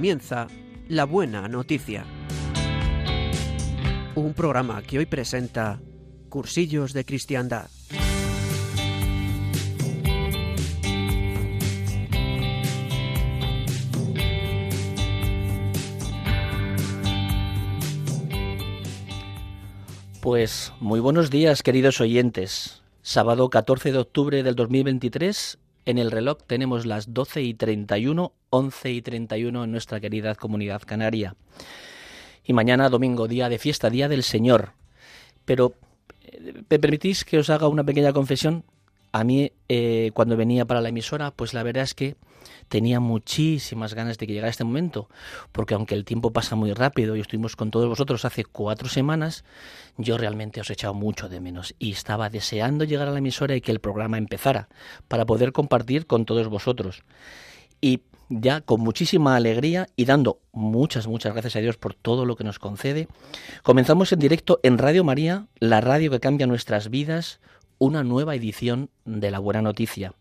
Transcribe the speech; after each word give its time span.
comienza 0.00 0.46
La 0.88 1.04
Buena 1.04 1.46
Noticia. 1.46 2.06
Un 4.14 4.32
programa 4.32 4.80
que 4.80 4.96
hoy 4.96 5.04
presenta 5.04 5.78
Cursillos 6.30 6.94
de 6.94 7.04
Cristiandad. 7.04 7.68
Pues 20.22 20.72
muy 20.80 21.00
buenos 21.00 21.28
días, 21.28 21.62
queridos 21.62 22.00
oyentes. 22.00 22.82
Sábado 23.02 23.50
14 23.50 23.92
de 23.92 23.98
octubre 23.98 24.42
del 24.42 24.54
2023, 24.54 25.58
en 25.90 25.98
el 25.98 26.10
reloj 26.10 26.38
tenemos 26.46 26.86
las 26.86 27.12
12 27.12 27.42
y 27.42 27.54
31, 27.54 28.32
11 28.50 28.90
y 28.90 29.02
31 29.02 29.64
en 29.64 29.70
nuestra 29.72 30.00
querida 30.00 30.34
comunidad 30.34 30.82
canaria. 30.82 31.34
Y 32.44 32.52
mañana 32.52 32.88
domingo, 32.88 33.28
día 33.28 33.48
de 33.48 33.58
fiesta, 33.58 33.90
día 33.90 34.08
del 34.08 34.22
Señor. 34.22 34.72
Pero, 35.44 35.74
eh, 36.22 36.62
¿me 36.68 36.78
permitís 36.78 37.24
que 37.24 37.38
os 37.38 37.50
haga 37.50 37.68
una 37.68 37.84
pequeña 37.84 38.12
confesión? 38.12 38.64
A 39.12 39.24
mí, 39.24 39.52
eh, 39.68 40.10
cuando 40.14 40.36
venía 40.36 40.64
para 40.64 40.80
la 40.80 40.88
emisora, 40.88 41.30
pues 41.32 41.52
la 41.52 41.62
verdad 41.62 41.84
es 41.84 41.94
que 41.94 42.16
tenía 42.70 43.00
muchísimas 43.00 43.94
ganas 43.94 44.16
de 44.16 44.26
que 44.26 44.32
llegara 44.32 44.48
este 44.48 44.64
momento, 44.64 45.08
porque 45.50 45.74
aunque 45.74 45.96
el 45.96 46.04
tiempo 46.04 46.32
pasa 46.32 46.54
muy 46.54 46.72
rápido 46.72 47.16
y 47.16 47.20
estuvimos 47.20 47.56
con 47.56 47.72
todos 47.72 47.88
vosotros 47.88 48.24
hace 48.24 48.44
cuatro 48.44 48.88
semanas, 48.88 49.44
yo 49.98 50.16
realmente 50.16 50.60
os 50.60 50.70
he 50.70 50.74
echado 50.74 50.94
mucho 50.94 51.28
de 51.28 51.40
menos 51.40 51.74
y 51.80 51.90
estaba 51.90 52.30
deseando 52.30 52.84
llegar 52.84 53.08
a 53.08 53.10
la 53.10 53.18
emisora 53.18 53.56
y 53.56 53.60
que 53.60 53.72
el 53.72 53.80
programa 53.80 54.18
empezara 54.18 54.68
para 55.08 55.26
poder 55.26 55.52
compartir 55.52 56.06
con 56.06 56.24
todos 56.24 56.46
vosotros. 56.46 57.02
Y 57.80 58.02
ya 58.28 58.60
con 58.60 58.80
muchísima 58.80 59.34
alegría 59.34 59.88
y 59.96 60.04
dando 60.04 60.38
muchas, 60.52 61.08
muchas 61.08 61.32
gracias 61.32 61.56
a 61.56 61.60
Dios 61.60 61.76
por 61.76 61.94
todo 61.94 62.24
lo 62.24 62.36
que 62.36 62.44
nos 62.44 62.60
concede, 62.60 63.08
comenzamos 63.64 64.12
en 64.12 64.20
directo 64.20 64.60
en 64.62 64.78
Radio 64.78 65.02
María, 65.02 65.48
la 65.58 65.80
radio 65.80 66.12
que 66.12 66.20
cambia 66.20 66.46
nuestras 66.46 66.88
vidas, 66.88 67.40
una 67.78 68.04
nueva 68.04 68.36
edición 68.36 68.90
de 69.04 69.32
La 69.32 69.40
Buena 69.40 69.60
Noticia. 69.60 70.14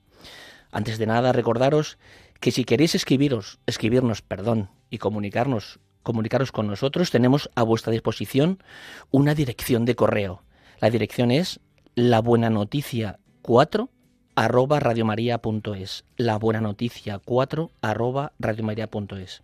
Antes 0.71 0.97
de 0.97 1.07
nada, 1.07 1.31
recordaros 1.31 1.97
que 2.39 2.51
si 2.51 2.63
queréis 2.63 2.95
escribiros, 2.95 3.59
escribirnos, 3.65 4.21
perdón, 4.21 4.69
y 4.89 4.97
comunicarnos, 4.97 5.79
comunicaros 6.03 6.51
con 6.51 6.67
nosotros, 6.67 7.11
tenemos 7.11 7.49
a 7.55 7.63
vuestra 7.63 7.91
disposición 7.91 8.63
una 9.11 9.35
dirección 9.35 9.85
de 9.85 9.95
correo. 9.95 10.43
La 10.79 10.89
dirección 10.89 11.31
es 11.31 11.59
la 11.95 12.21
buena 12.21 12.49
noticia 12.49 13.19
4 13.41 13.89
arroba 14.35 14.79
radiomaria.es. 14.79 16.05
La 16.15 16.37
buena 16.37 16.61
noticia 16.61 17.19
4 17.19 17.71
arroba 17.81 18.31
radiomaria.es. 18.39 19.43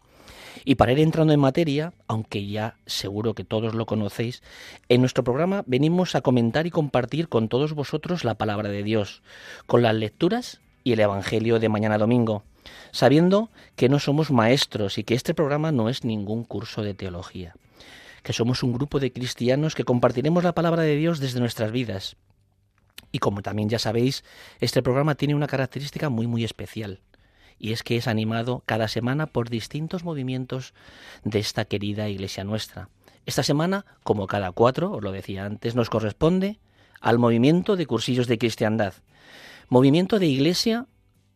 Y 0.64 0.76
para 0.76 0.94
ir 0.94 1.00
entrando 1.00 1.34
en 1.34 1.40
materia, 1.40 1.94
aunque 2.08 2.48
ya 2.48 2.78
seguro 2.86 3.34
que 3.34 3.44
todos 3.44 3.76
lo 3.76 3.86
conocéis, 3.86 4.42
en 4.88 5.02
nuestro 5.02 5.24
programa 5.24 5.64
venimos 5.68 6.16
a 6.16 6.22
comentar 6.22 6.66
y 6.66 6.72
compartir 6.72 7.28
con 7.28 7.50
todos 7.50 7.74
vosotros 7.74 8.24
la 8.24 8.36
palabra 8.36 8.70
de 8.70 8.84
Dios, 8.84 9.22
con 9.68 9.82
las 9.82 9.94
lecturas 9.94 10.62
y 10.84 10.94
el 10.94 11.02
Evangelio 11.02 11.60
de 11.60 11.70
mañana 11.70 11.98
domingo 11.98 12.44
sabiendo 12.92 13.50
que 13.76 13.90
no 13.90 14.00
somos 14.00 14.32
maestros 14.32 14.98
y 14.98 15.04
que 15.04 15.16
este 15.16 15.34
programa 15.34 15.72
no 15.72 15.90
es 15.90 16.04
ningún 16.04 16.44
curso 16.44 16.82
de 16.82 16.94
teología, 16.94 17.56
que 18.24 18.34
somos 18.34 18.64
un 18.64 18.74
grupo 18.74 19.00
de 19.00 19.12
cristianos 19.12 19.76
que 19.76 19.84
compartiremos 19.84 20.44
la 20.44 20.54
palabra 20.54 20.84
de 20.84 20.96
Dios 20.96 21.20
desde 21.20 21.40
nuestras 21.40 21.72
vidas. 21.72 22.16
Y 23.12 23.20
como 23.20 23.42
también 23.42 23.70
ya 23.70 23.80
sabéis, 23.80 24.24
este 24.60 24.82
programa 24.82 25.16
tiene 25.16 25.36
una 25.36 25.48
característica 25.48 26.10
muy 26.10 26.28
muy 26.28 26.44
especial, 26.44 27.02
y 27.58 27.72
es 27.72 27.84
que 27.84 27.98
es 27.98 28.08
animado 28.08 28.64
cada 28.66 28.88
semana 28.88 29.28
por 29.28 29.50
distintos 29.50 30.04
movimientos 30.04 30.74
de 31.24 31.40
esta 31.40 31.66
querida 31.66 32.10
iglesia 32.10 32.44
nuestra. 32.44 32.90
Esta 33.26 33.44
semana, 33.44 33.86
como 34.04 34.28
cada 34.28 34.52
cuatro, 34.52 34.92
os 34.92 35.04
lo 35.04 35.12
decía 35.12 35.46
antes, 35.46 35.76
nos 35.76 35.90
corresponde 35.90 36.60
al 37.02 37.18
movimiento 37.18 37.76
de 37.76 37.86
cursillos 37.86 38.28
de 38.28 38.38
cristiandad, 38.38 38.94
movimiento 39.70 40.20
de 40.20 40.28
iglesia 40.28 40.88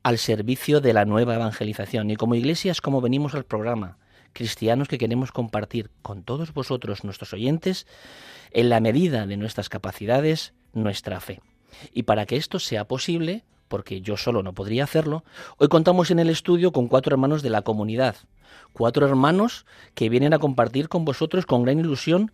al 0.04 0.18
servicio 0.18 0.82
de 0.82 0.94
la 0.94 1.06
nueva 1.06 1.36
evangelización. 1.36 2.12
Y 2.12 2.16
como 2.16 2.36
iglesia 2.36 2.72
es 2.72 2.82
como 2.82 3.02
venimos 3.02 3.36
al 3.36 3.46
programa, 3.46 3.98
cristianos 4.34 4.88
que 4.88 4.98
queremos 4.98 5.32
compartir 5.32 5.90
con 6.02 6.24
todos 6.24 6.54
vosotros, 6.54 7.04
nuestros 7.04 7.34
oyentes, 7.34 7.88
en 8.52 8.70
la 8.70 8.80
medida 8.80 9.28
de 9.28 9.38
nuestras 9.38 9.70
capacidades, 9.70 10.54
nuestra 10.74 11.20
fe. 11.20 11.42
Y 11.94 12.04
para 12.04 12.26
que 12.26 12.36
esto 12.36 12.60
sea 12.60 12.86
posible, 12.86 13.44
porque 13.68 14.02
yo 14.02 14.18
solo 14.18 14.44
no 14.44 14.54
podría 14.54 14.84
hacerlo, 14.84 15.24
hoy 15.58 15.68
contamos 15.68 16.12
en 16.12 16.20
el 16.20 16.30
estudio 16.30 16.72
con 16.72 16.88
cuatro 16.88 17.14
hermanos 17.14 17.42
de 17.44 17.50
la 17.50 17.62
comunidad, 17.62 18.16
cuatro 18.74 19.06
hermanos 19.06 19.66
que 19.94 20.10
vienen 20.10 20.34
a 20.34 20.40
compartir 20.40 20.90
con 20.90 21.06
vosotros 21.06 21.46
con 21.46 21.64
gran 21.64 21.80
ilusión 21.80 22.32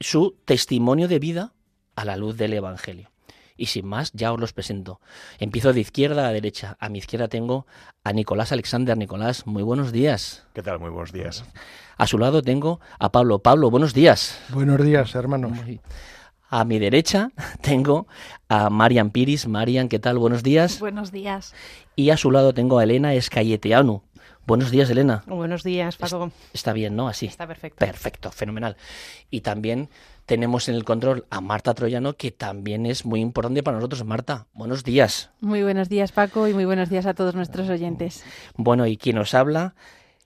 su 0.00 0.36
testimonio 0.44 1.08
de 1.08 1.18
vida 1.18 1.52
a 1.94 2.04
la 2.04 2.16
luz 2.16 2.36
del 2.36 2.54
Evangelio. 2.54 3.13
Y 3.56 3.66
sin 3.66 3.86
más, 3.86 4.12
ya 4.12 4.32
os 4.32 4.40
los 4.40 4.52
presento. 4.52 5.00
Empiezo 5.38 5.72
de 5.72 5.80
izquierda 5.80 6.26
a 6.26 6.32
derecha. 6.32 6.76
A 6.80 6.88
mi 6.88 6.98
izquierda 6.98 7.28
tengo 7.28 7.66
a 8.02 8.12
Nicolás 8.12 8.50
Alexander. 8.50 8.98
Nicolás, 8.98 9.46
muy 9.46 9.62
buenos 9.62 9.92
días. 9.92 10.44
¿Qué 10.54 10.62
tal? 10.62 10.80
Muy 10.80 10.90
buenos 10.90 11.12
días. 11.12 11.44
A 11.96 12.06
su 12.08 12.18
lado 12.18 12.42
tengo 12.42 12.80
a 12.98 13.12
Pablo. 13.12 13.38
Pablo, 13.38 13.70
buenos 13.70 13.94
días. 13.94 14.40
Buenos 14.48 14.82
días, 14.82 15.14
hermanos. 15.14 15.52
A 16.50 16.64
mi 16.64 16.80
derecha 16.80 17.30
tengo 17.60 18.08
a 18.48 18.70
Marian 18.70 19.10
Piris. 19.10 19.46
Marian, 19.46 19.88
¿qué 19.88 20.00
tal? 20.00 20.18
Buenos 20.18 20.42
días. 20.42 20.80
Buenos 20.80 21.12
días. 21.12 21.54
Y 21.94 22.10
a 22.10 22.16
su 22.16 22.32
lado 22.32 22.54
tengo 22.54 22.80
a 22.80 22.82
Elena 22.82 23.14
Escayeteanu. 23.14 24.02
Buenos 24.46 24.70
días, 24.70 24.90
Elena. 24.90 25.22
Buenos 25.26 25.62
días, 25.62 25.96
Paco. 25.96 26.30
Está 26.52 26.74
bien, 26.74 26.96
¿no? 26.96 27.08
Así. 27.08 27.26
Está 27.26 27.46
perfecto. 27.46 27.78
Perfecto, 27.78 28.30
fenomenal. 28.30 28.76
Y 29.30 29.40
también 29.40 29.88
tenemos 30.26 30.68
en 30.68 30.74
el 30.74 30.84
control 30.84 31.26
a 31.30 31.40
Marta 31.40 31.74
Troyano, 31.74 32.16
que 32.16 32.30
también 32.30 32.86
es 32.86 33.04
muy 33.04 33.20
importante 33.20 33.62
para 33.62 33.76
nosotros. 33.76 34.04
Marta, 34.04 34.46
buenos 34.54 34.84
días. 34.84 35.30
Muy 35.40 35.62
buenos 35.62 35.88
días, 35.88 36.12
Paco, 36.12 36.48
y 36.48 36.54
muy 36.54 36.64
buenos 36.64 36.88
días 36.88 37.06
a 37.06 37.14
todos 37.14 37.34
nuestros 37.34 37.68
oyentes. 37.68 38.24
Bueno, 38.56 38.86
y 38.86 38.96
quien 38.96 39.16
nos 39.16 39.34
habla, 39.34 39.74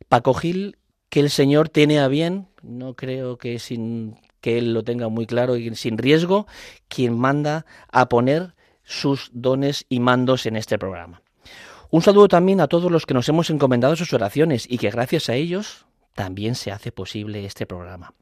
Paco 0.09 0.35
Gil, 0.35 0.77
que 1.09 1.21
el 1.21 1.31
Señor 1.31 1.69
tiene 1.69 2.01
a 2.01 2.09
bien, 2.09 2.49
no 2.63 2.95
creo 2.95 3.39
que 3.39 3.59
sin 3.59 4.17
que 4.41 4.59
él 4.59 4.73
lo 4.73 4.85
tenga 4.85 5.09
muy 5.09 5.27
claro 5.27 5.57
y 5.57 5.75
sin 5.75 5.99
riesgo, 5.99 6.47
quien 6.89 7.19
manda 7.19 7.67
a 7.91 8.09
poner 8.09 8.55
sus 8.85 9.31
dones 9.33 9.85
y 9.89 10.01
mandos 10.01 10.47
en 10.47 10.57
este 10.57 10.79
programa. 10.79 11.23
Un 11.91 12.03
saludo 12.03 12.29
también 12.29 12.61
a 12.61 12.69
todos 12.69 12.93
los 12.93 13.07
que 13.07 13.15
nos 13.15 13.29
hemos 13.29 13.51
encomendado 13.51 13.97
sus 13.97 14.13
oraciones 14.13 14.67
y 14.69 14.79
que 14.79 14.91
gracias 14.91 15.29
a 15.29 15.35
ellos 15.35 15.87
también 16.15 16.55
se 16.55 16.71
hace 16.71 16.93
posible 16.93 17.45
este 17.45 17.67
programa. 17.67 18.15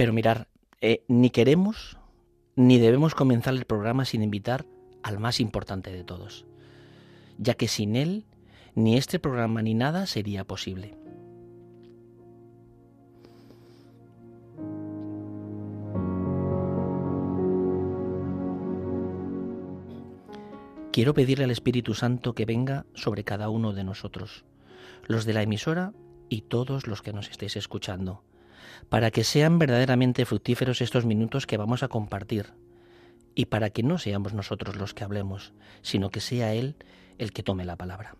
Pero 0.00 0.14
mirar, 0.14 0.48
eh, 0.80 1.04
ni 1.08 1.28
queremos 1.28 1.98
ni 2.56 2.78
debemos 2.78 3.14
comenzar 3.14 3.52
el 3.52 3.66
programa 3.66 4.06
sin 4.06 4.22
invitar 4.22 4.64
al 5.02 5.18
más 5.18 5.40
importante 5.40 5.92
de 5.92 6.04
todos, 6.04 6.46
ya 7.36 7.52
que 7.52 7.68
sin 7.68 7.96
él 7.96 8.24
ni 8.74 8.96
este 8.96 9.18
programa 9.18 9.60
ni 9.60 9.74
nada 9.74 10.06
sería 10.06 10.44
posible. 10.44 10.96
Quiero 20.92 21.12
pedirle 21.12 21.44
al 21.44 21.50
Espíritu 21.50 21.92
Santo 21.92 22.34
que 22.34 22.46
venga 22.46 22.86
sobre 22.94 23.24
cada 23.24 23.50
uno 23.50 23.74
de 23.74 23.84
nosotros, 23.84 24.46
los 25.06 25.26
de 25.26 25.34
la 25.34 25.42
emisora 25.42 25.92
y 26.30 26.40
todos 26.40 26.86
los 26.86 27.02
que 27.02 27.12
nos 27.12 27.28
estéis 27.28 27.56
escuchando 27.56 28.22
para 28.88 29.10
que 29.10 29.24
sean 29.24 29.58
verdaderamente 29.58 30.24
fructíferos 30.24 30.80
estos 30.80 31.06
minutos 31.06 31.46
que 31.46 31.56
vamos 31.56 31.82
a 31.82 31.88
compartir 31.88 32.52
y 33.34 33.46
para 33.46 33.70
que 33.70 33.82
no 33.82 33.98
seamos 33.98 34.34
nosotros 34.34 34.76
los 34.76 34.94
que 34.94 35.04
hablemos, 35.04 35.52
sino 35.82 36.10
que 36.10 36.20
sea 36.20 36.54
Él 36.54 36.76
el 37.18 37.32
que 37.32 37.42
tome 37.42 37.64
la 37.64 37.76
palabra. 37.76 38.16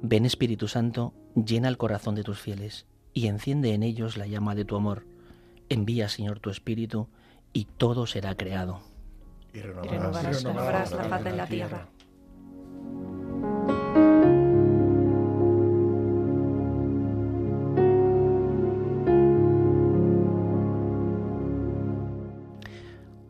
Ven 0.00 0.24
Espíritu 0.24 0.68
Santo, 0.68 1.12
llena 1.34 1.68
el 1.68 1.76
corazón 1.76 2.14
de 2.14 2.22
tus 2.22 2.38
fieles 2.38 2.86
y 3.12 3.26
enciende 3.26 3.74
en 3.74 3.82
ellos 3.82 4.16
la 4.16 4.26
llama 4.26 4.54
de 4.54 4.64
tu 4.64 4.76
amor. 4.76 5.04
Envía, 5.68 6.08
Señor, 6.08 6.40
tu 6.40 6.50
Espíritu 6.50 7.08
y 7.52 7.64
todo 7.64 8.06
será 8.06 8.34
creado. 8.34 8.80
Y 9.52 9.60
renovarás, 9.60 10.92
la 10.92 11.04
faz 11.04 11.24
de 11.24 11.36
la 11.36 11.46
tierra. 11.46 11.88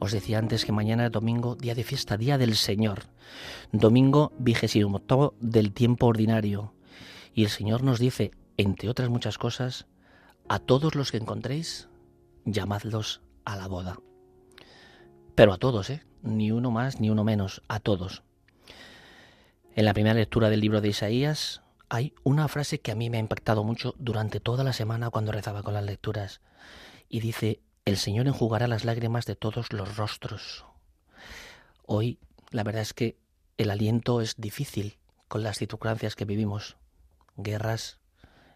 Os 0.08 0.12
decía 0.12 0.38
antes 0.38 0.64
que 0.64 0.72
mañana 0.72 1.04
es 1.04 1.12
domingo, 1.12 1.54
día 1.54 1.74
de 1.74 1.84
fiesta, 1.84 2.16
día 2.16 2.38
del 2.38 2.56
Señor. 2.56 3.02
Domingo 3.72 4.32
vigésimo 4.38 4.96
octavo 4.96 5.34
del 5.38 5.74
tiempo 5.74 6.06
ordinario. 6.06 6.72
Y 7.34 7.44
el 7.44 7.50
Señor 7.50 7.82
nos 7.82 7.98
dice, 7.98 8.30
entre 8.56 8.88
otras 8.88 9.10
muchas 9.10 9.36
cosas, 9.36 9.86
a 10.48 10.60
todos 10.60 10.94
los 10.94 11.10
que 11.10 11.18
encontréis, 11.18 11.90
llamadlos 12.46 13.20
a 13.44 13.56
la 13.56 13.66
boda. 13.66 13.98
Pero 15.34 15.52
a 15.52 15.58
todos, 15.58 15.90
¿eh? 15.90 16.02
ni 16.22 16.52
uno 16.52 16.70
más 16.70 17.00
ni 17.00 17.10
uno 17.10 17.22
menos, 17.22 17.62
a 17.68 17.78
todos. 17.78 18.22
En 19.74 19.84
la 19.84 19.92
primera 19.92 20.14
lectura 20.14 20.48
del 20.48 20.60
libro 20.60 20.80
de 20.80 20.88
Isaías 20.88 21.60
hay 21.90 22.14
una 22.24 22.48
frase 22.48 22.80
que 22.80 22.92
a 22.92 22.94
mí 22.94 23.10
me 23.10 23.18
ha 23.18 23.20
impactado 23.20 23.62
mucho 23.62 23.94
durante 23.98 24.40
toda 24.40 24.64
la 24.64 24.72
semana 24.72 25.10
cuando 25.10 25.32
rezaba 25.32 25.62
con 25.62 25.74
las 25.74 25.84
lecturas. 25.84 26.40
Y 27.10 27.20
dice, 27.20 27.60
el 27.88 27.96
Señor 27.96 28.26
enjugará 28.26 28.68
las 28.68 28.84
lágrimas 28.84 29.24
de 29.24 29.34
todos 29.34 29.72
los 29.72 29.96
rostros. 29.96 30.66
Hoy 31.86 32.18
la 32.50 32.62
verdad 32.62 32.82
es 32.82 32.92
que 32.92 33.16
el 33.56 33.70
aliento 33.70 34.20
es 34.20 34.36
difícil 34.36 34.98
con 35.26 35.42
las 35.42 35.56
circunstancias 35.56 36.14
que 36.14 36.26
vivimos. 36.26 36.76
Guerras, 37.38 37.98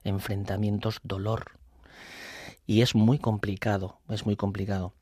enfrentamientos, 0.05 1.01
dolor. 1.03 1.53
Y 2.67 2.83
es 2.83 2.95
muy 2.95 3.19
complicado, 3.19 4.01
es 4.11 4.27
muy 4.27 4.37
complicado. 4.37 4.93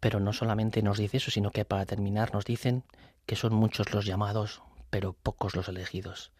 Pero 0.00 0.20
no 0.20 0.34
solamente 0.34 0.82
nos 0.82 0.98
dice 0.98 1.16
eso, 1.16 1.30
sino 1.30 1.50
que 1.50 1.64
para 1.64 1.86
terminar 1.86 2.34
nos 2.34 2.44
dicen 2.44 2.84
que 3.24 3.36
son 3.36 3.54
muchos 3.54 3.90
los 3.94 4.04
llamados, 4.04 4.60
pero 4.90 5.14
pocos 5.14 5.56
los 5.56 5.68
elegidos. 5.68 6.30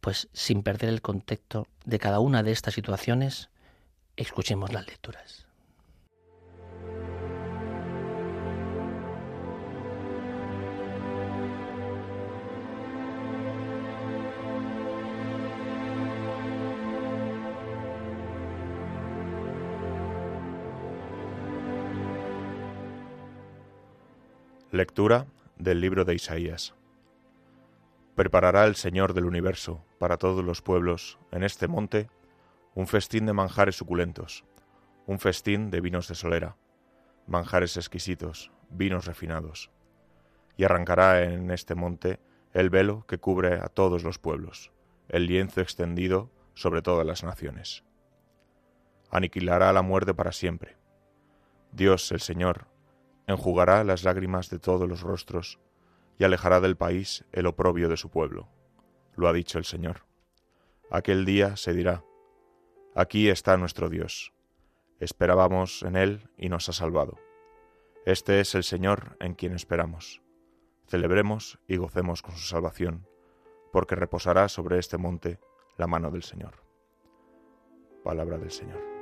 Pues 0.00 0.28
sin 0.32 0.62
perder 0.62 0.90
el 0.90 1.02
contexto 1.02 1.66
de 1.84 1.98
cada 1.98 2.20
una 2.20 2.44
de 2.44 2.52
estas 2.52 2.74
situaciones, 2.74 3.50
escuchemos 4.16 4.72
las 4.72 4.86
lecturas. 4.86 5.49
Lectura 24.72 25.26
del 25.58 25.80
libro 25.80 26.04
de 26.04 26.14
Isaías. 26.14 26.76
Preparará 28.14 28.66
el 28.66 28.76
Señor 28.76 29.14
del 29.14 29.24
universo 29.24 29.84
para 29.98 30.16
todos 30.16 30.44
los 30.44 30.62
pueblos 30.62 31.18
en 31.32 31.42
este 31.42 31.66
monte 31.66 32.08
un 32.76 32.86
festín 32.86 33.26
de 33.26 33.32
manjares 33.32 33.74
suculentos, 33.74 34.44
un 35.06 35.18
festín 35.18 35.72
de 35.72 35.80
vinos 35.80 36.06
de 36.06 36.14
solera, 36.14 36.56
manjares 37.26 37.76
exquisitos, 37.76 38.52
vinos 38.70 39.06
refinados. 39.06 39.72
Y 40.56 40.62
arrancará 40.62 41.24
en 41.24 41.50
este 41.50 41.74
monte 41.74 42.20
el 42.52 42.70
velo 42.70 43.04
que 43.08 43.18
cubre 43.18 43.54
a 43.54 43.66
todos 43.66 44.04
los 44.04 44.20
pueblos, 44.20 44.70
el 45.08 45.26
lienzo 45.26 45.62
extendido 45.62 46.30
sobre 46.54 46.80
todas 46.80 47.04
las 47.04 47.24
naciones. 47.24 47.82
Aniquilará 49.10 49.72
la 49.72 49.82
muerte 49.82 50.14
para 50.14 50.30
siempre. 50.30 50.76
Dios 51.72 52.12
el 52.12 52.20
Señor 52.20 52.69
enjugará 53.30 53.82
las 53.84 54.04
lágrimas 54.04 54.50
de 54.50 54.58
todos 54.58 54.88
los 54.88 55.00
rostros 55.00 55.58
y 56.18 56.24
alejará 56.24 56.60
del 56.60 56.76
país 56.76 57.24
el 57.32 57.46
oprobio 57.46 57.88
de 57.88 57.96
su 57.96 58.10
pueblo. 58.10 58.48
Lo 59.16 59.28
ha 59.28 59.32
dicho 59.32 59.58
el 59.58 59.64
Señor. 59.64 60.02
Aquel 60.90 61.24
día 61.24 61.56
se 61.56 61.72
dirá, 61.72 62.04
Aquí 62.94 63.28
está 63.28 63.56
nuestro 63.56 63.88
Dios. 63.88 64.32
Esperábamos 64.98 65.82
en 65.84 65.96
Él 65.96 66.28
y 66.36 66.48
nos 66.48 66.68
ha 66.68 66.72
salvado. 66.72 67.18
Este 68.04 68.40
es 68.40 68.54
el 68.54 68.64
Señor 68.64 69.16
en 69.20 69.34
quien 69.34 69.54
esperamos. 69.54 70.22
Celebremos 70.88 71.60
y 71.68 71.76
gocemos 71.76 72.20
con 72.22 72.34
su 72.36 72.46
salvación, 72.46 73.06
porque 73.72 73.94
reposará 73.94 74.48
sobre 74.48 74.78
este 74.78 74.98
monte 74.98 75.38
la 75.76 75.86
mano 75.86 76.10
del 76.10 76.24
Señor. 76.24 76.64
Palabra 78.02 78.38
del 78.38 78.50
Señor. 78.50 78.99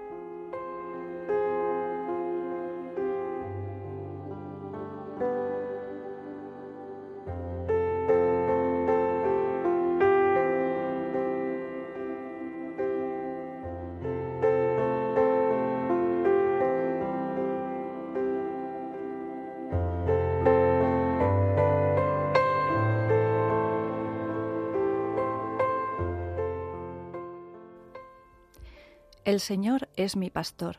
El 29.29 29.41
Señor 29.41 29.91
es 29.94 30.17
mi 30.17 30.31
pastor, 30.31 30.79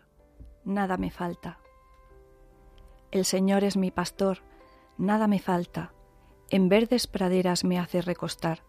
nada 0.64 0.98
me 0.98 1.12
falta. 1.12 1.60
El 3.12 3.26
Señor 3.26 3.64
es 3.64 3.78
mi 3.78 3.92
pastor, 3.92 4.40
nada 4.98 5.28
me 5.28 5.40
falta. 5.40 5.94
En 6.50 6.70
verdes 6.70 7.08
praderas 7.08 7.64
me 7.64 7.80
hace 7.80 8.02
recostar, 8.02 8.64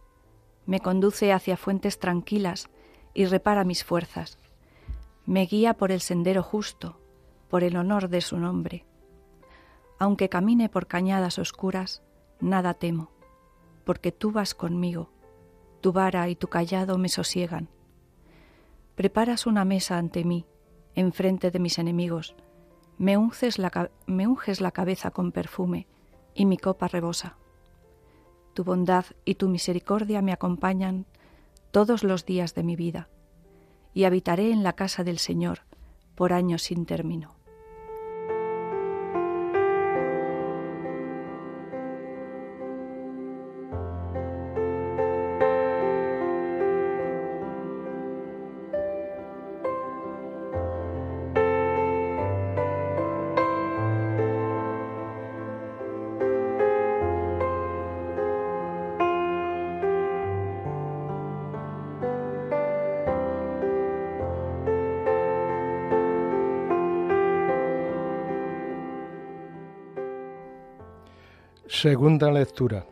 me 0.66 0.80
conduce 0.80 1.32
hacia 1.32 1.56
fuentes 1.56 1.98
tranquilas 1.98 2.68
y 3.14 3.24
repara 3.26 3.64
mis 3.64 3.84
fuerzas. 3.84 4.38
Me 5.26 5.46
guía 5.46 5.74
por 5.74 5.92
el 5.92 6.00
sendero 6.00 6.42
justo, 6.42 7.00
por 7.48 7.64
el 7.64 7.76
honor 7.76 8.08
de 8.08 8.20
su 8.20 8.38
nombre. 8.38 8.84
Aunque 9.98 10.28
camine 10.28 10.68
por 10.68 10.86
cañadas 10.86 11.38
oscuras, 11.38 12.02
nada 12.40 12.74
temo, 12.74 13.10
porque 13.84 14.12
tú 14.12 14.32
vas 14.32 14.54
conmigo, 14.54 15.10
tu 15.80 15.92
vara 15.92 16.28
y 16.28 16.36
tu 16.36 16.48
callado 16.48 16.98
me 16.98 17.08
sosiegan 17.08 17.68
Preparas 19.00 19.46
una 19.46 19.64
mesa 19.64 19.96
ante 19.96 20.24
mí, 20.24 20.44
enfrente 20.94 21.50
de 21.50 21.58
mis 21.58 21.78
enemigos. 21.78 22.36
Me 23.00 23.16
unges, 23.16 23.58
la, 23.58 24.70
cabeza 24.72 25.10
con 25.10 25.32
perfume 25.32 25.86
y 26.34 26.44
mi 26.44 26.58
copa 26.58 26.86
rebosa. 26.86 27.38
Tu 28.52 28.62
bondad 28.62 29.06
y 29.24 29.36
tu 29.36 29.48
misericordia 29.48 30.20
me 30.20 30.34
acompañan 30.34 31.06
todos 31.70 32.04
los 32.04 32.26
días 32.26 32.54
de 32.54 32.62
mi 32.62 32.76
vida, 32.76 33.08
y 33.94 34.04
habitaré 34.04 34.50
en 34.50 34.62
la 34.62 34.74
casa 34.74 35.02
del 35.02 35.18
Señor 35.18 35.60
por 36.14 36.34
años 36.34 36.60
sin 36.60 36.84
término. 36.84 37.39
Segunda 71.82 72.30
lectura. 72.30 72.84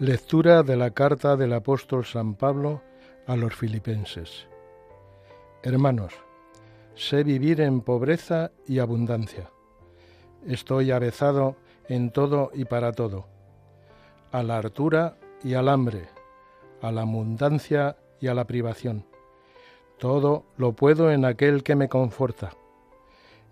Lectura 0.00 0.64
de 0.64 0.76
la 0.76 0.90
carta 0.90 1.36
del 1.36 1.52
apóstol 1.52 2.04
San 2.04 2.34
Pablo 2.34 2.82
a 3.24 3.36
los 3.36 3.54
filipenses. 3.54 4.48
Hermanos, 5.62 6.12
sé 6.96 7.22
vivir 7.22 7.60
en 7.60 7.82
pobreza 7.82 8.50
y 8.66 8.80
abundancia. 8.80 9.52
Estoy 10.44 10.90
avezado 10.90 11.54
en 11.88 12.10
todo 12.10 12.50
y 12.52 12.64
para 12.64 12.90
todo, 12.90 13.28
a 14.32 14.42
la 14.42 14.58
hartura 14.58 15.16
y 15.44 15.54
al 15.54 15.68
hambre, 15.68 16.08
a 16.82 16.90
la 16.90 17.02
abundancia 17.02 17.96
y 18.20 18.26
a 18.26 18.34
la 18.34 18.44
privación. 18.48 19.06
Todo 19.98 20.46
lo 20.56 20.72
puedo 20.72 21.12
en 21.12 21.24
aquel 21.24 21.62
que 21.62 21.76
me 21.76 21.88
conforta. 21.88 22.50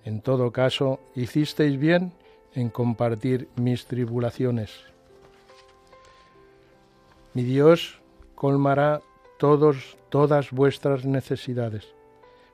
En 0.03 0.21
todo 0.21 0.51
caso, 0.51 0.99
hicisteis 1.15 1.79
bien 1.79 2.13
en 2.57 2.71
compartir 2.71 3.49
mis 3.55 3.87
tribulaciones. 3.87 4.73
Mi 7.35 7.43
Dios 7.43 8.01
colmará 8.35 9.03
todos, 9.39 9.99
todas 10.09 10.51
vuestras 10.51 11.05
necesidades, 11.05 11.95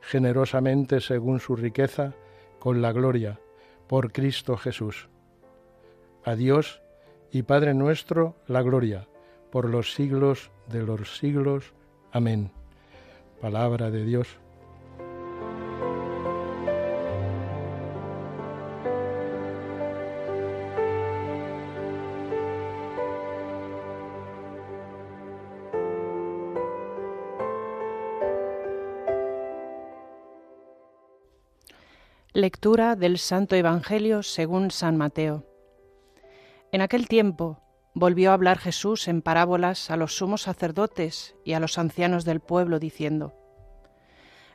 generosamente 0.00 1.00
según 1.00 1.38
su 1.38 1.54
riqueza, 1.54 2.14
con 2.58 2.82
la 2.82 2.92
gloria, 2.92 3.38
por 3.86 4.12
Cristo 4.12 4.56
Jesús. 4.56 5.08
A 6.24 6.34
Dios 6.34 6.82
y 7.30 7.42
Padre 7.42 7.72
nuestro, 7.72 8.34
la 8.48 8.62
gloria, 8.62 9.06
por 9.52 9.68
los 9.68 9.94
siglos 9.94 10.50
de 10.68 10.82
los 10.82 11.16
siglos. 11.16 11.72
Amén. 12.10 12.50
Palabra 13.40 13.90
de 13.90 14.04
Dios. 14.04 14.41
Lectura 32.42 32.96
del 32.96 33.18
Santo 33.18 33.54
Evangelio 33.54 34.24
según 34.24 34.72
San 34.72 34.96
Mateo. 34.96 35.46
En 36.72 36.80
aquel 36.80 37.06
tiempo 37.06 37.62
volvió 37.94 38.32
a 38.32 38.34
hablar 38.34 38.58
Jesús 38.58 39.06
en 39.06 39.22
parábolas 39.22 39.92
a 39.92 39.96
los 39.96 40.16
sumos 40.16 40.42
sacerdotes 40.42 41.36
y 41.44 41.52
a 41.52 41.60
los 41.60 41.78
ancianos 41.78 42.24
del 42.24 42.40
pueblo, 42.40 42.80
diciendo, 42.80 43.32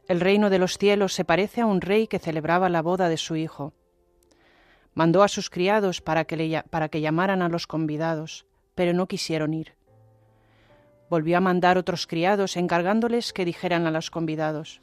El 0.05 0.19
reino 0.19 0.49
de 0.49 0.59
los 0.59 0.77
cielos 0.77 1.13
se 1.13 1.23
parece 1.23 1.61
a 1.61 1.65
un 1.65 1.79
rey 1.79 2.07
que 2.07 2.19
celebraba 2.19 2.67
la 2.67 2.81
boda 2.81 3.07
de 3.07 3.15
su 3.15 3.37
hijo. 3.37 3.73
Mandó 4.93 5.23
a 5.23 5.29
sus 5.29 5.49
criados 5.49 6.01
para 6.01 6.25
que, 6.25 6.61
para 6.69 6.89
que 6.89 6.99
llamaran 6.99 7.41
a 7.41 7.47
los 7.47 7.67
convidados, 7.67 8.45
pero 8.75 8.91
no 8.91 9.07
quisieron 9.07 9.53
ir. 9.53 9.75
Volvió 11.09 11.37
a 11.37 11.39
mandar 11.39 11.77
otros 11.77 12.05
criados 12.05 12.57
encargándoles 12.57 13.31
que 13.31 13.45
dijeran 13.45 13.87
a 13.87 13.91
los 13.91 14.11
convidados, 14.11 14.81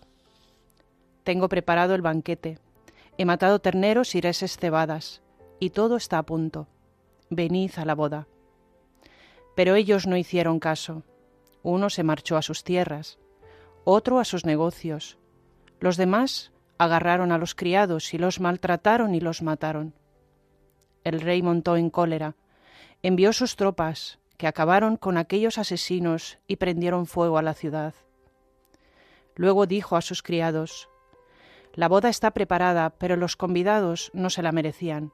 Tengo 1.23 1.51
preparado 1.51 1.95
el 1.95 2.01
banquete, 2.01 2.64
he 3.19 3.25
matado 3.25 3.59
terneros 3.61 4.15
y 4.15 4.21
reses 4.21 4.57
cebadas, 4.57 5.23
y 5.61 5.71
todo 5.71 5.97
está 5.97 6.19
a 6.19 6.23
punto 6.25 6.69
venid 7.35 7.73
a 7.77 7.85
la 7.85 7.95
boda. 7.95 8.27
Pero 9.55 9.75
ellos 9.75 10.07
no 10.07 10.17
hicieron 10.17 10.59
caso. 10.59 11.03
Uno 11.63 11.91
se 11.91 12.03
marchó 12.03 12.37
a 12.37 12.43
sus 12.43 12.65
tierras, 12.65 13.19
otro 13.85 14.19
a 14.19 14.25
sus 14.25 14.45
negocios. 14.45 15.19
Los 15.81 15.97
demás 15.97 16.53
agarraron 16.79 17.33
a 17.33 17.39
los 17.39 17.55
criados 17.55 18.13
y 18.15 18.19
los 18.19 18.41
maltrataron 18.41 19.15
y 19.15 19.21
los 19.21 19.43
mataron. 19.43 19.95
El 21.05 21.21
rey 21.21 21.43
montó 21.43 21.77
en 21.77 21.91
cólera, 21.91 22.37
envió 23.03 23.33
sus 23.33 23.57
tropas, 23.57 24.19
que 24.37 24.47
acabaron 24.47 24.97
con 24.97 25.17
aquellos 25.17 25.59
asesinos 25.59 26.39
y 26.49 26.57
prendieron 26.57 27.07
fuego 27.07 27.39
a 27.39 27.43
la 27.43 27.55
ciudad. 27.55 27.95
Luego 29.37 29.67
dijo 29.67 29.97
a 29.97 30.01
sus 30.01 30.23
criados, 30.23 30.89
La 31.75 31.89
boda 31.89 32.09
está 32.09 32.31
preparada, 32.31 32.91
pero 32.99 33.17
los 33.17 33.37
convidados 33.37 34.11
no 34.15 34.31
se 34.31 34.43
la 34.43 34.53
merecían. 34.53 35.13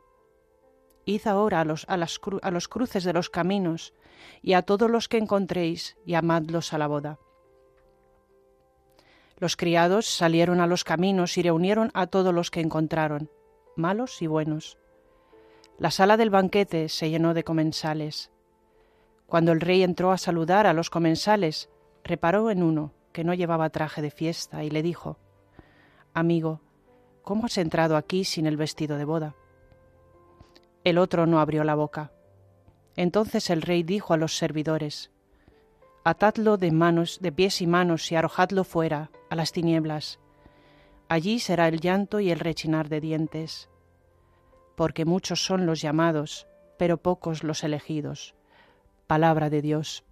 Id 1.06 1.26
ahora 1.26 1.60
a 1.60 1.64
los, 1.64 1.86
a, 1.88 1.94
a 1.94 2.50
los 2.50 2.68
cruces 2.68 3.04
de 3.04 3.12
los 3.14 3.30
caminos 3.30 3.94
y 4.42 4.52
a 4.52 4.62
todos 4.62 4.90
los 4.90 5.08
que 5.08 5.16
encontréis 5.16 5.96
y 6.04 6.14
amadlos 6.14 6.74
a 6.74 6.78
la 6.78 6.86
boda. 6.86 7.18
Los 9.38 9.56
criados 9.56 10.06
salieron 10.06 10.60
a 10.60 10.66
los 10.66 10.84
caminos 10.84 11.38
y 11.38 11.42
reunieron 11.42 11.90
a 11.94 12.06
todos 12.06 12.34
los 12.34 12.50
que 12.50 12.60
encontraron, 12.60 13.30
malos 13.74 14.20
y 14.20 14.26
buenos. 14.26 14.76
La 15.78 15.90
sala 15.90 16.18
del 16.18 16.28
banquete 16.28 16.90
se 16.90 17.08
llenó 17.08 17.32
de 17.32 17.42
comensales. 17.42 18.30
Cuando 19.26 19.52
el 19.52 19.62
rey 19.62 19.82
entró 19.82 20.12
a 20.12 20.18
saludar 20.18 20.66
a 20.66 20.74
los 20.74 20.90
comensales, 20.90 21.70
reparó 22.04 22.50
en 22.50 22.62
uno 22.62 22.92
que 23.12 23.24
no 23.24 23.32
llevaba 23.32 23.70
traje 23.70 24.02
de 24.02 24.10
fiesta 24.10 24.62
y 24.62 24.68
le 24.68 24.82
dijo, 24.82 25.16
Amigo, 26.12 26.60
¿cómo 27.22 27.46
has 27.46 27.56
entrado 27.58 27.96
aquí 27.96 28.24
sin 28.24 28.46
el 28.46 28.56
vestido 28.56 28.98
de 28.98 29.04
boda? 29.04 29.36
El 30.82 30.98
otro 30.98 31.26
no 31.26 31.40
abrió 31.40 31.62
la 31.62 31.74
boca. 31.74 32.12
Entonces 32.96 33.48
el 33.50 33.62
rey 33.62 33.82
dijo 33.82 34.12
a 34.12 34.16
los 34.16 34.36
servidores, 34.36 35.10
Atadlo 36.02 36.56
de 36.56 36.72
manos, 36.72 37.18
de 37.20 37.30
pies 37.30 37.60
y 37.60 37.66
manos 37.66 38.10
y 38.10 38.16
arrojadlo 38.16 38.64
fuera, 38.64 39.10
a 39.28 39.36
las 39.36 39.52
tinieblas. 39.52 40.18
Allí 41.08 41.38
será 41.38 41.68
el 41.68 41.80
llanto 41.80 42.20
y 42.20 42.30
el 42.30 42.40
rechinar 42.40 42.88
de 42.88 43.00
dientes. 43.00 43.68
Porque 44.76 45.04
muchos 45.04 45.44
son 45.44 45.66
los 45.66 45.80
llamados, 45.80 46.48
pero 46.78 46.96
pocos 46.96 47.44
los 47.44 47.62
elegidos. 47.62 48.34
Palabra 49.06 49.50
de 49.50 49.60
Dios. 49.60 50.04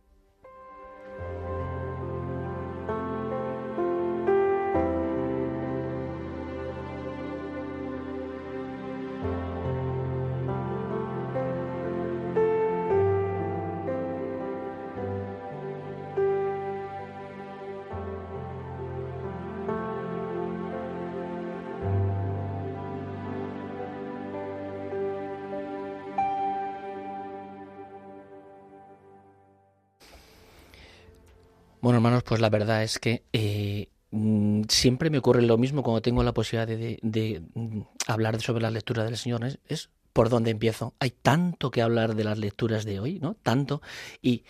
Bueno, 31.89 32.01
hermanos, 32.01 32.23
pues 32.23 32.43
la 32.43 32.51
verdad 32.51 32.83
es 32.83 32.99
que 32.99 33.23
eh, 33.33 33.89
mm, 34.11 34.65
siempre 34.69 35.09
me 35.09 35.17
ocurre 35.17 35.41
lo 35.41 35.57
mismo 35.57 35.83
cuando 35.83 36.03
tengo 36.03 36.23
la 36.23 36.35
posibilidad 36.35 36.67
de, 36.67 37.43
mm, 37.55 37.81
hablar 38.07 38.39
sobre 38.43 38.61
la 38.61 38.71
lectura 38.71 39.05
del 39.05 39.17
Señor. 39.17 39.43
Es, 39.67 39.89
por 40.13 40.29
dónde 40.29 40.51
empiezo. 40.51 40.93
Hay 41.01 41.13
tanto 41.13 41.71
que 41.71 41.81
hablar 41.81 42.15
de 42.15 42.25
las 42.25 42.37
lecturas 42.37 42.85
de 42.85 43.01
hoy, 43.01 43.21
¿no? 43.21 43.37
Tanto. 43.43 43.81
Y 44.21 44.45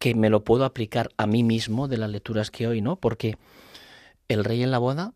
que 0.00 0.16
me 0.16 0.30
lo 0.30 0.42
puedo 0.42 0.64
aplicar 0.64 1.10
a 1.16 1.28
mí 1.28 1.44
mismo 1.44 1.86
de 1.86 1.96
las 1.96 2.10
lecturas 2.10 2.50
que 2.50 2.66
hoy, 2.66 2.80
¿no? 2.80 2.96
Porque 2.96 3.38
el 4.26 4.42
rey 4.42 4.64
en 4.64 4.72
la 4.72 4.78
boda 4.78 5.14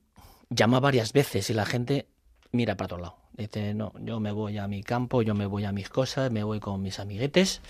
llama 0.51 0.79
varias 0.79 1.13
veces 1.13 1.51
y 1.51 1.55
la 1.55 1.67
gente 1.67 2.07
mira 2.53 2.77
para 2.77 2.95
otro 2.95 2.99
lado. 2.99 3.17
Dice, 3.39 3.73
no, 3.73 3.93
yo 4.01 4.19
me 4.19 4.33
voy 4.33 4.59
a 4.59 4.67
mi 4.67 4.83
campo, 4.83 5.23
yo 5.23 5.33
me 5.33 5.47
voy 5.47 5.65
a 5.65 5.71
mis 5.71 5.89
cosas, 5.89 6.33
me 6.33 6.43
voy 6.43 6.59
con 6.59 6.83
mis 6.83 6.99
amiguetes 6.99 7.61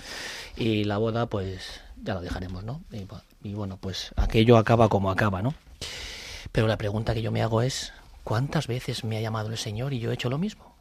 y 0.57 0.85
la 0.85 0.97
boda 0.97 1.27
pues 1.27 1.83
ya 2.03 2.15
lo 2.15 2.23
dejaremos, 2.23 2.65
¿no? 2.65 2.81
Y, 3.43 3.53
bueno, 3.53 3.77
pues 3.77 4.13
aquello 4.17 4.57
acaba 4.57 4.89
como 4.89 5.11
acaba, 5.11 5.43
¿no? 5.43 5.53
Pero 6.53 6.69
la 6.69 6.79
pregunta 6.79 7.13
que 7.13 7.21
yo 7.21 7.31
me 7.31 7.43
hago 7.43 7.61
es, 7.61 7.93
¿cuántas 8.25 8.67
veces 8.67 9.05
me 9.05 9.19
ha 9.19 9.21
llamado 9.21 9.51
el 9.51 9.59
Señor 9.59 9.93
y 9.93 9.99
yo 9.99 10.11
he 10.11 10.15
hecho 10.15 10.31
lo 10.31 10.39
mismo? 10.39 10.75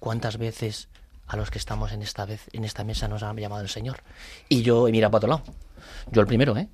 ¿Cuántas 0.00 0.38
veces 0.38 0.88
a 1.28 1.36
los 1.36 1.52
que 1.52 1.58
estamos 1.58 1.92
en 1.92 2.02
esta 2.02 2.26
vez 2.26 2.48
en 2.52 2.64
esta 2.64 2.82
mesa 2.82 3.06
nos 3.06 3.22
ha 3.22 3.32
llamado 3.32 3.62
el 3.62 3.68
Señor? 3.68 4.02
Y 4.48 4.62
yo 4.62 4.88
he 4.88 4.90
mirado 4.90 5.12
para 5.12 5.18
otro 5.18 5.28
lado. 5.28 5.44
Yo 6.10 6.20
el 6.20 6.26
primero, 6.26 6.56
¿eh? 6.56 6.68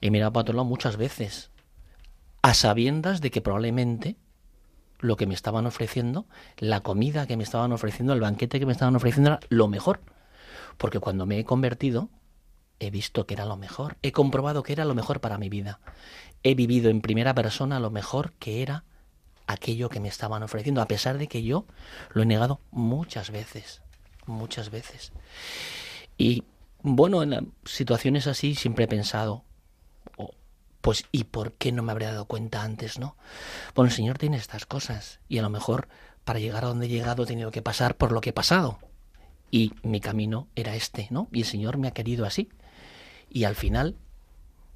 He 0.00 0.10
mirado 0.10 0.32
para 0.32 0.40
otro 0.40 0.54
lado 0.54 0.64
muchas 0.64 0.96
veces, 0.96 1.50
a 2.40 2.54
sabiendas 2.54 3.20
de 3.20 3.30
que 3.30 3.42
probablemente 3.42 4.16
lo 5.02 5.16
que 5.16 5.26
me 5.26 5.34
estaban 5.34 5.66
ofreciendo, 5.66 6.26
la 6.56 6.80
comida 6.80 7.26
que 7.26 7.36
me 7.36 7.42
estaban 7.42 7.72
ofreciendo, 7.72 8.14
el 8.14 8.20
banquete 8.20 8.58
que 8.58 8.66
me 8.66 8.72
estaban 8.72 8.96
ofreciendo 8.96 9.30
era 9.30 9.40
lo 9.50 9.68
mejor. 9.68 10.00
Porque 10.78 11.00
cuando 11.00 11.26
me 11.26 11.38
he 11.38 11.44
convertido, 11.44 12.08
he 12.78 12.90
visto 12.90 13.26
que 13.26 13.34
era 13.34 13.44
lo 13.44 13.56
mejor, 13.56 13.96
he 14.02 14.12
comprobado 14.12 14.62
que 14.62 14.72
era 14.72 14.84
lo 14.84 14.94
mejor 14.94 15.20
para 15.20 15.38
mi 15.38 15.48
vida. 15.48 15.80
He 16.42 16.54
vivido 16.54 16.88
en 16.88 17.00
primera 17.00 17.34
persona 17.34 17.78
lo 17.78 17.90
mejor 17.90 18.32
que 18.34 18.62
era 18.62 18.84
aquello 19.46 19.88
que 19.88 20.00
me 20.00 20.08
estaban 20.08 20.42
ofreciendo, 20.42 20.80
a 20.80 20.88
pesar 20.88 21.18
de 21.18 21.28
que 21.28 21.42
yo 21.42 21.66
lo 22.12 22.22
he 22.22 22.26
negado 22.26 22.60
muchas 22.70 23.30
veces, 23.30 23.82
muchas 24.26 24.70
veces. 24.70 25.12
Y 26.16 26.44
bueno, 26.82 27.22
en 27.22 27.52
situaciones 27.64 28.26
así 28.26 28.54
siempre 28.54 28.84
he 28.84 28.88
pensado, 28.88 29.44
pues 30.82 31.04
¿y 31.12 31.24
por 31.24 31.52
qué 31.52 31.72
no 31.72 31.82
me 31.82 31.92
habría 31.92 32.10
dado 32.10 32.26
cuenta 32.26 32.62
antes, 32.62 32.98
no? 32.98 33.16
Bueno, 33.74 33.88
el 33.88 33.94
Señor 33.94 34.18
tiene 34.18 34.36
estas 34.36 34.66
cosas 34.66 35.20
y 35.28 35.38
a 35.38 35.42
lo 35.42 35.48
mejor 35.48 35.88
para 36.24 36.40
llegar 36.40 36.64
a 36.64 36.68
donde 36.68 36.86
he 36.86 36.88
llegado 36.88 37.22
he 37.22 37.26
tenido 37.26 37.52
que 37.52 37.62
pasar 37.62 37.96
por 37.96 38.12
lo 38.12 38.20
que 38.20 38.30
he 38.30 38.34
pasado. 38.34 38.78
Y 39.50 39.72
mi 39.82 40.00
camino 40.00 40.48
era 40.56 40.74
este, 40.74 41.06
¿no? 41.10 41.28
Y 41.30 41.40
el 41.40 41.46
Señor 41.46 41.78
me 41.78 41.88
ha 41.88 41.92
querido 41.92 42.26
así. 42.26 42.48
Y 43.30 43.44
al 43.44 43.54
final, 43.54 43.96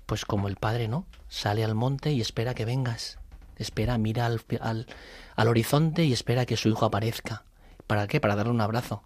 pues 0.06 0.24
como 0.24 0.48
el 0.48 0.56
padre, 0.56 0.86
¿no? 0.86 1.06
Sale 1.28 1.64
al 1.64 1.74
monte 1.74 2.12
y 2.12 2.20
espera 2.20 2.54
que 2.54 2.64
vengas. 2.64 3.18
Espera, 3.56 3.98
mira 3.98 4.26
al, 4.26 4.42
al, 4.60 5.48
horizonte 5.48 6.04
y 6.04 6.12
espera 6.12 6.46
que 6.46 6.56
su 6.56 6.68
hijo 6.68 6.84
aparezca. 6.84 7.44
¿Para 7.86 8.06
qué? 8.06 8.20
Para 8.20 8.36
darle 8.36 8.52
un 8.52 8.60
abrazo. 8.60 9.02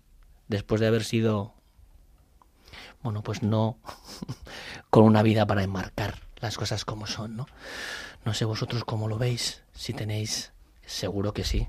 Después 0.48 0.80
de 0.80 0.88
haber 0.88 1.04
sido, 1.04 1.54
bueno, 3.02 3.22
pues 3.22 3.42
no 3.42 3.78
con 4.90 5.04
una 5.04 5.22
vida 5.22 5.46
para 5.46 5.62
enmarcar 5.62 6.29
las 6.40 6.56
cosas 6.56 6.84
como 6.84 7.06
son, 7.06 7.36
¿no? 7.36 7.46
No 8.24 8.34
sé 8.34 8.44
vosotros 8.44 8.84
cómo 8.84 9.08
lo 9.08 9.18
veis, 9.18 9.62
si 9.72 9.92
tenéis, 9.92 10.52
seguro 10.84 11.32
que 11.32 11.44
sí. 11.44 11.68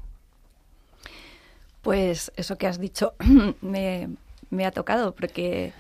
Pues 1.82 2.32
eso 2.36 2.58
que 2.58 2.68
has 2.68 2.80
dicho 2.80 3.14
me, 3.62 4.10
me 4.50 4.66
ha 4.66 4.72
tocado, 4.72 5.16
porque 5.16 5.74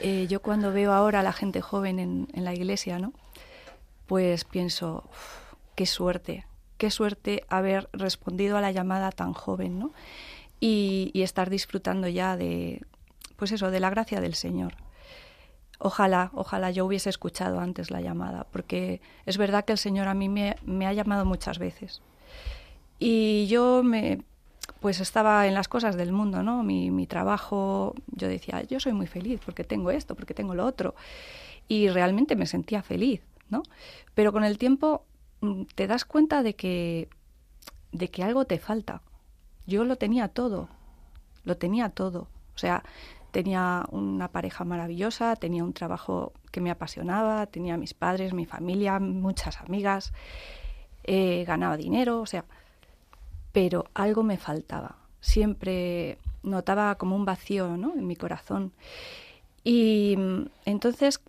eh, 0.00 0.26
yo 0.28 0.40
cuando 0.40 0.72
veo 0.72 0.92
ahora 0.92 1.20
a 1.20 1.22
la 1.22 1.32
gente 1.32 1.60
joven 1.60 1.98
en, 1.98 2.44
la 2.44 2.54
iglesia, 2.54 2.98
¿no? 2.98 3.12
Pues 4.06 4.44
pienso, 4.44 5.04
qué 5.74 5.84
suerte, 5.84 6.46
qué 6.78 6.90
suerte 6.90 7.44
haber 7.48 7.88
respondido 7.92 8.56
a 8.56 8.62
la 8.62 8.72
llamada 8.72 9.12
tan 9.12 9.34
joven, 9.34 9.78
¿no? 9.78 9.92
Y, 10.58 11.12
estar 11.14 11.50
disfrutando 11.50 12.08
ya 12.08 12.36
de, 12.36 12.82
pues 13.36 13.52
eso, 13.52 13.70
de 13.70 13.80
la 13.80 13.90
gracia 13.90 14.20
del 14.20 14.34
Señor. 14.34 14.74
Ojalá, 15.82 16.30
ojalá 16.34 16.70
yo 16.70 16.84
hubiese 16.84 17.08
escuchado 17.08 17.58
antes 17.58 17.90
la 17.90 18.02
llamada, 18.02 18.46
porque 18.52 19.00
es 19.24 19.38
verdad 19.38 19.64
que 19.64 19.72
el 19.72 19.78
Señor 19.78 20.08
a 20.08 20.14
mí 20.14 20.28
me, 20.28 20.86
ha 20.86 20.92
llamado 20.92 21.24
muchas 21.24 21.58
veces. 21.58 22.02
Y 22.98 23.46
yo 23.46 23.82
me, 23.82 24.22
pues 24.80 25.00
estaba 25.00 25.46
en 25.46 25.54
las 25.54 25.68
cosas 25.68 25.96
del 25.96 26.12
mundo, 26.12 26.42
¿no? 26.42 26.62
Mi, 26.62 26.90
mi 26.90 27.06
trabajo, 27.06 27.94
yo 28.08 28.28
decía, 28.28 28.62
yo 28.64 28.78
soy 28.78 28.92
muy 28.92 29.06
feliz 29.06 29.40
porque 29.42 29.64
tengo 29.64 29.90
esto, 29.90 30.14
porque 30.14 30.34
tengo 30.34 30.54
lo 30.54 30.66
otro. 30.66 30.94
Y 31.66 31.88
realmente 31.88 32.36
me 32.36 32.44
sentía 32.44 32.82
feliz, 32.82 33.22
¿no? 33.48 33.62
Pero 34.12 34.32
con 34.32 34.44
el 34.44 34.58
tiempo 34.58 35.06
mm, 35.40 35.62
te 35.74 35.86
das 35.86 36.04
cuenta 36.04 36.42
de 36.42 36.56
que, 36.56 37.08
de 37.92 38.10
que 38.10 38.22
algo 38.22 38.44
te 38.44 38.58
falta. 38.58 39.00
Yo 39.66 39.84
lo 39.84 39.96
tenía 39.96 40.28
todo, 40.28 40.68
lo 41.44 41.56
tenía 41.56 41.88
todo. 41.88 42.28
O 42.54 42.58
sea, 42.58 42.84
tenía 43.30 43.84
una 43.90 44.28
pareja 44.28 44.64
maravillosa, 44.64 45.36
tenía 45.36 45.64
un 45.64 45.72
trabajo 45.72 46.32
que 46.50 46.60
me 46.60 46.70
apasionaba, 46.70 47.46
tenía 47.46 47.76
mis 47.76 47.94
padres, 47.94 48.32
mi 48.34 48.46
familia, 48.46 48.98
muchas 48.98 49.60
amigas, 49.60 50.12
eh, 51.04 51.44
ganaba 51.46 51.76
dinero, 51.76 52.20
o 52.20 52.26
sea, 52.26 52.44
pero 53.52 53.86
algo 53.94 54.22
me 54.22 54.36
faltaba. 54.36 54.96
Siempre 55.20 56.18
notaba 56.42 56.94
como 56.96 57.16
un 57.16 57.24
vacío 57.24 57.76
¿no? 57.76 57.94
en 57.94 58.06
mi 58.06 58.16
corazón. 58.16 58.72
Y 59.64 60.16
mm, 60.16 60.46
entonces, 60.64 61.20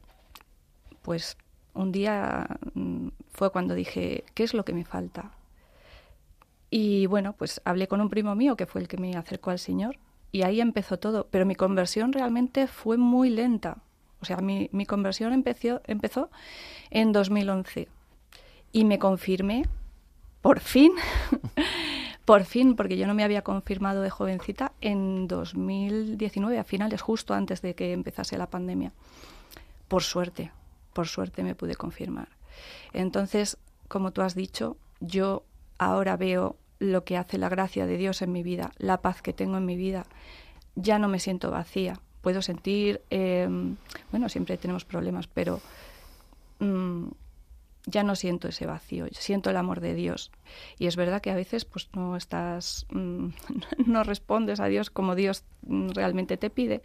pues 1.02 1.38
un 1.74 1.92
día 1.92 2.48
mm, 2.74 3.10
fue 3.32 3.52
cuando 3.52 3.76
dije, 3.76 4.24
¿qué 4.34 4.44
es 4.44 4.54
lo 4.54 4.66
que 4.66 4.74
me 4.74 4.86
falta? 4.86 5.32
Y 6.70 7.06
bueno, 7.08 7.34
pues 7.34 7.62
hablé 7.66 7.88
con 7.88 8.02
un 8.02 8.10
primo 8.10 8.34
mío 8.36 8.56
que 8.56 8.66
fue 8.66 8.82
el 8.82 8.88
que 8.88 8.98
me 8.98 9.16
acercó 9.16 9.50
al 9.50 9.60
Señor 9.60 9.98
y 10.32 10.44
ahí 10.44 10.62
empezó 10.62 10.98
todo. 10.98 11.28
Pero 11.30 11.46
mi 11.46 11.56
conversión 11.56 12.14
realmente 12.14 12.68
fue 12.68 12.98
muy 12.98 13.30
lenta. 13.30 13.78
O 14.22 14.26
sea, 14.26 14.38
mi, 14.38 14.70
conversión 14.86 15.34
empezó, 15.34 15.82
empezó 15.86 16.30
en 16.92 17.12
2011 17.12 17.88
y 18.72 18.86
me 18.86 19.00
confirmé, 19.00 19.66
por 20.42 20.60
fin, 20.60 20.92
por 22.26 22.46
fin, 22.46 22.76
porque 22.76 22.98
yo 22.98 23.08
no 23.08 23.16
me 23.16 23.24
había 23.24 23.42
confirmado 23.42 24.02
de 24.02 24.12
jovencita 24.12 24.74
en 24.80 25.28
2019, 25.28 26.60
a 26.60 26.64
finales, 26.64 27.02
justo 27.02 27.34
antes 27.34 27.62
de 27.64 27.74
que 27.74 27.94
empezase 27.94 28.38
la 28.38 28.50
pandemia. 28.50 28.94
Por 29.88 30.04
suerte, 30.04 30.52
por 30.94 31.08
suerte 31.08 31.44
me 31.44 31.56
pude 31.56 31.76
confirmar. 31.76 32.30
Entonces, 32.94 33.58
como 33.88 34.12
tú 34.12 34.22
has 34.22 34.36
dicho, 34.36 34.78
yo 35.00 35.44
ahora 35.80 36.16
veo 36.16 36.58
lo 36.82 37.04
que 37.04 37.16
hace 37.16 37.38
la 37.38 37.48
gracia 37.48 37.86
de 37.86 37.96
Dios 37.96 38.24
en 38.24 38.32
mi 38.32 38.42
vida, 38.42 38.72
la 38.80 39.02
paz 39.02 39.22
que 39.22 39.34
tengo 39.34 39.58
en 39.58 39.66
mi 39.66 39.78
vida. 39.78 40.08
Ya 40.76 40.98
no 40.98 41.08
me 41.08 41.20
siento 41.20 41.52
vacía. 41.52 42.00
Puedo 42.22 42.42
sentir, 42.42 43.02
em, 43.12 43.78
bueno, 44.10 44.30
siempre 44.30 44.58
tenemos 44.58 44.84
problemas, 44.84 45.28
pero 45.28 45.62
mm, 46.60 47.10
ya 47.86 48.02
no 48.02 48.16
siento 48.16 48.48
ese 48.48 48.66
vacío, 48.66 49.06
siento 49.12 49.52
el 49.52 49.58
amor 49.58 49.80
de 49.80 49.94
Dios. 49.94 50.32
Y 50.80 50.88
es 50.88 50.96
verdad 50.96 51.22
que 51.22 51.30
a 51.30 51.36
veces 51.36 51.66
pues 51.66 51.88
no 51.94 52.18
estás, 52.18 52.88
mm, 52.90 53.28
no 53.86 54.04
respondes 54.04 54.60
a 54.60 54.66
Dios 54.66 54.90
como 54.90 55.14
Dios 55.14 55.44
mm, 55.68 55.90
realmente 55.90 56.36
te 56.36 56.50
pide, 56.50 56.82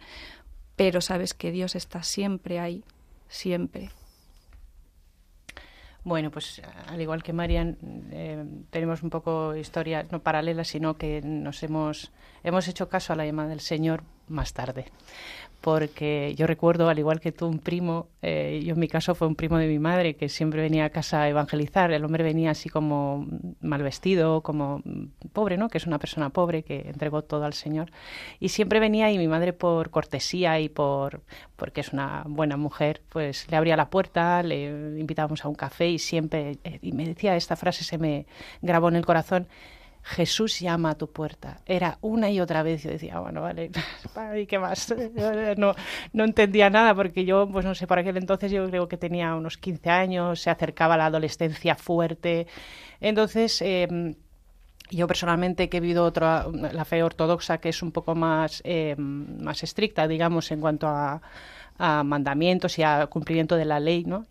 pero 0.75 1.01
sabes 1.01 1.33
que 1.33 1.51
Dios 1.51 1.75
está 1.75 2.03
siempre 2.03 2.59
ahí, 2.59 2.83
siempre. 3.29 3.89
Bueno, 6.07 6.31
pues 6.31 6.61
al 6.87 7.01
igual 7.01 7.21
que 7.21 7.33
Marian, 7.33 7.77
eh, 8.11 8.45
tenemos 8.69 9.03
un 9.03 9.09
poco 9.09 9.53
historia 9.57 10.07
no 10.09 10.23
paralela, 10.23 10.63
sino 10.63 10.97
que 10.97 11.21
nos 11.21 11.61
hemos, 11.63 12.13
hemos 12.43 12.65
hecho 12.69 12.87
caso 12.87 13.11
a 13.11 13.17
la 13.17 13.25
llamada 13.25 13.49
del 13.49 13.59
Señor 13.59 14.03
más 14.27 14.53
tarde 14.53 14.85
porque 15.61 16.33
yo 16.37 16.47
recuerdo, 16.47 16.87
al 16.87 16.99
igual 16.99 17.19
que 17.19 17.31
tú, 17.31 17.47
un 17.47 17.59
primo, 17.59 18.07
eh, 18.21 18.61
yo 18.63 18.75
en 18.75 18.79
mi 18.79 18.87
caso 18.87 19.15
fue 19.15 19.27
un 19.27 19.35
primo 19.35 19.57
de 19.57 19.67
mi 19.67 19.79
madre 19.79 20.15
que 20.15 20.29
siempre 20.29 20.61
venía 20.61 20.85
a 20.85 20.89
casa 20.91 21.23
a 21.23 21.29
evangelizar. 21.29 21.91
El 21.91 22.05
hombre 22.05 22.23
venía 22.23 22.51
así 22.51 22.69
como 22.69 23.27
mal 23.59 23.81
vestido, 23.83 24.41
como 24.41 24.81
pobre, 25.33 25.57
¿no? 25.57 25.67
Que 25.67 25.77
es 25.77 25.87
una 25.87 25.99
persona 25.99 26.29
pobre 26.29 26.63
que 26.63 26.87
entregó 26.87 27.23
todo 27.23 27.43
al 27.43 27.53
Señor. 27.53 27.91
Y 28.39 28.49
siempre 28.49 28.79
venía 28.79 29.11
y 29.11 29.17
mi 29.17 29.27
madre 29.27 29.51
por 29.51 29.89
cortesía 29.89 30.59
y 30.59 30.69
por 30.69 31.21
porque 31.55 31.81
es 31.81 31.91
una 31.91 32.23
buena 32.27 32.55
mujer, 32.55 33.01
pues 33.09 33.49
le 33.49 33.57
abría 33.57 33.75
la 33.75 33.89
puerta, 33.89 34.43
le 34.43 34.99
invitábamos 34.99 35.43
a 35.43 35.49
un 35.49 35.55
café 35.55 35.89
y 35.89 35.99
siempre, 35.99 36.59
eh, 36.63 36.79
y 36.81 36.91
me 36.91 37.05
decía 37.05 37.35
esta 37.35 37.55
frase, 37.55 37.83
se 37.83 37.97
me 37.97 38.25
grabó 38.61 38.89
en 38.89 38.95
el 38.95 39.05
corazón, 39.05 39.47
Jesús 40.07 40.61
llama 40.61 40.91
a 40.91 40.95
tu 40.95 41.11
puerta. 41.11 41.59
Era 41.65 41.97
una 42.01 42.29
y 42.31 42.39
otra 42.39 42.63
vez. 42.63 42.83
Yo 42.83 42.91
decía, 42.91 43.19
bueno, 43.19 43.41
vale, 43.41 43.71
¿y 44.41 44.45
qué 44.45 44.57
más? 44.57 44.93
No, 45.57 45.73
no 46.13 46.23
entendía 46.23 46.69
nada 46.69 46.95
porque 46.95 47.25
yo, 47.25 47.47
pues 47.49 47.65
no 47.65 47.75
sé, 47.75 47.87
por 47.87 47.99
aquel 47.99 48.17
entonces 48.17 48.51
yo 48.51 48.67
creo 48.69 48.87
que 48.87 48.97
tenía 48.97 49.35
unos 49.35 49.57
15 49.57 49.89
años, 49.89 50.39
se 50.39 50.49
acercaba 50.49 50.95
la 50.95 51.07
adolescencia 51.07 51.75
fuerte. 51.75 52.47
Entonces, 53.01 53.61
em, 53.61 54.15
yo 54.89 55.07
personalmente 55.07 55.67
que 55.67 55.77
he 55.77 55.79
vivido 55.81 56.05
otra, 56.05 56.47
la 56.71 56.85
fe 56.85 57.03
ortodoxa 57.03 57.57
que 57.57 57.69
es 57.69 57.81
un 57.81 57.91
poco 57.91 58.15
más, 58.15 58.61
em, 58.63 59.41
más 59.41 59.61
estricta, 59.63 60.07
digamos, 60.07 60.51
en 60.51 60.61
cuanto 60.61 60.87
a, 60.87 61.21
mandamientos 61.79 62.79
y 62.79 62.83
a 62.83 63.05
cumplimiento 63.05 63.55
de 63.55 63.65
la 63.65 63.79
ley, 63.79 64.03
¿no? 64.03 64.25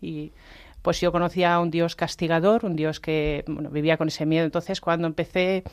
Pues 0.87 1.01
yo 1.01 1.11
conocía 1.11 1.53
a 1.53 1.59
un 1.59 1.69
Dios 1.69 1.97
castigador, 1.97 2.63
un 2.63 2.77
Dios 2.77 3.01
que 3.01 3.43
vivía 3.45 3.97
con 3.97 4.07
ese 4.07 4.25
miedo. 4.25 4.45
Entonces, 4.45 4.79
cuando 4.79 5.05
empecé 5.05 5.65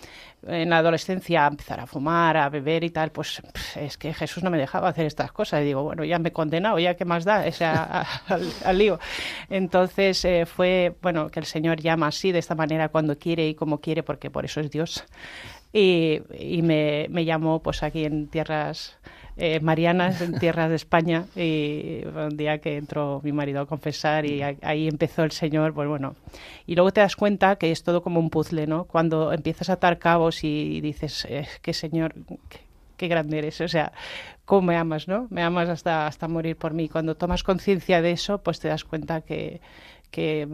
en 0.45 0.71
la 0.71 0.79
adolescencia 0.79 1.45
a 1.45 1.51
empezar 1.51 1.79
a 1.79 1.87
fumar, 1.87 2.37
a 2.37 2.49
beber 2.49 2.83
y 2.83 2.91
tal, 2.91 3.13
pues 3.13 3.41
es 3.77 3.97
que 3.97 4.13
Jesús 4.13 4.43
no 4.43 4.51
me 4.51 4.59
dejaba 4.59 4.89
hacer 4.89 5.07
estas 5.07 5.31
cosas. 5.31 5.63
Y 5.63 5.67
digo, 5.67 5.85
bueno, 5.85 6.03
ya 6.03 6.19
me 6.19 6.31
he 6.31 6.33
condenado, 6.33 6.81
ya 6.81 6.97
qué 6.97 7.05
más 7.05 7.25
da, 7.25 7.45
o 7.47 7.53
sea, 7.53 8.05
al, 8.65 8.77
lío. 8.77 8.99
Entonces 9.51 10.25
eh, 10.25 10.47
fue, 10.47 10.97
bueno, 11.01 11.29
que 11.29 11.39
el 11.39 11.47
Señor 11.47 11.81
llama 11.81 12.09
así, 12.09 12.33
de 12.33 12.41
esta 12.41 12.57
manera, 12.57 12.89
cuando 12.89 13.17
quiere 13.17 13.47
y 13.47 13.55
como 13.55 13.81
quiere, 13.81 14.03
porque 14.03 14.33
por 14.33 14.45
eso 14.45 14.59
es 14.59 14.69
Dios. 14.73 15.05
Y, 15.73 16.23
me, 16.65 17.07
me 17.09 17.25
llamó 17.25 17.63
pues 17.63 17.85
aquí 17.85 18.05
en 18.05 18.27
tierras 18.27 18.99
eh, 19.37 19.59
marianas 19.61 20.21
en 20.21 20.39
tierras 20.39 20.71
de 20.71 20.77
España 20.77 21.25
y 21.35 22.03
un 22.07 22.37
día 22.37 22.59
que 22.59 22.77
entró 22.77 23.21
mi 23.25 23.33
marido 23.33 23.61
a 23.61 23.67
confesar 23.67 24.25
y 24.27 24.43
ahí 24.43 24.87
empezó 24.87 25.25
el 25.25 25.33
Señor, 25.33 25.75
pues 25.75 25.89
bueno. 25.89 26.15
Y 26.67 26.77
luego 26.77 26.93
te 26.93 27.01
das 27.01 27.17
cuenta 27.17 27.57
que 27.57 27.73
es 27.73 27.83
todo 27.83 28.03
como 28.03 28.21
un 28.21 28.31
puzzle, 28.31 28.67
¿no? 28.67 28.85
Cuando 28.85 29.33
empiezas 29.33 29.71
a 29.71 29.75
atar 29.75 29.99
cabos 29.99 30.45
y 30.45 30.81
dices, 30.81 31.27
eh, 31.29 31.49
qué 31.63 31.73
Señor, 31.73 32.15
qué, 32.97 33.09
grande 33.09 33.39
eres, 33.39 33.61
o 33.61 33.69
sea, 33.69 33.93
cómo 34.45 34.63
me 34.69 34.77
amas, 34.77 35.09
¿no? 35.09 35.27
Me 35.31 35.43
amas 35.43 35.69
hasta, 35.69 36.07
hasta 36.07 36.29
morir 36.29 36.57
por 36.57 36.73
mí. 36.73 36.89
Cuando 36.89 37.17
tomas 37.17 37.43
conciencia 37.43 38.01
de 38.03 38.13
eso, 38.13 38.39
pues 38.39 38.61
te 38.61 38.69
das 38.69 38.85
cuenta 38.85 39.21
que, 39.21 39.61
que 40.15 40.47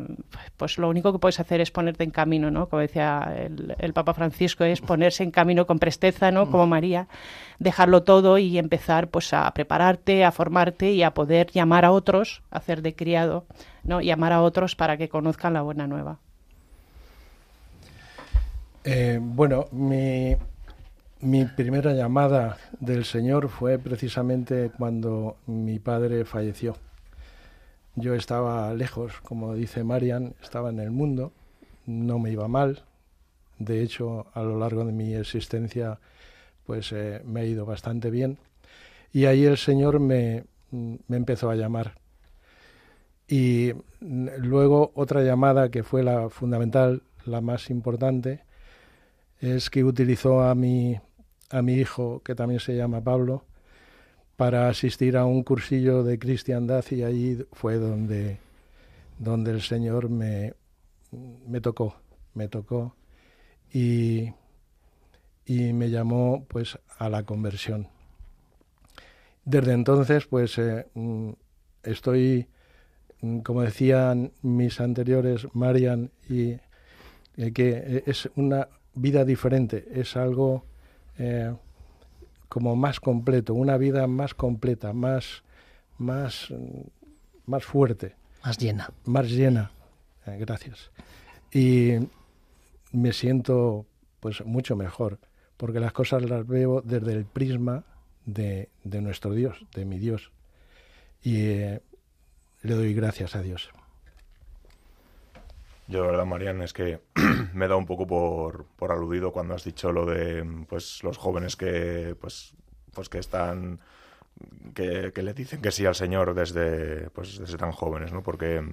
pues 0.56 0.78
lo 0.78 0.88
único 0.88 1.12
que 1.12 1.18
puedes 1.18 1.38
hacer 1.38 1.60
es 1.60 1.70
ponerte 1.70 2.02
en 2.02 2.10
camino, 2.10 2.50
¿no? 2.50 2.70
Como 2.70 2.80
decía 2.80 3.30
el, 3.78 3.92
Papa 3.92 4.14
Francisco, 4.14 4.64
es 4.64 4.80
ponerse 4.80 5.22
en 5.22 5.30
camino 5.30 5.66
con 5.66 5.78
presteza, 5.78 6.30
¿no? 6.30 6.50
Como 6.50 6.66
María, 6.66 7.08
dejarlo 7.60 8.02
todo 8.02 8.38
y 8.38 8.58
empezar 8.58 9.08
pues 9.08 9.32
a 9.32 9.48
prepararte, 9.54 10.24
a 10.24 10.32
formarte 10.32 10.90
y 10.90 11.04
a 11.04 11.14
poder 11.14 11.52
llamar 11.52 11.84
a 11.84 11.92
otros, 11.92 12.42
hacer 12.50 12.82
de 12.82 12.96
criado, 12.96 13.46
¿no? 13.84 14.00
Llamar 14.00 14.32
a 14.32 14.42
otros 14.42 14.74
para 14.74 14.96
que 14.96 15.08
conozcan 15.08 15.54
la 15.54 15.62
buena 15.62 15.86
nueva. 15.86 16.18
Eh, 18.82 19.20
bueno, 19.22 19.66
mi, 19.70 20.34
mi 21.20 21.44
primera 21.44 21.92
llamada 21.92 22.56
del 22.80 23.04
Señor 23.04 23.48
fue 23.48 23.78
precisamente 23.78 24.72
cuando 24.76 25.36
mi 25.46 25.78
padre 25.78 26.24
falleció 26.24 26.74
yo 27.96 28.14
estaba 28.14 28.72
lejos, 28.74 29.20
como 29.22 29.54
dice 29.54 29.84
Marian, 29.84 30.34
estaba 30.42 30.70
en 30.70 30.80
el 30.80 30.90
mundo, 30.90 31.32
no 31.86 32.18
me 32.18 32.30
iba 32.30 32.48
mal. 32.48 32.84
De 33.58 33.82
hecho, 33.82 34.26
a 34.32 34.42
lo 34.42 34.58
largo 34.58 34.84
de 34.84 34.92
mi 34.92 35.14
existencia, 35.14 35.98
pues 36.70 36.94
me 37.24 37.40
ha 37.40 37.44
ido 37.44 37.66
bastante 37.66 38.12
bien. 38.12 38.38
Y 39.12 39.24
ahí 39.24 39.44
el 39.44 39.56
Señor 39.56 39.98
me, 39.98 40.44
me 40.70 41.16
empezó 41.16 41.50
a 41.50 41.56
llamar. 41.56 41.98
Y 43.26 43.72
luego 43.98 44.92
otra 44.94 45.24
llamada 45.24 45.72
que 45.72 45.82
fue 45.82 46.04
la 46.04 46.30
fundamental, 46.30 47.02
la 47.24 47.40
más 47.40 47.70
importante, 47.70 48.44
es 49.40 49.68
que 49.68 49.82
utilizó 49.82 50.44
a 50.44 50.54
mi, 50.54 51.00
a 51.50 51.60
mi 51.60 51.74
hijo, 51.74 52.22
que 52.24 52.36
también 52.36 52.60
se 52.60 52.76
llama 52.76 53.02
Pablo, 53.02 53.42
para 54.36 54.68
asistir 54.68 55.16
a 55.16 55.24
un 55.24 55.42
cursillo 55.42 56.04
de 56.04 56.20
cristiandad 56.20 56.84
y 56.92 57.02
allí 57.02 57.44
fue 57.50 57.78
donde, 57.78 58.38
donde 59.18 59.50
el 59.50 59.62
Señor 59.62 60.08
me, 60.08 60.54
me 61.48 61.60
tocó, 61.60 61.96
me 62.34 62.46
tocó 62.46 62.94
y, 63.72 64.32
y, 65.52 65.72
me 65.72 65.90
llamó 65.90 66.44
pues 66.48 66.78
a 66.98 67.08
la 67.08 67.24
conversión. 67.24 67.88
Desde 69.44 69.72
entonces 69.72 70.26
pues 70.26 70.58
eh, 70.58 70.86
mm, 70.94 71.30
estoy, 71.82 72.46
mm, 73.20 73.40
como 73.40 73.62
decían 73.62 74.32
mis 74.42 74.80
anteriores, 74.80 75.48
Marian, 75.54 76.10
y 76.28 76.58
eh, 77.36 77.52
que 77.54 78.04
es 78.06 78.28
una 78.36 78.68
vida 78.94 79.24
diferente, 79.24 79.86
es 79.92 80.16
algo... 80.16 80.64
Eh, 81.18 81.54
como 82.50 82.74
más 82.74 82.98
completo, 82.98 83.54
una 83.54 83.78
vida 83.78 84.08
más 84.08 84.34
completa, 84.34 84.92
más, 84.92 85.44
más, 85.98 86.52
más 87.46 87.64
fuerte. 87.64 88.16
Más 88.44 88.58
llena. 88.58 88.90
Más 89.04 89.30
llena. 89.30 89.70
Eh, 90.26 90.36
gracias. 90.38 90.90
Y 91.52 91.92
me 92.90 93.12
siento 93.12 93.86
pues 94.18 94.44
mucho 94.44 94.74
mejor, 94.74 95.20
porque 95.60 95.78
las 95.78 95.92
cosas 95.92 96.22
las 96.22 96.46
veo 96.46 96.80
desde 96.80 97.12
el 97.12 97.26
prisma 97.26 97.84
de, 98.24 98.70
de 98.82 99.02
nuestro 99.02 99.34
Dios, 99.34 99.66
de 99.74 99.84
mi 99.84 99.98
Dios. 99.98 100.32
Y 101.22 101.48
eh, 101.48 101.82
le 102.62 102.74
doy 102.74 102.94
gracias 102.94 103.36
a 103.36 103.42
Dios. 103.42 103.70
Yo, 105.86 106.00
de 106.00 106.06
verdad, 106.08 106.24
Marian, 106.24 106.62
es 106.62 106.72
que 106.72 107.00
me 107.52 107.68
da 107.68 107.76
un 107.76 107.84
poco 107.84 108.06
por, 108.06 108.64
por, 108.78 108.90
aludido 108.90 109.32
cuando 109.32 109.52
has 109.52 109.62
dicho 109.62 109.92
lo 109.92 110.06
de 110.06 110.64
pues 110.66 111.02
los 111.02 111.18
jóvenes 111.18 111.56
que 111.56 112.16
pues 112.18 112.54
pues 112.94 113.10
que 113.10 113.18
están 113.18 113.80
que, 114.74 115.12
le 115.14 115.34
dicen 115.34 115.60
que 115.60 115.72
sí 115.72 115.84
al 115.84 115.94
Señor 115.94 116.32
desde, 116.32 117.10
pues, 117.10 117.38
desde 117.38 117.58
tan 117.58 117.72
jóvenes, 117.72 118.12
¿no? 118.12 118.22
Porque, 118.22 118.64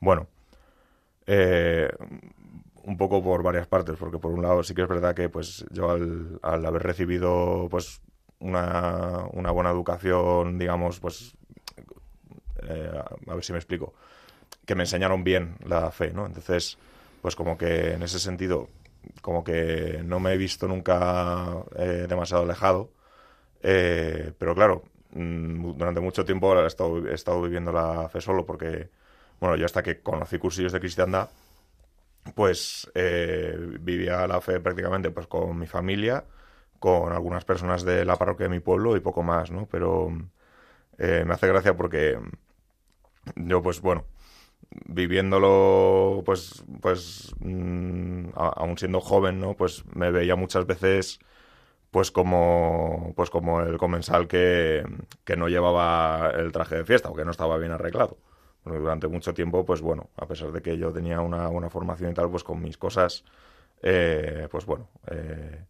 bueno, 0.00 0.26
eh, 1.26 1.90
un 2.84 2.96
poco 2.96 3.22
por 3.22 3.42
varias 3.42 3.66
partes, 3.66 3.96
porque 3.98 4.18
por 4.18 4.32
un 4.32 4.42
lado 4.42 4.62
sí 4.62 4.74
que 4.74 4.82
es 4.82 4.88
verdad 4.88 5.14
que 5.14 5.28
pues 5.28 5.64
yo 5.70 5.90
al, 5.90 6.66
haber 6.66 6.82
recibido 6.82 7.68
pues 7.70 8.00
una, 8.40 9.24
una, 9.32 9.50
buena 9.50 9.70
educación, 9.70 10.58
digamos, 10.58 11.00
pues 11.00 11.34
eh, 12.68 12.90
a 13.26 13.34
ver 13.34 13.44
si 13.44 13.52
me 13.52 13.58
explico, 13.58 13.94
que 14.66 14.74
me 14.74 14.82
enseñaron 14.82 15.24
bien 15.24 15.56
la 15.66 15.90
fe, 15.90 16.12
¿no? 16.12 16.26
Entonces, 16.26 16.78
pues 17.22 17.36
como 17.36 17.56
que 17.56 17.92
en 17.92 18.02
ese 18.02 18.18
sentido, 18.18 18.68
como 19.22 19.44
que 19.44 20.02
no 20.04 20.20
me 20.20 20.32
he 20.32 20.36
visto 20.36 20.68
nunca 20.68 21.64
eh, 21.76 22.06
demasiado 22.08 22.42
alejado, 22.42 22.90
eh, 23.62 24.32
pero 24.38 24.54
claro, 24.54 24.82
mm, 25.12 25.78
durante 25.78 26.00
mucho 26.00 26.24
tiempo 26.24 26.54
he 26.58 26.66
estado, 26.66 27.06
he 27.08 27.14
estado 27.14 27.42
viviendo 27.42 27.72
la 27.72 28.08
fe 28.10 28.20
solo 28.20 28.44
porque, 28.44 28.90
bueno, 29.40 29.56
yo 29.56 29.64
hasta 29.64 29.82
que 29.82 30.00
conocí 30.00 30.38
cursillos 30.38 30.72
de 30.72 30.80
cristiandad, 30.80 31.30
pues 32.34 32.90
eh, 32.94 33.56
vivía 33.80 34.26
la 34.26 34.40
fe 34.40 34.60
prácticamente 34.60 35.10
pues 35.10 35.26
con 35.26 35.58
mi 35.58 35.66
familia, 35.66 36.24
con 36.78 37.12
algunas 37.12 37.44
personas 37.44 37.84
de 37.84 38.04
la 38.04 38.16
parroquia 38.16 38.46
de 38.46 38.50
mi 38.54 38.60
pueblo 38.60 38.96
y 38.96 39.00
poco 39.00 39.22
más, 39.22 39.50
¿no? 39.50 39.66
Pero 39.70 40.10
me 40.98 41.32
hace 41.34 41.48
gracia 41.48 41.76
porque 41.76 42.18
yo 43.36 43.62
pues 43.62 43.80
bueno, 43.80 44.04
viviéndolo 44.86 46.22
pues 46.26 46.64
pues 46.82 47.34
mm, 47.40 48.30
aún 48.34 48.78
siendo 48.78 49.00
joven, 49.00 49.40
¿no? 49.40 49.54
Pues 49.56 49.84
me 49.94 50.10
veía 50.10 50.36
muchas 50.36 50.66
veces 50.66 51.20
pues 51.90 52.10
como 52.10 53.14
pues 53.16 53.30
como 53.30 53.62
el 53.62 53.78
comensal 53.78 54.28
que, 54.28 54.84
que 55.24 55.36
no 55.36 55.48
llevaba 55.48 56.32
el 56.36 56.52
traje 56.52 56.76
de 56.76 56.84
fiesta 56.86 57.10
o 57.10 57.16
que 57.16 57.24
no 57.24 57.32
estaba 57.32 57.58
bien 57.58 57.72
arreglado. 57.72 58.18
Durante 58.64 59.08
mucho 59.08 59.34
tiempo, 59.34 59.64
pues 59.64 59.80
bueno, 59.80 60.10
a 60.16 60.26
pesar 60.26 60.52
de 60.52 60.62
que 60.62 60.76
yo 60.78 60.92
tenía 60.92 61.20
una 61.20 61.48
buena 61.48 61.70
formación 61.70 62.10
y 62.10 62.14
tal, 62.14 62.30
pues 62.30 62.44
con 62.44 62.62
mis 62.62 62.78
cosas, 62.78 63.24
eh, 63.82 64.48
pues 64.50 64.64
bueno, 64.66 64.88
eh, 65.10 65.64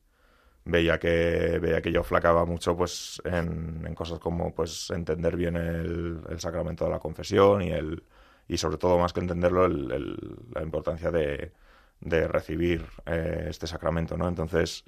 veía 0.64 0.98
que 0.98 1.58
veía 1.60 1.82
que 1.82 1.92
yo 1.92 2.02
flacaba 2.02 2.44
mucho 2.44 2.76
pues 2.76 3.20
en, 3.24 3.94
cosas 3.94 4.18
como 4.18 4.54
pues 4.54 4.90
entender 4.90 5.36
bien 5.36 5.56
el, 5.56 6.20
sacramento 6.38 6.84
de 6.84 6.90
la 6.90 6.98
confesión 6.98 7.62
y 7.62 7.70
el 7.70 8.02
y 8.48 8.56
sobre 8.58 8.76
todo 8.78 8.98
más 8.98 9.12
que 9.12 9.20
entenderlo 9.20 9.68
la 9.68 10.62
importancia 10.62 11.10
de, 11.10 11.52
de 12.00 12.28
recibir 12.28 12.86
eh, 13.06 13.46
este 13.48 13.66
sacramento 13.66 14.16
no 14.16 14.28
entonces 14.28 14.84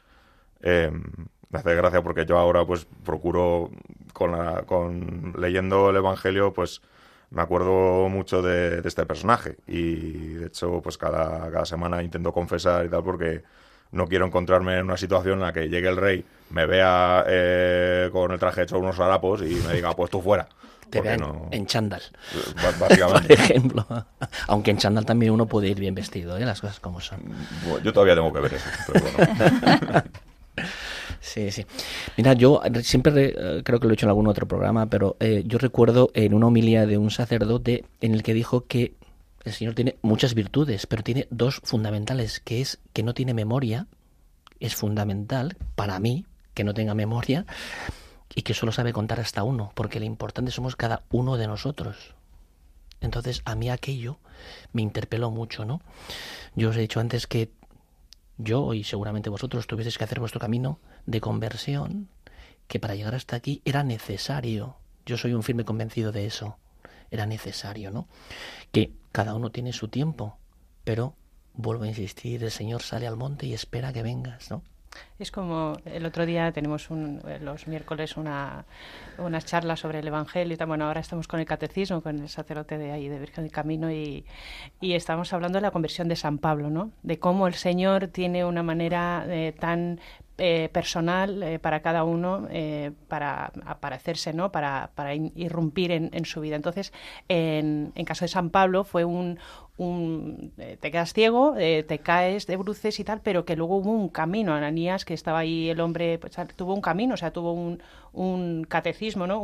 eh, 0.62 0.90
me 1.50 1.58
hace 1.58 1.74
gracia 1.74 2.02
porque 2.02 2.26
yo 2.26 2.38
ahora 2.38 2.64
pues 2.66 2.86
procuro 3.04 3.70
con, 4.12 4.32
la, 4.32 4.62
con 4.62 5.34
leyendo 5.38 5.90
el 5.90 5.96
evangelio 5.96 6.52
pues 6.52 6.82
me 7.30 7.42
acuerdo 7.42 8.08
mucho 8.08 8.42
de, 8.42 8.80
de, 8.80 8.88
este 8.88 9.04
personaje 9.06 9.56
y 9.66 10.34
de 10.34 10.46
hecho 10.46 10.80
pues 10.82 10.96
cada, 10.96 11.50
cada 11.50 11.64
semana 11.64 12.02
intento 12.02 12.32
confesar 12.32 12.86
y 12.86 12.88
tal 12.88 13.02
porque 13.02 13.42
no 13.92 14.06
quiero 14.06 14.26
encontrarme 14.26 14.78
en 14.78 14.84
una 14.84 14.96
situación 14.96 15.34
en 15.34 15.40
la 15.40 15.52
que 15.52 15.68
llegue 15.68 15.88
el 15.88 15.96
rey, 15.96 16.24
me 16.50 16.66
vea 16.66 17.24
eh, 17.26 18.10
con 18.12 18.30
el 18.32 18.38
traje 18.38 18.62
hecho 18.62 18.78
unos 18.78 18.98
harapos 19.00 19.42
y 19.42 19.54
me 19.66 19.74
diga, 19.74 19.94
pues 19.94 20.10
tú 20.10 20.20
fuera. 20.20 20.48
Te 20.90 21.00
vea 21.00 21.16
en, 21.50 21.66
chándal. 21.66 22.02
Básicamente. 22.78 23.28
Por 23.36 23.44
ejemplo. 23.44 23.86
Aunque 24.46 24.70
en 24.70 24.78
chándal 24.78 25.04
también 25.04 25.32
uno 25.32 25.46
puede 25.46 25.68
ir 25.68 25.80
bien 25.80 25.96
vestido, 25.96 26.36
¿eh? 26.36 26.44
las 26.44 26.60
cosas 26.60 26.78
como 26.78 27.00
son. 27.00 27.20
yo 27.82 27.92
todavía 27.92 28.14
tengo 28.14 28.32
que 28.32 28.40
ver 28.40 28.54
eso. 28.54 28.68
Sí, 31.26 31.50
sí. 31.50 31.66
Mira, 32.16 32.34
yo 32.34 32.62
siempre 32.82 33.34
eh, 33.36 33.62
creo 33.64 33.80
que 33.80 33.86
lo 33.88 33.92
he 33.92 33.94
hecho 33.94 34.06
en 34.06 34.10
algún 34.10 34.28
otro 34.28 34.46
programa, 34.46 34.86
pero 34.86 35.16
eh, 35.18 35.42
yo 35.44 35.58
recuerdo 35.58 36.10
en 36.14 36.34
una 36.34 36.46
homilía 36.46 36.86
de 36.86 36.98
un 36.98 37.10
sacerdote 37.10 37.84
en 38.00 38.14
el 38.14 38.22
que 38.22 38.32
dijo 38.32 38.66
que 38.66 38.94
el 39.44 39.52
Señor 39.52 39.74
tiene 39.74 39.96
muchas 40.02 40.34
virtudes, 40.34 40.86
pero 40.86 41.02
tiene 41.02 41.26
dos 41.30 41.60
fundamentales, 41.64 42.38
que 42.38 42.60
es 42.60 42.78
que 42.92 43.02
no 43.02 43.12
tiene 43.12 43.34
memoria, 43.34 43.88
es 44.60 44.76
fundamental 44.76 45.56
para 45.74 45.98
mí 45.98 46.26
que 46.54 46.62
no 46.62 46.74
tenga 46.74 46.94
memoria, 46.94 47.44
y 48.34 48.42
que 48.42 48.54
solo 48.54 48.70
sabe 48.70 48.92
contar 48.92 49.18
hasta 49.18 49.42
uno, 49.42 49.72
porque 49.74 49.98
lo 49.98 50.06
importante 50.06 50.52
somos 50.52 50.76
cada 50.76 51.02
uno 51.10 51.36
de 51.36 51.48
nosotros. 51.48 52.14
Entonces, 53.00 53.42
a 53.44 53.56
mí 53.56 53.68
aquello 53.68 54.18
me 54.72 54.82
interpeló 54.82 55.30
mucho, 55.32 55.64
¿no? 55.64 55.80
Yo 56.54 56.70
os 56.70 56.76
he 56.76 56.80
dicho 56.80 57.00
antes 57.00 57.26
que 57.26 57.50
yo 58.38 58.74
y 58.74 58.84
seguramente 58.84 59.30
vosotros 59.30 59.66
tuvieseis 59.66 59.98
que 59.98 60.04
hacer 60.04 60.20
vuestro 60.20 60.40
camino 60.40 60.78
de 61.06 61.20
conversión, 61.20 62.08
que 62.68 62.80
para 62.80 62.94
llegar 62.94 63.14
hasta 63.14 63.36
aquí 63.36 63.62
era 63.64 63.82
necesario. 63.82 64.76
Yo 65.04 65.16
soy 65.16 65.32
un 65.32 65.42
firme 65.42 65.64
convencido 65.64 66.12
de 66.12 66.26
eso. 66.26 66.58
Era 67.10 67.26
necesario, 67.26 67.90
¿no? 67.90 68.08
Que 68.72 68.92
cada 69.12 69.34
uno 69.34 69.50
tiene 69.50 69.72
su 69.72 69.88
tiempo, 69.88 70.38
pero 70.84 71.14
vuelvo 71.54 71.84
a 71.84 71.88
insistir, 71.88 72.42
el 72.42 72.50
Señor 72.50 72.82
sale 72.82 73.06
al 73.06 73.16
monte 73.16 73.46
y 73.46 73.54
espera 73.54 73.92
que 73.92 74.02
vengas, 74.02 74.50
¿no? 74.50 74.62
Es 75.18 75.30
como 75.30 75.76
el 75.84 76.04
otro 76.06 76.26
día 76.26 76.52
tenemos 76.52 76.90
un, 76.90 77.20
los 77.40 77.66
miércoles 77.66 78.16
una, 78.16 78.64
unas 79.18 79.44
charlas 79.44 79.80
sobre 79.80 80.00
el 80.00 80.08
Evangelio 80.08 80.56
y. 80.58 80.64
Bueno, 80.64 80.86
ahora 80.86 81.00
estamos 81.00 81.28
con 81.28 81.40
el 81.40 81.46
catecismo, 81.46 82.02
con 82.02 82.18
el 82.18 82.28
sacerdote 82.28 82.78
de 82.78 82.92
ahí, 82.92 83.08
de 83.08 83.18
Virgen 83.18 83.44
del 83.44 83.52
Camino, 83.52 83.90
y, 83.90 84.24
y 84.80 84.94
estamos 84.94 85.32
hablando 85.32 85.58
de 85.58 85.62
la 85.62 85.70
conversión 85.70 86.08
de 86.08 86.16
San 86.16 86.38
Pablo, 86.38 86.70
¿no? 86.70 86.92
De 87.02 87.18
cómo 87.18 87.46
el 87.46 87.54
Señor 87.54 88.08
tiene 88.08 88.44
una 88.44 88.62
manera 88.62 89.24
eh, 89.28 89.54
tan 89.58 90.00
eh, 90.38 90.68
personal 90.70 91.42
eh, 91.42 91.58
para 91.58 91.80
cada 91.80 92.04
uno 92.04 92.46
eh, 92.50 92.92
para 93.08 93.52
aparecerse, 93.64 94.34
¿no? 94.34 94.52
para, 94.52 94.90
para 94.94 95.14
irrumpir 95.14 95.90
en, 95.92 96.24
su 96.26 96.42
vida. 96.42 96.56
Entonces, 96.56 96.92
en, 97.28 97.92
en, 97.94 98.04
caso 98.04 98.26
de 98.26 98.28
San 98.28 98.50
Pablo 98.50 98.84
fue 98.84 99.06
un, 99.06 99.38
un 99.78 100.52
te 100.56 100.90
quedas 100.90 101.14
ciego, 101.14 101.54
te 101.56 101.98
caes 102.00 102.46
de 102.46 102.56
bruces 102.58 103.00
y 103.00 103.04
tal, 103.04 103.22
pero 103.22 103.46
que 103.46 103.56
luego 103.56 103.76
hubo 103.76 103.90
un 103.90 104.10
camino. 104.10 104.52
Ananías, 104.52 105.06
que 105.06 105.14
estaba 105.14 105.38
ahí 105.38 105.70
el 105.70 105.80
hombre, 105.80 106.18
pues, 106.18 106.36
tuvo 106.54 106.74
un 106.74 106.82
camino, 106.82 107.14
o 107.14 107.16
sea, 107.16 107.32
tuvo 107.32 107.52
un, 107.52 107.82
un 108.12 108.64
catecismo, 108.68 109.26
¿no? 109.26 109.40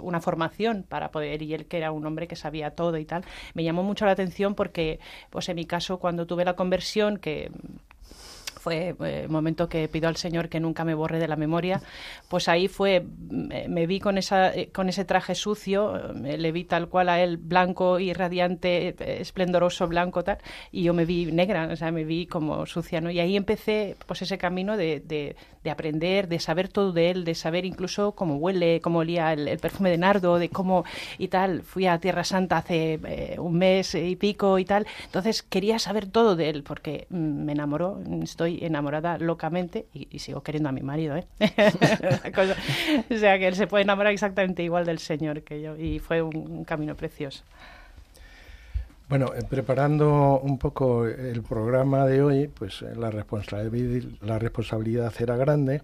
una 0.00 0.22
formación 0.22 0.84
para 0.88 1.10
poder, 1.10 1.42
y 1.42 1.52
él 1.52 1.66
que 1.66 1.76
era 1.76 1.92
un 1.92 2.06
hombre 2.06 2.28
que 2.28 2.36
sabía 2.36 2.70
todo 2.70 2.96
y 2.96 3.04
tal. 3.04 3.24
Me 3.52 3.62
llamó 3.62 3.82
mucho 3.82 4.06
la 4.06 4.12
atención 4.12 4.54
porque, 4.54 5.00
pues 5.28 5.50
en 5.50 5.56
mi 5.56 5.66
caso, 5.66 5.98
cuando 5.98 6.26
tuve 6.26 6.46
la 6.46 6.56
conversión, 6.56 7.18
que 7.18 7.50
fue 8.60 8.90
el 8.90 9.06
eh, 9.06 9.26
momento 9.28 9.68
que 9.68 9.88
pido 9.88 10.08
al 10.08 10.16
Señor 10.16 10.48
que 10.48 10.60
nunca 10.60 10.84
me 10.84 10.94
borre 10.94 11.18
de 11.18 11.26
la 11.26 11.36
memoria, 11.36 11.80
pues 12.28 12.48
ahí 12.48 12.68
fue, 12.68 13.04
me, 13.28 13.86
vi 13.86 14.00
con, 14.00 14.18
esa, 14.18 14.54
eh, 14.54 14.68
con 14.70 14.88
ese 14.88 15.04
traje 15.04 15.34
sucio, 15.34 16.12
le 16.12 16.52
vi 16.52 16.64
tal 16.64 16.88
cual 16.88 17.08
a 17.08 17.20
él 17.20 17.38
blanco 17.38 17.98
y 17.98 18.12
radiante, 18.12 18.94
esplendoroso 19.20 19.88
blanco, 19.88 20.22
tal, 20.22 20.38
y 20.70 20.82
yo 20.82 20.92
me 20.92 21.06
vi 21.06 21.32
negra, 21.32 21.68
o 21.72 21.76
sea, 21.76 21.90
me 21.90 22.04
vi 22.04 22.26
como 22.26 22.66
sucia, 22.66 23.00
¿no? 23.00 23.10
Y 23.10 23.18
ahí 23.18 23.36
empecé 23.36 23.96
pues 24.06 24.20
ese 24.22 24.36
camino 24.36 24.76
de, 24.76 25.00
de, 25.00 25.70
aprender, 25.70 26.28
de 26.28 26.38
saber 26.38 26.68
todo 26.68 26.92
de 26.92 27.10
él, 27.10 27.24
de 27.24 27.34
saber 27.34 27.64
incluso 27.64 28.12
cómo 28.12 28.36
huele, 28.36 28.80
cómo 28.80 29.00
olía 29.00 29.32
el, 29.32 29.58
perfume 29.58 29.90
de 29.90 29.98
nardo, 29.98 30.38
de 30.38 30.50
cómo 30.50 30.84
y 31.18 31.28
tal. 31.28 31.62
Fui 31.62 31.86
a 31.86 31.98
Tierra 31.98 32.24
Santa 32.24 32.58
hace 32.58 33.00
eh, 33.04 33.36
un 33.38 33.56
mes 33.56 33.94
y 33.94 34.16
pico 34.16 34.58
y 34.58 34.64
tal, 34.64 34.86
entonces 35.06 35.42
quería 35.42 35.78
saber 35.78 36.06
todo 36.06 36.36
de 36.36 36.50
él 36.50 36.62
porque 36.62 37.06
mm, 37.10 37.44
me 37.44 37.52
enamoró, 37.52 38.00
estoy 38.22 38.49
enamorada 38.62 39.18
locamente 39.18 39.86
y, 39.92 40.18
sigo 40.18 40.42
queriendo 40.42 40.68
a 40.68 40.72
mi 40.72 40.82
marido, 40.82 41.16
¿eh? 41.16 41.26
o 43.10 43.18
sea 43.18 43.38
que 43.38 43.48
él 43.48 43.54
se 43.54 43.66
puede 43.66 43.84
enamorar 43.84 44.12
exactamente 44.12 44.62
igual 44.62 44.84
del 44.84 44.98
Señor 44.98 45.42
que 45.42 45.60
yo 45.60 45.76
y 45.76 45.98
fue 45.98 46.22
un, 46.22 46.64
camino 46.64 46.94
precioso. 46.96 47.44
Bueno, 49.08 49.32
eh, 49.34 49.42
preparando 49.48 50.40
un 50.40 50.58
poco 50.58 51.06
el 51.06 51.42
programa 51.42 52.06
de 52.06 52.22
hoy, 52.22 52.48
pues 52.48 52.82
eh, 52.82 52.94
la 52.96 53.10
responsabilidad, 53.10 54.08
la 54.22 54.38
responsabilidad 54.38 55.12
era 55.18 55.36
grande 55.36 55.82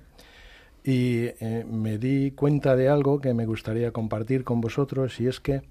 y 0.85 1.31
me 1.68 1.98
di 1.98 2.31
cuenta 2.31 2.76
de 2.76 2.88
algo 2.88 3.20
que 3.20 3.35
me 3.35 3.44
gustaría 3.44 3.90
compartir 3.90 4.44
con 4.44 4.61
vosotros 4.61 5.20
y 5.20 5.26
es 5.26 5.40
que 5.40 5.62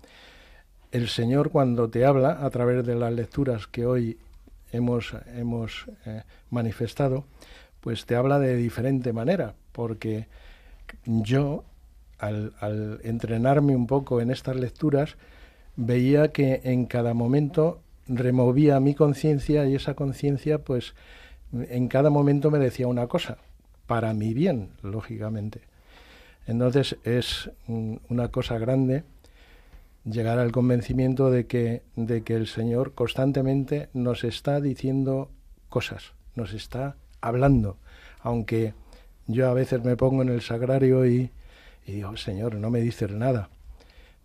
el 0.92 1.10
Señor 1.10 1.52
cuando 1.52 1.90
te 1.90 2.06
habla 2.06 2.46
a 2.46 2.50
través 2.50 2.86
de 2.86 2.96
las 2.96 3.12
lecturas 3.12 3.68
que 3.68 3.86
hoy 3.86 4.18
hemos, 4.76 5.14
hemos 5.36 5.86
eh, 6.06 6.24
manifestado, 6.50 7.26
pues 7.82 8.06
te 8.06 8.16
habla 8.16 8.40
de 8.40 8.56
diferente 8.56 9.14
manera, 9.14 9.54
porque 9.72 10.28
yo, 11.06 11.64
al, 12.18 12.54
al 12.60 13.00
entrenarme 13.04 13.76
un 13.76 13.88
poco 13.88 14.22
en 14.22 14.32
estas 14.32 14.56
lecturas, 14.56 15.18
veía 15.76 16.30
que 16.30 16.62
en 16.64 16.86
cada 16.86 17.14
momento 17.14 17.82
removía 18.08 18.80
mi 18.80 18.96
conciencia 18.96 19.66
y 19.66 19.76
esa 19.76 19.96
conciencia, 19.96 20.60
pues, 20.60 20.94
en 21.54 21.88
cada 21.88 22.10
momento 22.10 22.52
me 22.52 22.60
decía 22.60 22.88
una 22.88 23.08
cosa, 23.08 23.38
para 23.88 24.14
mi 24.14 24.34
bien, 24.34 24.70
lógicamente. 24.82 25.62
Entonces 26.48 26.98
es 27.04 27.50
una 27.68 28.28
cosa 28.30 28.58
grande 28.58 29.04
llegar 30.06 30.40
al 30.40 30.52
convencimiento 30.52 31.32
de 31.32 31.48
que, 31.48 31.82
de 31.96 32.24
que 32.24 32.36
el 32.36 32.48
Señor 32.48 32.94
constantemente 32.94 33.90
nos 33.94 34.24
está 34.24 34.62
diciendo 34.62 35.30
cosas, 35.70 36.14
nos 36.36 36.54
está 36.54 36.96
hablando, 37.22 37.78
aunque 38.22 38.74
yo 39.28 39.50
a 39.50 39.54
veces 39.54 39.84
me 39.84 39.98
pongo 39.98 40.22
en 40.22 40.30
el 40.30 40.42
sagrario 40.42 41.06
y, 41.06 41.32
Y 41.88 41.94
digo, 41.94 42.18
Señor, 42.18 42.56
no 42.56 42.70
me 42.70 42.82
dices 42.82 43.12
nada. 43.12 43.50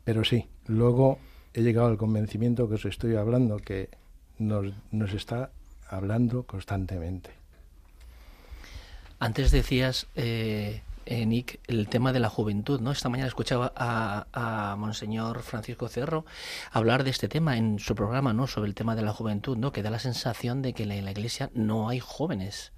Pero 0.05 0.25
sí, 0.25 0.47
luego 0.67 1.19
he 1.53 1.63
llegado 1.63 1.89
al 1.89 1.99
convencimiento 1.99 2.69
que 2.69 2.75
os 2.75 2.85
estoy 2.85 3.17
hablando, 3.17 3.59
que 3.59 3.91
nos, 4.39 4.73
nos 4.91 5.13
está 5.13 5.51
hablando 5.89 6.45
constantemente. 6.45 7.31
Antes 9.19 9.51
decías, 9.51 10.07
eh, 10.17 10.81
eh, 11.07 11.27
Nick, 11.27 11.61
el 11.67 11.89
tema 11.89 12.13
de 12.13 12.21
la 12.21 12.29
juventud, 12.29 12.81
¿no? 12.81 12.93
Esta 12.93 13.09
mañana 13.09 13.29
escuchaba 13.29 13.73
a, 13.75 14.27
a, 14.33 14.77
Monseñor 14.77 15.43
Francisco 15.43 15.89
Cerro 15.89 16.25
hablar 16.71 17.05
de 17.05 17.11
este 17.11 17.29
tema 17.29 17.57
en 17.57 17.79
su 17.79 17.95
programa, 17.95 18.33
¿no? 18.33 18.47
Sobre 18.47 18.69
el 18.69 18.75
tema 18.75 18.95
de 18.95 19.03
la 19.03 19.13
juventud, 19.13 19.57
¿no? 19.57 19.73
Que 19.73 19.83
da 19.83 19.91
la 19.91 19.99
sensación 19.99 20.63
de 20.63 20.73
que 20.73 20.85
en 20.85 21.05
la 21.05 21.11
iglesia 21.11 21.51
no 21.55 21.89
hay 21.89 22.01
jóvenes. 22.01 22.73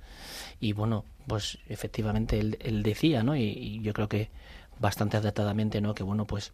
Y 0.60 0.72
bueno, 0.72 1.04
pues 1.26 1.58
efectivamente 1.68 2.38
él, 2.38 2.82
decía, 2.82 3.22
¿no? 3.22 3.36
Y, 3.36 3.42
y, 3.42 3.80
yo 3.82 3.92
creo 3.92 4.08
que 4.08 4.30
bastante 4.78 5.16
acertadamente, 5.16 5.80
¿no? 5.80 5.94
Que 5.94 6.02
bueno, 6.02 6.26
pues 6.26 6.52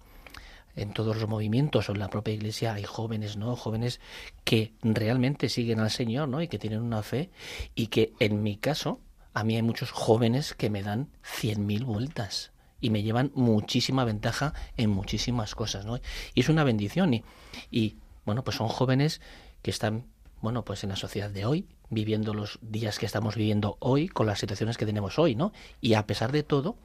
en 0.78 0.92
todos 0.92 1.16
los 1.16 1.28
movimientos 1.28 1.88
o 1.88 1.92
en 1.92 1.98
la 1.98 2.09
propia 2.09 2.35
iglesia 2.35 2.74
hay 2.74 2.85
jóvenes, 2.85 3.37
¿no? 3.37 3.57
Jóvenes 3.57 4.00
que 4.44 4.72
realmente 4.83 5.48
siguen 5.48 5.81
al 5.81 5.90
Señor, 5.90 6.28
¿no? 6.28 6.40
Y 6.40 6.48
que 6.48 6.59
tienen 6.59 6.83
una 6.83 7.02
fe 7.02 7.31
y 7.74 7.88
que 7.88 8.12
en 8.20 8.42
mi 8.42 8.57
caso, 8.57 9.00
a 9.38 9.44
mí 9.44 9.55
hay 9.55 9.62
muchos 9.62 9.92
jóvenes 9.92 10.53
que 10.53 10.68
me 10.68 10.83
dan 10.83 11.11
cien 11.22 11.64
mil 11.64 11.85
vueltas 11.85 12.51
y 12.81 12.90
me 12.90 13.05
llevan 13.05 13.31
muchísima 13.37 14.05
ventaja 14.05 14.53
en 14.77 14.90
muchísimas 14.90 15.55
cosas, 15.55 15.87
¿no? 15.87 16.01
Y 16.35 16.40
es 16.40 16.48
una 16.48 16.64
bendición 16.64 17.14
y, 17.14 17.24
y 17.70 17.98
bueno, 18.24 18.42
pues 18.42 18.57
son 18.57 18.66
jóvenes 18.66 19.20
que 19.62 19.70
están, 19.70 20.07
bueno, 20.40 20.64
pues 20.64 20.83
en 20.83 20.90
la 20.90 20.96
sociedad 20.96 21.31
de 21.31 21.44
hoy, 21.44 21.68
viviendo 21.88 22.35
los 22.35 22.59
días 22.62 22.98
que 22.98 23.07
estamos 23.07 23.37
viviendo 23.37 23.77
hoy, 23.79 24.09
con 24.09 24.27
las 24.27 24.40
situaciones 24.40 24.77
que 24.77 24.87
tenemos 24.87 25.20
hoy, 25.20 25.37
¿no? 25.37 25.53
Y 25.81 25.94
a 25.94 26.05
pesar 26.05 26.33
de 26.33 26.42
todo, 26.42 26.77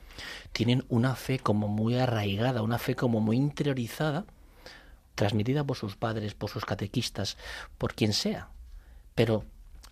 tienen 0.51 0.85
una 0.89 1.15
fe 1.15 1.39
como 1.39 1.67
muy 1.67 1.97
arraigada, 1.97 2.61
una 2.61 2.77
fe 2.77 2.95
como 2.95 3.19
muy 3.19 3.37
interiorizada, 3.37 4.25
transmitida 5.15 5.63
por 5.63 5.75
sus 5.75 5.95
padres, 5.95 6.35
por 6.35 6.51
sus 6.51 6.65
catequistas, 6.65 7.35
por 7.79 7.95
quien 7.95 8.13
sea. 8.13 8.49
Pero 9.15 9.43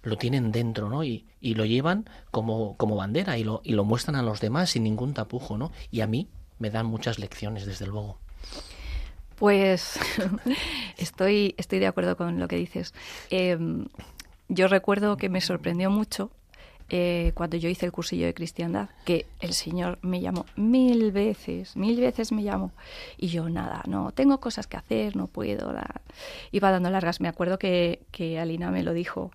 lo 0.03 0.17
tienen 0.17 0.51
dentro, 0.51 0.89
¿no? 0.89 1.03
Y, 1.03 1.25
y 1.39 1.55
lo 1.55 1.65
llevan 1.65 2.09
como, 2.31 2.75
como 2.77 2.95
bandera 2.95 3.37
y 3.37 3.43
lo, 3.43 3.61
y 3.63 3.73
lo 3.73 3.83
muestran 3.83 4.15
a 4.15 4.23
los 4.23 4.39
demás 4.39 4.71
sin 4.71 4.83
ningún 4.83 5.13
tapujo, 5.13 5.57
¿no? 5.57 5.71
Y 5.91 6.01
a 6.01 6.07
mí 6.07 6.29
me 6.59 6.69
dan 6.69 6.85
muchas 6.85 7.19
lecciones, 7.19 7.65
desde 7.65 7.87
luego. 7.87 8.17
Pues 9.35 9.99
estoy, 10.97 11.55
estoy 11.57 11.79
de 11.79 11.87
acuerdo 11.87 12.15
con 12.17 12.39
lo 12.39 12.47
que 12.47 12.57
dices. 12.57 12.93
Eh, 13.29 13.57
yo 14.49 14.67
recuerdo 14.67 15.17
que 15.17 15.29
me 15.29 15.41
sorprendió 15.41 15.89
mucho 15.89 16.31
eh, 16.93 17.31
cuando 17.35 17.55
yo 17.55 17.69
hice 17.69 17.85
el 17.85 17.93
cursillo 17.93 18.25
de 18.25 18.33
cristiandad, 18.33 18.89
que 19.05 19.25
el 19.39 19.53
Señor 19.53 19.97
me 20.01 20.19
llamó 20.19 20.45
mil 20.57 21.13
veces, 21.13 21.77
mil 21.77 21.97
veces 22.01 22.33
me 22.33 22.43
llamó. 22.43 22.73
Y 23.15 23.29
yo 23.29 23.47
nada, 23.47 23.81
no, 23.87 24.11
tengo 24.11 24.41
cosas 24.41 24.67
que 24.67 24.75
hacer, 24.75 25.15
no 25.15 25.27
puedo. 25.27 25.71
La... 25.71 26.01
Iba 26.51 26.69
dando 26.69 26.89
largas. 26.89 27.21
Me 27.21 27.29
acuerdo 27.29 27.57
que, 27.57 28.01
que 28.11 28.39
Alina 28.39 28.71
me 28.71 28.83
lo 28.83 28.91
dijo, 28.91 29.31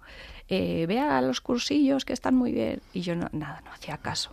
eh, 0.48 0.86
vea 0.86 1.20
los 1.20 1.40
cursillos 1.40 2.04
que 2.04 2.12
están 2.12 2.34
muy 2.34 2.52
bien. 2.52 2.80
Y 2.92 3.00
yo 3.00 3.16
no, 3.16 3.28
nada, 3.32 3.62
no 3.64 3.72
hacía 3.72 3.98
caso. 3.98 4.32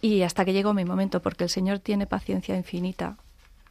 Y 0.00 0.22
hasta 0.22 0.44
que 0.44 0.52
llegó 0.52 0.74
mi 0.74 0.84
momento, 0.84 1.20
porque 1.20 1.44
el 1.44 1.50
Señor 1.50 1.80
tiene 1.80 2.06
paciencia 2.06 2.56
infinita 2.56 3.16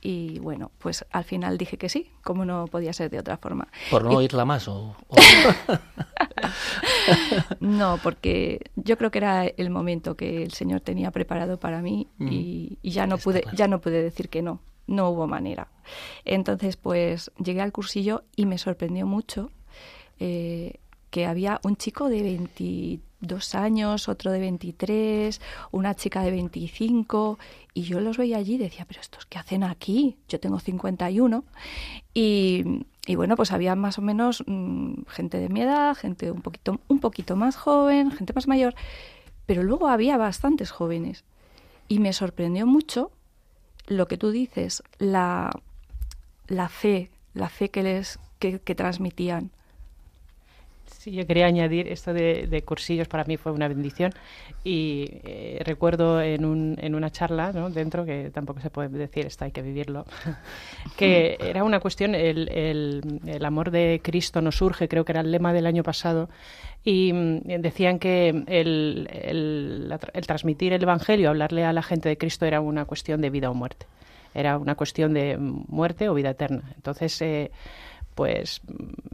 y 0.01 0.37
bueno, 0.37 0.69
pues 0.77 1.03
al 1.11 1.23
final 1.23 1.57
dije 1.57 1.77
que 1.77 1.89
sí, 1.89 2.11
como 2.23 2.45
no 2.45 2.67
podía 2.67 2.93
ser 2.93 3.09
de 3.09 3.17
otra 3.17 3.37
forma. 3.37 3.67
¿Por 3.89 4.03
no 4.03 4.11
y... 4.11 4.15
oírla 4.17 4.45
más 4.45 4.67
o...? 4.67 4.95
o... 5.07 5.15
no, 7.59 7.99
porque 8.03 8.59
yo 8.75 8.99
creo 8.99 9.09
que 9.09 9.17
era 9.17 9.45
el 9.45 9.71
momento 9.71 10.15
que 10.15 10.43
el 10.43 10.51
Señor 10.51 10.81
tenía 10.81 11.09
preparado 11.09 11.59
para 11.59 11.81
mí 11.81 12.07
mm. 12.19 12.27
y, 12.31 12.77
y, 12.83 12.91
ya 12.91 13.07
no 13.07 13.17
pude 13.17 13.41
claro. 13.41 13.57
ya 13.57 13.67
no 13.67 13.81
pude 13.81 14.03
decir 14.03 14.29
que 14.29 14.43
no, 14.43 14.59
no 14.85 15.09
hubo 15.09 15.25
manera. 15.25 15.69
Entonces, 16.23 16.77
pues 16.77 17.31
llegué 17.43 17.61
al 17.61 17.71
cursillo 17.71 18.25
y 18.35 18.45
me 18.45 18.59
sorprendió 18.59 19.07
mucho 19.07 19.49
eh, 20.19 20.79
que 21.15 21.25
había 21.25 21.61
un 21.63 21.77
chico 21.77 22.09
de 22.09 22.21
22 22.23 23.55
años, 23.55 24.09
otro 24.09 24.33
de 24.33 24.39
23, 24.41 25.39
una 25.71 25.95
chica 25.95 26.21
de 26.23 26.31
25, 26.31 27.39
y 27.73 27.83
yo 27.83 28.01
los 28.01 28.17
veía 28.17 28.35
allí 28.35 28.55
y 28.55 28.57
decía, 28.57 28.83
pero 28.85 28.99
estos 28.99 29.25
qué 29.25 29.37
hacen 29.37 29.63
aquí? 29.63 30.17
Yo 30.27 30.41
tengo 30.41 30.59
51. 30.59 31.45
Y, 32.13 32.83
y 33.07 33.15
bueno, 33.15 33.37
pues 33.37 33.53
había 33.53 33.77
más 33.77 33.97
o 33.97 34.01
menos 34.01 34.43
mmm, 34.45 35.03
gente 35.07 35.37
de 35.37 35.47
mi 35.47 35.61
edad, 35.61 35.95
gente 35.95 36.31
un 36.31 36.41
poquito, 36.41 36.81
un 36.89 36.99
poquito 36.99 37.37
más 37.37 37.55
joven, 37.55 38.11
gente 38.11 38.33
más 38.33 38.49
mayor, 38.49 38.75
pero 39.45 39.63
luego 39.63 39.87
había 39.87 40.17
bastantes 40.17 40.71
jóvenes. 40.71 41.23
Y 41.87 41.99
me 41.99 42.11
sorprendió 42.11 42.67
mucho 42.67 43.09
lo 43.87 44.09
que 44.09 44.17
tú 44.17 44.31
dices, 44.31 44.83
la, 44.97 45.49
la 46.47 46.67
fe, 46.67 47.09
la 47.33 47.47
fe 47.47 47.69
que 47.69 47.83
les 47.83 48.19
que 48.37 48.75
transmitían. 48.75 49.51
Sí, 50.87 51.11
yo 51.11 51.25
quería 51.25 51.47
añadir 51.47 51.87
esto 51.87 52.13
de, 52.13 52.63
cursillos 52.65 53.07
para 53.07 53.23
mí 53.25 53.37
fue 53.37 53.51
una 53.51 53.67
bendición 53.67 54.11
y 54.63 55.07
eh, 55.23 55.61
recuerdo 55.63 56.21
en, 56.21 56.45
un, 56.45 56.77
en 56.79 56.95
una 56.95 57.11
charla 57.11 57.51
¿no? 57.51 57.69
dentro 57.69 58.05
que 58.05 58.31
tampoco 58.31 58.59
se 58.59 58.69
puede 58.69 58.89
decir 58.89 59.25
esto 59.25 59.45
hay 59.45 59.51
que 59.51 59.61
vivirlo 59.61 60.05
que 60.97 61.37
era 61.39 61.63
una 61.63 61.79
cuestión 61.79 62.15
el, 62.15 62.49
el, 62.49 63.45
amor 63.45 63.71
de 63.71 63.99
Cristo 64.03 64.41
nos 64.41 64.57
surge 64.57 64.87
creo 64.87 65.05
que 65.05 65.11
era 65.11 65.21
el 65.21 65.31
lema 65.31 65.53
del 65.53 65.65
año 65.65 65.83
pasado 65.83 66.29
y 66.83 67.13
mm, 67.13 67.61
decían 67.61 67.99
que 67.99 68.29
el, 68.29 69.09
el, 69.11 69.99
el 70.13 70.27
transmitir 70.27 70.73
el 70.73 70.83
evangelio 70.83 71.29
hablarle 71.29 71.65
a 71.65 71.73
la 71.73 71.83
gente 71.83 72.09
de 72.09 72.17
Cristo 72.17 72.45
era 72.45 72.61
una 72.61 72.85
cuestión 72.85 73.21
de 73.21 73.29
vida 73.29 73.49
o 73.49 73.53
muerte 73.53 73.87
era 74.33 74.57
una 74.57 74.75
cuestión 74.75 75.13
de 75.13 75.37
muerte 75.37 76.09
o 76.09 76.13
vida 76.13 76.31
eterna 76.31 76.63
entonces 76.75 77.21
eh, 77.21 77.51
pues 78.15 78.61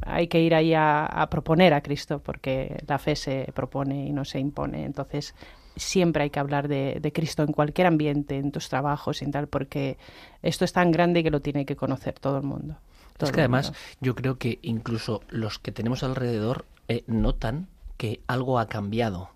hay 0.03 0.27
que 0.27 0.39
ir 0.39 0.55
ahí 0.55 0.73
a, 0.73 1.05
a, 1.05 1.29
proponer 1.29 1.73
a 1.73 1.81
Cristo, 1.81 2.19
porque 2.19 2.81
la 2.87 2.99
fe 2.99 3.15
se 3.15 3.51
propone 3.53 4.05
y 4.05 4.13
no 4.13 4.23
se 4.23 4.39
impone. 4.39 4.85
Entonces, 4.85 5.35
siempre 5.75 6.23
hay 6.23 6.29
que 6.29 6.39
hablar 6.39 6.67
de, 6.67 6.99
de 7.01 7.11
Cristo 7.11 7.43
en 7.43 7.51
cualquier 7.51 7.87
ambiente, 7.87 8.37
en 8.37 8.51
tus 8.51 8.69
trabajos 8.69 9.21
y 9.21 9.29
tal, 9.29 9.47
porque 9.47 9.97
esto 10.41 10.65
es 10.65 10.73
tan 10.73 10.91
grande 10.91 11.23
que 11.23 11.31
lo 11.31 11.41
tiene 11.41 11.65
que 11.65 11.75
conocer 11.75 12.19
todo 12.19 12.37
el 12.37 12.43
mundo. 12.43 12.77
Todo 13.17 13.29
es 13.29 13.33
que 13.33 13.41
además 13.41 13.73
yo 13.99 14.15
creo 14.15 14.37
que 14.37 14.59
incluso 14.61 15.21
los 15.29 15.59
que 15.59 15.71
tenemos 15.71 16.03
alrededor 16.03 16.65
eh, 16.87 17.03
notan 17.07 17.67
que 17.97 18.21
algo 18.27 18.59
ha 18.59 18.67
cambiado. 18.67 19.29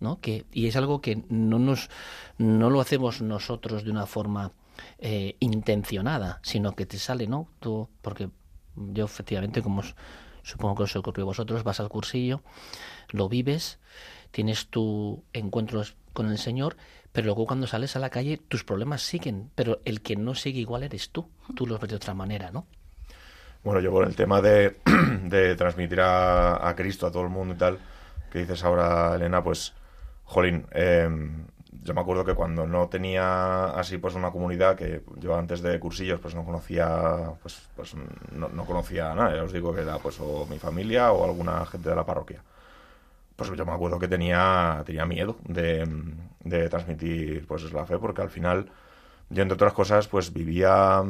¿no? 0.00 0.18
Que, 0.20 0.46
y 0.50 0.66
es 0.66 0.76
algo 0.76 1.02
que 1.02 1.24
no, 1.28 1.58
nos, 1.58 1.90
no 2.38 2.70
lo 2.70 2.80
hacemos 2.80 3.20
nosotros 3.20 3.84
de 3.84 3.90
una 3.90 4.06
forma 4.06 4.52
eh, 4.98 5.36
intencionada, 5.40 6.40
sino 6.42 6.74
que 6.74 6.86
te 6.86 6.98
sale, 6.98 7.26
¿no? 7.26 7.48
Tú, 7.60 7.88
porque 8.00 8.30
yo 8.92 9.04
efectivamente, 9.04 9.62
como 9.62 9.82
supongo 10.42 10.76
que 10.76 10.82
os 10.84 10.96
ocurrió 10.96 11.24
a 11.24 11.26
vosotros, 11.26 11.62
vas 11.62 11.80
al 11.80 11.88
cursillo, 11.88 12.42
lo 13.10 13.28
vives, 13.28 13.78
tienes 14.30 14.68
tu 14.68 15.22
encuentro 15.32 15.82
con 16.12 16.30
el 16.30 16.38
Señor, 16.38 16.76
pero 17.12 17.26
luego 17.26 17.46
cuando 17.46 17.66
sales 17.66 17.96
a 17.96 17.98
la 17.98 18.10
calle 18.10 18.38
tus 18.48 18.64
problemas 18.64 19.02
siguen, 19.02 19.50
pero 19.54 19.80
el 19.84 20.00
que 20.00 20.16
no 20.16 20.34
sigue 20.34 20.60
igual 20.60 20.82
eres 20.82 21.10
tú, 21.10 21.28
tú 21.54 21.66
los 21.66 21.80
ves 21.80 21.90
de 21.90 21.96
otra 21.96 22.14
manera, 22.14 22.50
¿no? 22.50 22.66
Bueno, 23.62 23.80
yo 23.80 23.92
con 23.92 24.06
el 24.06 24.16
tema 24.16 24.40
de, 24.40 24.80
de 25.24 25.54
transmitir 25.54 26.00
a, 26.00 26.66
a, 26.66 26.74
Cristo 26.74 27.06
a 27.06 27.10
todo 27.10 27.22
el 27.24 27.28
mundo 27.28 27.54
y 27.54 27.58
tal, 27.58 27.78
que 28.32 28.40
dices 28.40 28.64
ahora, 28.64 29.14
Elena, 29.14 29.42
pues, 29.42 29.74
jolín, 30.24 30.66
eh, 30.70 31.08
yo 31.82 31.94
me 31.94 32.00
acuerdo 32.00 32.24
que 32.24 32.34
cuando 32.34 32.66
no 32.66 32.88
tenía 32.88 33.66
así 33.70 33.98
pues 33.98 34.14
una 34.14 34.30
comunidad 34.30 34.76
que 34.76 35.02
yo 35.16 35.36
antes 35.36 35.62
de 35.62 35.78
cursillos 35.80 36.20
pues 36.20 36.34
no 36.34 36.44
conocía 36.44 37.32
pues, 37.40 37.68
pues 37.74 37.94
no, 38.32 38.48
no, 38.48 38.64
conocía 38.64 39.12
a 39.12 39.14
nadie, 39.14 39.36
ya 39.36 39.44
os 39.44 39.52
digo 39.52 39.74
que 39.74 39.82
era 39.82 39.98
pues 39.98 40.18
o 40.20 40.46
mi 40.46 40.58
familia 40.58 41.12
o 41.12 41.24
alguna 41.24 41.64
gente 41.66 41.88
de 41.88 41.96
la 41.96 42.04
parroquia. 42.04 42.42
Pues 43.36 43.50
yo 43.56 43.64
me 43.64 43.72
acuerdo 43.72 43.98
que 43.98 44.08
tenía, 44.08 44.82
tenía 44.84 45.06
miedo 45.06 45.36
de, 45.44 45.88
de 46.44 46.68
transmitir 46.68 47.46
pues 47.46 47.72
la 47.72 47.86
fe 47.86 47.98
porque 47.98 48.22
al 48.22 48.30
final 48.30 48.70
yo 49.30 49.42
entre 49.42 49.54
otras 49.54 49.72
cosas 49.72 50.08
pues 50.08 50.32
vivía 50.32 51.02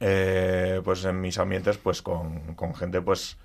eh, 0.00 0.80
pues 0.84 1.04
en 1.04 1.20
mis 1.20 1.38
ambientes 1.38 1.78
pues 1.78 2.02
con, 2.02 2.54
con 2.54 2.74
gente 2.74 3.00
pues 3.00 3.36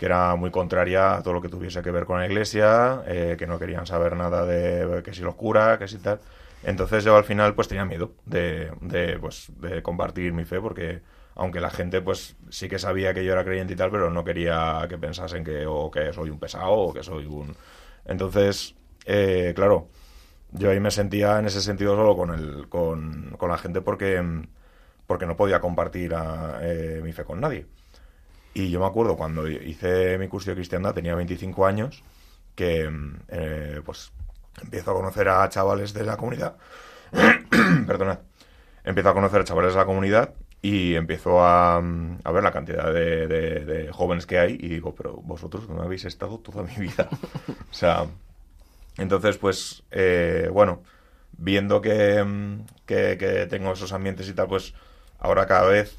que 0.00 0.06
era 0.06 0.34
muy 0.34 0.50
contraria 0.50 1.16
a 1.16 1.22
todo 1.22 1.34
lo 1.34 1.42
que 1.42 1.50
tuviese 1.50 1.82
que 1.82 1.90
ver 1.90 2.06
con 2.06 2.18
la 2.18 2.24
iglesia, 2.26 3.02
eh, 3.06 3.36
que 3.38 3.46
no 3.46 3.58
querían 3.58 3.84
saber 3.84 4.16
nada 4.16 4.46
de 4.46 5.02
que 5.02 5.12
si 5.12 5.20
los 5.20 5.34
cura, 5.34 5.78
que 5.78 5.88
si 5.88 5.98
tal. 5.98 6.20
Entonces 6.62 7.04
yo 7.04 7.18
al 7.18 7.24
final 7.24 7.54
pues 7.54 7.68
tenía 7.68 7.84
miedo 7.84 8.14
de, 8.24 8.72
de, 8.80 9.18
pues, 9.18 9.52
de 9.58 9.82
compartir 9.82 10.32
mi 10.32 10.46
fe 10.46 10.58
porque 10.58 11.02
aunque 11.34 11.60
la 11.60 11.68
gente 11.68 12.00
pues 12.00 12.34
sí 12.48 12.66
que 12.66 12.78
sabía 12.78 13.12
que 13.12 13.26
yo 13.26 13.32
era 13.32 13.44
creyente 13.44 13.74
y 13.74 13.76
tal, 13.76 13.90
pero 13.90 14.08
no 14.08 14.24
quería 14.24 14.86
que 14.88 14.96
pensasen 14.96 15.44
que 15.44 15.66
o 15.66 15.90
que 15.90 16.14
soy 16.14 16.30
un 16.30 16.38
pesado 16.38 16.72
o 16.72 16.94
que 16.94 17.02
soy 17.02 17.26
un... 17.26 17.54
Entonces, 18.06 18.76
eh, 19.04 19.52
claro, 19.54 19.90
yo 20.52 20.70
ahí 20.70 20.80
me 20.80 20.90
sentía 20.90 21.38
en 21.38 21.44
ese 21.44 21.60
sentido 21.60 21.94
solo 21.94 22.16
con, 22.16 22.32
el, 22.32 22.70
con, 22.70 23.34
con 23.36 23.50
la 23.50 23.58
gente 23.58 23.82
porque, 23.82 24.22
porque 25.06 25.26
no 25.26 25.36
podía 25.36 25.60
compartir 25.60 26.14
a, 26.14 26.58
eh, 26.62 27.00
mi 27.04 27.12
fe 27.12 27.24
con 27.24 27.38
nadie. 27.38 27.66
Y 28.54 28.70
yo 28.70 28.80
me 28.80 28.86
acuerdo 28.86 29.16
cuando 29.16 29.48
hice 29.48 30.18
mi 30.18 30.28
curso 30.28 30.50
de 30.50 30.56
cristiandad, 30.56 30.94
tenía 30.94 31.14
25 31.14 31.66
años, 31.66 32.02
que 32.54 32.90
eh, 33.28 33.80
pues 33.84 34.12
empiezo 34.60 34.90
a 34.90 34.94
conocer 34.94 35.28
a 35.28 35.48
chavales 35.48 35.92
de 35.92 36.04
la 36.04 36.16
comunidad 36.16 36.56
perdonad, 37.86 38.18
empiezo 38.84 39.10
a 39.10 39.14
conocer 39.14 39.40
a 39.40 39.44
chavales 39.44 39.72
de 39.72 39.78
la 39.78 39.86
comunidad 39.86 40.34
y 40.62 40.94
empiezo 40.94 41.42
a, 41.42 41.76
a 41.76 42.32
ver 42.32 42.42
la 42.42 42.52
cantidad 42.52 42.92
de, 42.92 43.88
jóvenes 43.92 44.26
que 44.26 44.38
hay 44.38 44.54
y 44.54 44.68
digo, 44.68 44.94
pero 44.94 45.14
vosotros 45.16 45.68
no 45.68 45.82
habéis 45.82 46.04
estado 46.04 46.38
toda 46.38 46.62
mi 46.62 46.74
vida. 46.76 47.08
o 47.70 47.74
sea, 47.74 48.06
entonces 48.98 49.38
pues, 49.38 49.82
eh, 49.90 50.50
bueno, 50.52 50.82
viendo 51.32 51.80
que, 51.80 52.24
que, 52.84 53.16
que, 53.18 53.46
tengo 53.46 53.72
esos 53.72 53.92
ambientes 53.92 54.28
y 54.28 54.34
tal, 54.34 54.48
pues 54.48 54.74
ahora 55.18 55.46
cada 55.46 55.66
vez, 55.68 55.96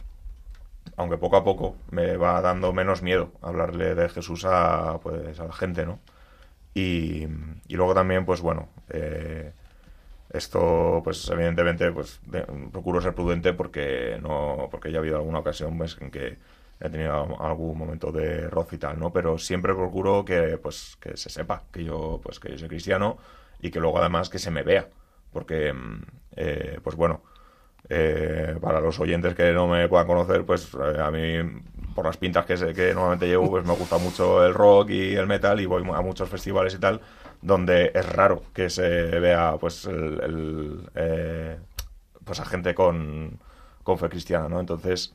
aunque 0.98 1.18
poco 1.18 1.38
a 1.38 1.44
poco, 1.44 1.76
me 1.92 2.18
va 2.18 2.42
dando 2.42 2.74
menos 2.74 3.02
miedo 3.02 3.32
hablarle 3.42 3.96
de 3.96 4.10
Jesús 4.10 4.46
a, 4.46 5.00
pues, 5.02 5.40
a 5.40 5.46
la 5.46 5.54
gente, 5.54 5.86
¿no? 5.86 6.00
Y, 6.74 7.28
y 7.68 7.76
luego 7.76 7.94
también, 7.96 8.26
pues 8.26 8.42
bueno, 8.42 8.70
eh, 8.90 9.54
esto, 10.32 11.02
pues 11.04 11.30
evidentemente, 11.30 11.92
pues 11.92 12.22
procuro 12.72 13.02
ser 13.02 13.14
prudente 13.16 13.54
porque 13.54 14.18
no, 14.22 14.70
porque 14.72 14.92
ya 14.92 14.98
ha 15.00 15.02
habido 15.02 15.18
alguna 15.18 15.40
ocasión 15.40 15.78
pues, 15.78 15.98
en 16.02 16.12
que 16.12 16.38
he 16.80 16.90
tenido 16.90 17.42
algún 17.42 17.78
momento 17.78 18.12
de 18.12 18.48
roz 18.50 18.74
y 18.74 18.78
tal, 18.78 19.00
¿no? 19.00 19.12
Pero 19.14 19.38
siempre 19.38 19.74
procuro 19.76 20.26
que, 20.26 20.58
pues, 20.58 20.98
que 21.00 21.18
se 21.18 21.30
sepa 21.30 21.64
que 21.72 21.84
yo, 21.84 22.20
pues, 22.24 22.40
que 22.40 22.52
yo 22.52 22.58
soy 22.58 22.70
cristiano 22.70 23.18
y 23.62 23.70
que 23.72 23.80
luego 23.80 24.00
además 24.00 24.30
que 24.30 24.40
se 24.40 24.52
me 24.52 24.64
vea, 24.64 24.90
porque, 25.32 25.74
eh, 26.36 26.80
pues 26.84 26.96
bueno, 26.96 27.22
eh, 27.94 28.56
para 28.62 28.80
los 28.80 29.00
oyentes 29.00 29.36
que 29.36 29.52
no 29.52 29.68
me 29.68 29.88
puedan 29.90 30.08
conocer, 30.08 30.46
pues 30.46 30.70
eh, 30.74 31.02
a 31.02 31.12
mí, 31.12 31.62
por 31.94 32.06
las 32.06 32.18
pintas 32.18 32.46
que, 32.46 32.56
sé, 32.56 32.74
que 32.74 32.94
normalmente 32.94 33.28
llevo, 33.28 33.50
pues 33.50 33.66
me 33.66 33.74
gusta 33.74 33.98
mucho 33.98 34.46
el 34.46 34.54
rock 34.54 34.92
y 34.92 35.16
el 35.16 35.28
metal 35.28 35.60
y 35.60 35.66
voy 35.66 35.84
a 35.94 36.02
muchos 36.02 36.30
festivales 36.30 36.74
y 36.74 36.80
tal 36.80 37.02
donde 37.42 37.92
es 37.94 38.08
raro 38.08 38.44
que 38.54 38.70
se 38.70 39.20
vea 39.20 39.58
pues 39.60 39.86
el, 39.86 40.90
eh, 40.96 41.58
pues 42.24 42.40
a 42.40 42.46
gente 42.46 42.76
con, 42.76 43.40
con, 43.84 43.98
fe 43.98 44.10
cristiana, 44.10 44.48
¿no? 44.48 44.60
Entonces 44.60 45.14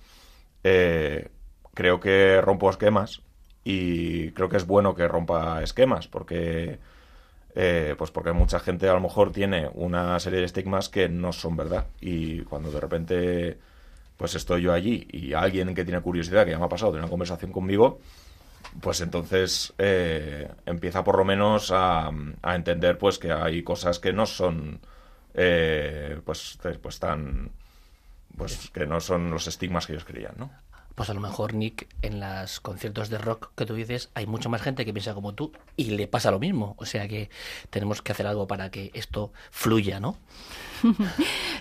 eh, 0.65 1.29
creo 1.75 2.01
que 2.01 2.41
rompo 2.41 2.69
esquemas 2.69 3.23
y 3.65 4.33
creo 4.33 4.49
que 4.49 4.57
es 4.57 4.67
bueno 4.67 4.95
que 4.95 5.09
rompa 5.09 5.62
esquemas 5.62 6.09
porque 6.09 6.79
eh, 7.59 7.95
pues 7.97 8.11
porque 8.11 8.33
mucha 8.33 8.61
gente 8.61 8.87
a 8.87 8.92
lo 8.92 9.01
mejor 9.01 9.33
tiene 9.33 9.71
una 9.73 10.21
serie 10.21 10.40
de 10.40 10.45
estigmas 10.45 10.90
que 10.90 11.09
no 11.09 11.33
son 11.33 11.57
verdad 11.57 11.87
y 12.03 12.40
cuando 12.42 12.71
de 12.71 12.81
repente 12.81 13.59
pues 14.19 14.35
estoy 14.35 14.62
yo 14.62 14.75
allí 14.75 15.09
y 15.11 15.33
alguien 15.33 15.75
que 15.75 15.83
tiene 15.83 16.03
curiosidad 16.03 16.45
que 16.45 16.51
ya 16.51 16.59
me 16.59 16.66
ha 16.66 16.69
pasado 16.69 16.92
de 16.92 16.99
una 16.99 17.09
conversación 17.09 17.53
conmigo 17.53 17.99
pues 18.83 19.01
entonces 19.01 19.73
eh, 19.79 20.51
empieza 20.66 21.03
por 21.03 21.16
lo 21.16 21.25
menos 21.25 21.73
a, 21.73 22.11
entender 22.42 22.99
pues 22.99 23.19
que 23.19 23.33
hay 23.33 23.62
cosas 23.62 23.99
que 24.01 24.12
no 24.12 24.27
son 24.27 24.79
eh, 25.33 26.21
pues, 26.27 26.59
pues 26.83 26.99
tan 26.99 27.53
pues 28.37 28.71
que 28.71 28.87
no 28.87 29.01
son 29.01 29.31
los 29.31 29.47
estigmas 29.47 29.87
que 29.87 29.95
ellos 29.95 30.05
creían, 30.05 30.35
¿no? 30.37 30.51
Pues 30.97 31.11
a 31.11 31.15
lo 31.15 31.21
mejor 31.21 31.55
Nick 31.55 31.87
en 32.03 32.21
los 32.21 32.59
conciertos 32.59 33.11
de 33.11 33.19
rock 33.19 33.51
que 33.55 33.67
tú 33.67 33.75
dices 33.75 34.09
hay 34.15 34.27
mucha 34.27 34.49
más 34.49 34.63
gente 34.63 34.85
que 34.85 34.95
piensa 34.95 35.15
como 35.15 35.35
tú 35.35 35.53
y 35.77 35.91
le 35.91 36.09
pasa 36.09 36.31
lo 36.31 36.41
mismo. 36.41 36.75
O 36.79 36.87
sea 36.87 37.07
que 37.07 37.31
tenemos 37.71 38.03
que 38.03 38.13
hacer 38.13 38.27
algo 38.27 38.49
para 38.49 38.71
que 38.71 38.91
esto 38.95 39.31
fluya, 39.51 40.01
¿no? 40.01 40.17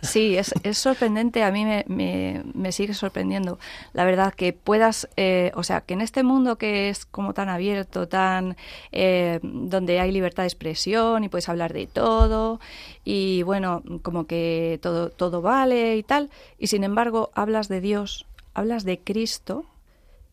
Sí, 0.02 0.38
es, 0.38 0.54
sorprendente, 0.78 1.42
a 1.44 1.52
mí 1.52 1.66
me, 1.66 2.44
me, 2.54 2.72
sigue 2.72 2.94
sorprendiendo. 2.94 3.58
La 3.94 4.06
verdad 4.06 4.34
que 4.34 4.54
puedas, 4.54 5.10
eh, 5.16 5.52
o 5.56 5.64
sea, 5.64 5.82
que 5.82 5.96
en 5.96 6.02
este 6.02 6.22
mundo 6.22 6.58
que 6.58 6.90
es 6.90 7.06
como 7.06 7.34
tan 7.34 7.50
abierto, 7.50 8.08
tan 8.08 8.56
eh, 8.92 9.40
donde 9.42 10.00
hay 10.00 10.12
libertad 10.12 10.44
de 10.44 10.48
expresión 10.48 11.24
y 11.24 11.30
puedes 11.30 11.50
hablar 11.50 11.74
de 11.74 11.88
todo 11.88 12.60
y 13.04 13.42
bueno, 13.44 13.84
como 14.04 14.28
que 14.28 14.80
todo, 14.82 15.10
todo 15.10 15.42
vale 15.42 15.98
y 15.98 16.04
tal, 16.04 16.30
y 16.60 16.68
sin 16.68 16.84
embargo 16.84 17.32
hablas 17.34 17.68
de 17.68 17.82
Dios 17.82 18.26
hablas 18.56 18.84
de 18.86 19.00
Cristo 19.00 19.66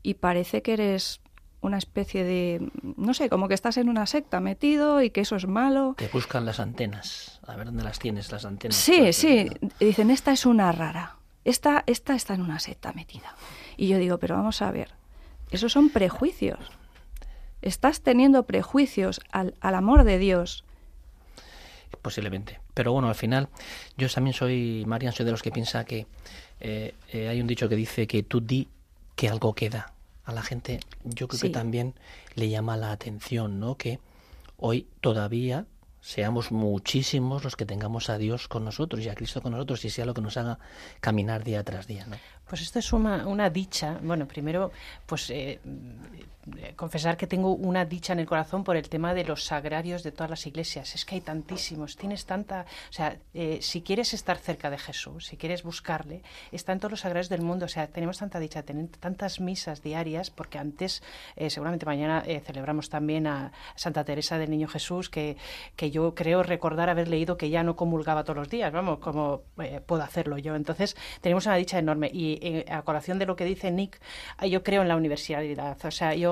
y 0.02 0.14
parece 0.14 0.62
que 0.62 0.72
eres 0.72 1.20
una 1.60 1.78
especie 1.78 2.24
de, 2.24 2.70
no 2.96 3.14
sé, 3.14 3.28
como 3.28 3.46
que 3.46 3.54
estás 3.54 3.76
en 3.76 3.88
una 3.88 4.06
secta 4.06 4.40
metido 4.40 5.02
y 5.02 5.10
que 5.10 5.20
eso 5.20 5.36
es 5.36 5.46
malo. 5.46 5.94
Te 5.96 6.08
buscan 6.08 6.44
las 6.44 6.58
antenas, 6.58 7.40
a 7.46 7.54
ver 7.56 7.66
dónde 7.66 7.84
las 7.84 7.98
tienes, 7.98 8.32
las 8.32 8.44
antenas. 8.44 8.76
Sí, 8.76 9.12
sí, 9.12 9.48
dicen, 9.78 10.10
esta 10.10 10.32
es 10.32 10.44
una 10.44 10.72
rara, 10.72 11.16
esta, 11.44 11.84
esta 11.86 12.14
está 12.14 12.34
en 12.34 12.40
una 12.40 12.58
secta 12.58 12.92
metida. 12.92 13.36
Y 13.76 13.88
yo 13.88 13.98
digo, 13.98 14.18
pero 14.18 14.36
vamos 14.36 14.60
a 14.62 14.70
ver, 14.72 14.90
esos 15.50 15.72
son 15.72 15.90
prejuicios. 15.90 16.58
Estás 17.60 18.00
teniendo 18.00 18.44
prejuicios 18.44 19.20
al, 19.30 19.54
al 19.60 19.76
amor 19.76 20.02
de 20.02 20.18
Dios. 20.18 20.64
Posiblemente. 22.02 22.61
Pero 22.74 22.92
bueno, 22.92 23.08
al 23.08 23.14
final, 23.14 23.48
yo 23.96 24.08
también 24.08 24.34
soy, 24.34 24.84
Marian, 24.86 25.12
soy 25.12 25.26
de 25.26 25.32
los 25.32 25.42
que 25.42 25.50
piensa 25.50 25.84
que 25.84 26.06
eh, 26.60 26.94
eh, 27.12 27.28
hay 27.28 27.40
un 27.40 27.46
dicho 27.46 27.68
que 27.68 27.76
dice 27.76 28.06
que 28.06 28.22
tú 28.22 28.40
di 28.40 28.68
que 29.16 29.28
algo 29.28 29.54
queda. 29.54 29.92
A 30.24 30.32
la 30.32 30.42
gente 30.42 30.80
yo 31.04 31.28
creo 31.28 31.40
que 31.40 31.50
también 31.50 31.94
le 32.34 32.48
llama 32.48 32.76
la 32.76 32.92
atención, 32.92 33.58
¿no? 33.58 33.76
Que 33.76 33.98
hoy 34.56 34.86
todavía 35.00 35.66
seamos 36.02 36.50
muchísimos 36.50 37.44
los 37.44 37.56
que 37.56 37.64
tengamos 37.64 38.10
a 38.10 38.18
Dios 38.18 38.48
con 38.48 38.64
nosotros 38.64 39.04
y 39.04 39.08
a 39.08 39.14
Cristo 39.14 39.40
con 39.40 39.52
nosotros 39.52 39.84
y 39.84 39.90
sea 39.90 40.04
lo 40.04 40.14
que 40.14 40.20
nos 40.20 40.36
haga 40.36 40.58
caminar 41.00 41.44
día 41.44 41.62
tras 41.62 41.86
día, 41.86 42.06
¿no? 42.06 42.16
Pues 42.48 42.60
esto 42.60 42.80
es 42.80 42.92
una, 42.92 43.26
una 43.26 43.48
dicha. 43.50 43.98
Bueno, 44.02 44.26
primero, 44.26 44.72
pues 45.06 45.30
eh, 45.30 45.60
eh, 45.62 46.24
confesar 46.76 47.16
que 47.16 47.26
tengo 47.26 47.52
una 47.52 47.84
dicha 47.84 48.12
en 48.12 48.18
el 48.18 48.26
corazón 48.26 48.64
por 48.64 48.76
el 48.76 48.88
tema 48.88 49.14
de 49.14 49.24
los 49.24 49.44
sagrarios 49.44 50.02
de 50.02 50.10
todas 50.10 50.30
las 50.30 50.46
iglesias. 50.46 50.94
Es 50.94 51.04
que 51.04 51.16
hay 51.16 51.20
tantísimos, 51.20 51.96
tienes 51.96 52.26
tanta... 52.26 52.66
O 52.90 52.92
sea, 52.92 53.16
eh, 53.32 53.58
si 53.60 53.82
quieres 53.82 54.12
estar 54.12 54.38
cerca 54.38 54.68
de 54.70 54.78
Jesús, 54.78 55.26
si 55.26 55.36
quieres 55.36 55.62
buscarle, 55.62 56.22
está 56.50 56.72
en 56.72 56.80
todos 56.80 56.90
los 56.90 57.00
sagrarios 57.00 57.28
del 57.28 57.42
mundo. 57.42 57.66
O 57.66 57.68
sea, 57.68 57.86
tenemos 57.86 58.18
tanta 58.18 58.40
dicha, 58.40 58.62
tener 58.62 58.88
tantas 58.88 59.40
misas 59.40 59.82
diarias, 59.82 60.30
porque 60.30 60.58
antes, 60.58 61.02
eh, 61.36 61.48
seguramente 61.48 61.86
mañana 61.86 62.24
celebramos 62.44 62.88
también 62.88 63.26
a 63.26 63.52
Santa 63.76 64.04
Teresa 64.04 64.38
del 64.38 64.50
Niño 64.50 64.66
Jesús, 64.66 65.10
que, 65.10 65.36
que 65.76 65.90
yo 65.90 66.14
creo 66.14 66.42
recordar 66.42 66.88
haber 66.88 67.08
leído 67.08 67.36
que 67.36 67.50
ya 67.50 67.62
no 67.62 67.76
comulgaba 67.76 68.24
todos 68.24 68.36
los 68.36 68.48
días, 68.48 68.72
vamos, 68.72 68.98
como 68.98 69.42
puedo 69.86 70.02
hacerlo 70.02 70.38
yo. 70.38 70.56
Entonces, 70.56 70.96
tenemos 71.20 71.46
una 71.46 71.56
dicha 71.56 71.78
enorme. 71.78 72.10
Y 72.12 72.64
a 72.68 72.82
colación 72.82 73.18
de 73.18 73.26
lo 73.26 73.36
que 73.36 73.44
dice 73.44 73.70
Nick, 73.70 74.00
yo 74.48 74.62
creo 74.62 74.82
en 74.82 74.88
la 74.88 74.96
universalidad. 74.96 75.78
O 75.84 75.90
sea, 75.90 76.14
yo 76.14 76.31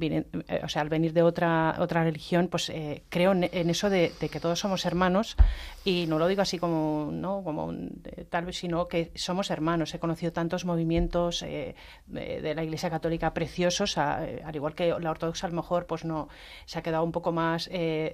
eh, 0.00 0.24
o 0.62 0.68
sea, 0.68 0.82
al 0.82 0.88
venir 0.88 1.12
de 1.12 1.22
otra, 1.22 1.76
otra 1.78 2.02
religión, 2.02 2.48
pues 2.48 2.70
eh, 2.70 3.02
creo 3.08 3.32
en, 3.32 3.70
eso 3.70 3.90
de, 3.90 4.12
que 4.18 4.40
todos 4.40 4.58
somos 4.58 4.86
hermanos 4.86 5.36
y 5.84 6.06
no 6.06 6.18
lo 6.18 6.28
digo 6.28 6.42
así 6.42 6.58
como, 6.58 7.10
¿no? 7.12 7.42
como 7.44 7.72
tal 8.30 8.46
vez, 8.46 8.56
sino 8.56 8.88
que 8.88 9.12
somos 9.14 9.50
hermanos. 9.50 9.92
He 9.94 9.98
conocido 9.98 10.32
tantos 10.32 10.64
movimientos 10.64 11.42
eh, 11.42 11.74
de 12.06 12.54
la 12.54 12.64
Iglesia 12.64 12.88
Católica 12.88 13.34
preciosos, 13.34 13.98
al 13.98 14.54
igual 14.54 14.74
que 14.74 14.94
la 14.98 15.10
ortodoxa 15.10 15.46
a 15.46 15.50
lo 15.50 15.56
mejor 15.56 15.86
pues 15.86 16.04
no 16.04 16.28
se 16.64 16.78
ha 16.78 16.82
quedado 16.82 17.04
un 17.04 17.12
poco 17.12 17.32
más 17.32 17.68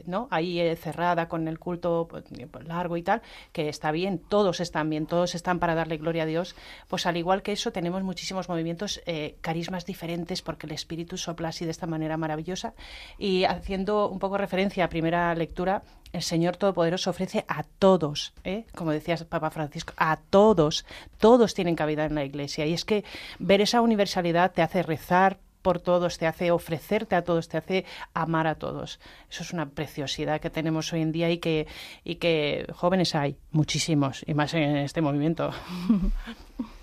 ¿no? 0.07 0.29
ahí 0.31 0.75
cerrada 0.77 1.29
con 1.29 1.47
el 1.47 1.59
culto 1.59 2.07
pues, 2.09 2.25
pues, 2.51 2.67
largo 2.67 2.97
y 2.97 3.03
tal, 3.03 3.23
que 3.53 3.69
está 3.69 3.93
bien, 3.93 4.19
todos 4.19 4.61
están 4.61 4.91
bien, 4.91 5.07
todos 5.07 5.35
están 5.35 5.59
para 5.59 5.75
darle 5.75 5.99
gloria 5.99 6.25
a 6.25 6.27
Dios. 6.27 6.57
Pues 6.89 7.07
al 7.07 7.17
igual 7.17 7.43
que 7.43 7.53
eso 7.53 7.71
tenemos 7.71 8.03
muchísimos 8.03 8.49
movimientos, 8.49 9.01
carismas 9.41 9.85
diferentes 9.85 10.43
porque 10.43 10.67
el 10.67 10.73
Espíritu 10.73 11.17
sopla 11.17 11.53
así 11.59 11.65
de 11.65 11.73
esta 11.73 11.87
manera 11.87 12.17
maravillosa. 12.17 12.75
Y 13.19 13.45
haciendo 13.45 14.09
un 14.09 14.21
poco 14.21 14.39
referencia 14.39 14.85
a 14.85 14.89
primera 14.89 15.35
lectura, 15.35 15.83
el 16.13 16.23
Señor 16.23 16.57
Todopoderoso 16.57 17.11
ofrece 17.11 17.45
a 17.49 17.65
todos, 17.65 18.33
¿eh? 18.45 18.65
como 18.75 18.93
decía 18.93 19.17
Papa 19.29 19.51
Francisco, 19.51 19.93
a 19.97 20.17
todos, 20.31 20.87
todos 21.19 21.55
tienen 21.55 21.75
cabida 21.75 22.05
en 22.05 22.15
la 22.15 22.25
Iglesia. 22.25 22.65
Y 22.65 22.75
es 22.75 22.85
que 22.85 23.05
ver 23.41 23.61
esa 23.61 23.81
universalidad 23.81 24.53
te 24.53 24.63
hace 24.63 24.83
rezar 24.83 25.41
por 25.63 25.81
todos, 25.81 26.17
te 26.17 26.27
hace 26.29 26.53
ofrecerte 26.53 27.17
a 27.17 27.25
todos, 27.25 27.49
te 27.49 27.59
hace 27.59 27.85
amar 28.15 28.47
a 28.47 28.55
todos. 28.55 29.01
Eso 29.29 29.43
es 29.43 29.53
una 29.53 29.69
preciosidad 29.69 30.41
que 30.41 30.51
tenemos 30.51 30.93
hoy 30.93 31.03
en 31.03 31.11
día 31.11 31.29
y 31.31 31.39
que, 31.39 31.67
y 32.05 32.15
que 32.17 32.67
jóvenes 32.73 33.17
hay, 33.17 33.37
muchísimos, 33.51 34.25
y 34.27 34.35
más 34.35 34.55
en 34.55 34.77
este 34.77 35.03
movimiento. 35.03 35.51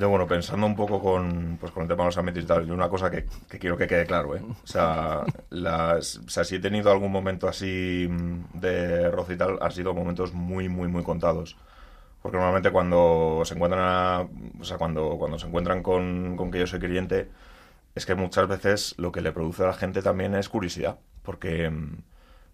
Yo, 0.00 0.08
bueno, 0.08 0.26
pensando 0.26 0.66
un 0.66 0.74
poco 0.74 0.98
con, 0.98 1.58
pues, 1.60 1.72
con 1.72 1.82
el 1.82 1.88
tema 1.90 2.04
de 2.04 2.08
los 2.08 2.16
ambientes 2.16 2.44
y 2.44 2.46
tal, 2.46 2.70
una 2.72 2.88
cosa 2.88 3.10
que, 3.10 3.26
quiero 3.58 3.76
que 3.76 3.86
quede 3.86 4.06
claro, 4.06 4.34
¿eh? 4.34 4.40
O 4.40 4.66
sea, 4.66 5.24
las, 5.50 6.16
o 6.16 6.28
sea, 6.30 6.42
si 6.42 6.54
he 6.56 6.58
tenido 6.58 6.90
algún 6.90 7.12
momento 7.12 7.46
así 7.46 8.08
de 8.54 9.10
roce 9.10 9.34
y 9.34 9.36
tal, 9.36 9.58
han 9.60 9.70
sido 9.72 9.92
momentos 9.92 10.32
muy, 10.32 10.70
muy, 10.70 10.88
muy 10.88 11.02
contados. 11.02 11.58
Porque 12.22 12.38
normalmente 12.38 12.70
cuando 12.72 13.42
se 13.44 13.54
encuentran, 13.54 14.30
o 14.58 14.64
sea, 14.64 14.78
cuando, 14.78 15.18
cuando 15.18 15.38
se 15.38 15.46
encuentran 15.48 15.82
con, 15.82 16.34
con 16.38 16.50
que 16.50 16.60
yo 16.60 16.66
soy 16.66 16.80
creyente, 16.80 17.28
es 17.94 18.06
que 18.06 18.14
muchas 18.14 18.48
veces 18.48 18.94
lo 18.98 19.12
que 19.12 19.20
le 19.20 19.32
produce 19.32 19.64
a 19.64 19.66
la 19.68 19.74
gente 19.74 20.00
también 20.02 20.34
es 20.34 20.48
curiosidad. 20.48 20.98
Porque, 21.22 21.70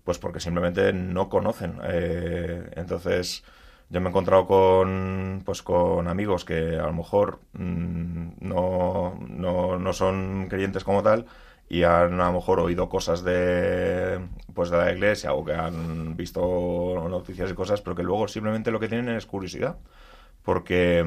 pues 0.05 0.19
porque 0.19 0.41
simplemente 0.41 0.93
no 0.93 1.29
conocen. 1.29 1.79
Eh, 1.85 2.73
entonces 2.77 3.45
yo 3.89 4.01
me 4.01 4.09
he 4.09 4.11
encontrado 4.11 4.47
con, 4.47 5.43
pues, 5.45 5.63
con 5.63 6.09
amigos 6.09 6.45
que 6.45 6.77
a 6.77 6.87
lo 6.87 6.93
mejor 6.93 7.41
mm, 7.53 8.29
no, 8.41 9.19
no, 9.29 9.79
no, 9.79 9.93
son 9.93 10.49
creyentes 10.49 10.85
como 10.85 11.03
tal 11.03 11.27
y 11.69 11.83
han 11.85 12.21
a 12.21 12.27
lo 12.27 12.33
mejor 12.35 12.61
oído 12.61 12.89
cosas 12.89 13.23
de 13.25 14.21
pues 14.55 14.71
de 14.71 14.79
la 14.79 14.93
iglesia 14.93 15.33
o 15.35 15.45
que 15.45 15.55
han 15.55 16.17
visto 16.17 16.41
noticias 17.09 17.51
y 17.51 17.55
cosas, 17.55 17.81
pero 17.83 17.97
que 17.97 18.03
luego 18.03 18.29
simplemente 18.29 18.71
lo 18.71 18.81
que 18.81 18.89
tienen 18.89 19.17
es 19.17 19.27
curiosidad, 19.27 19.77
porque 20.43 21.05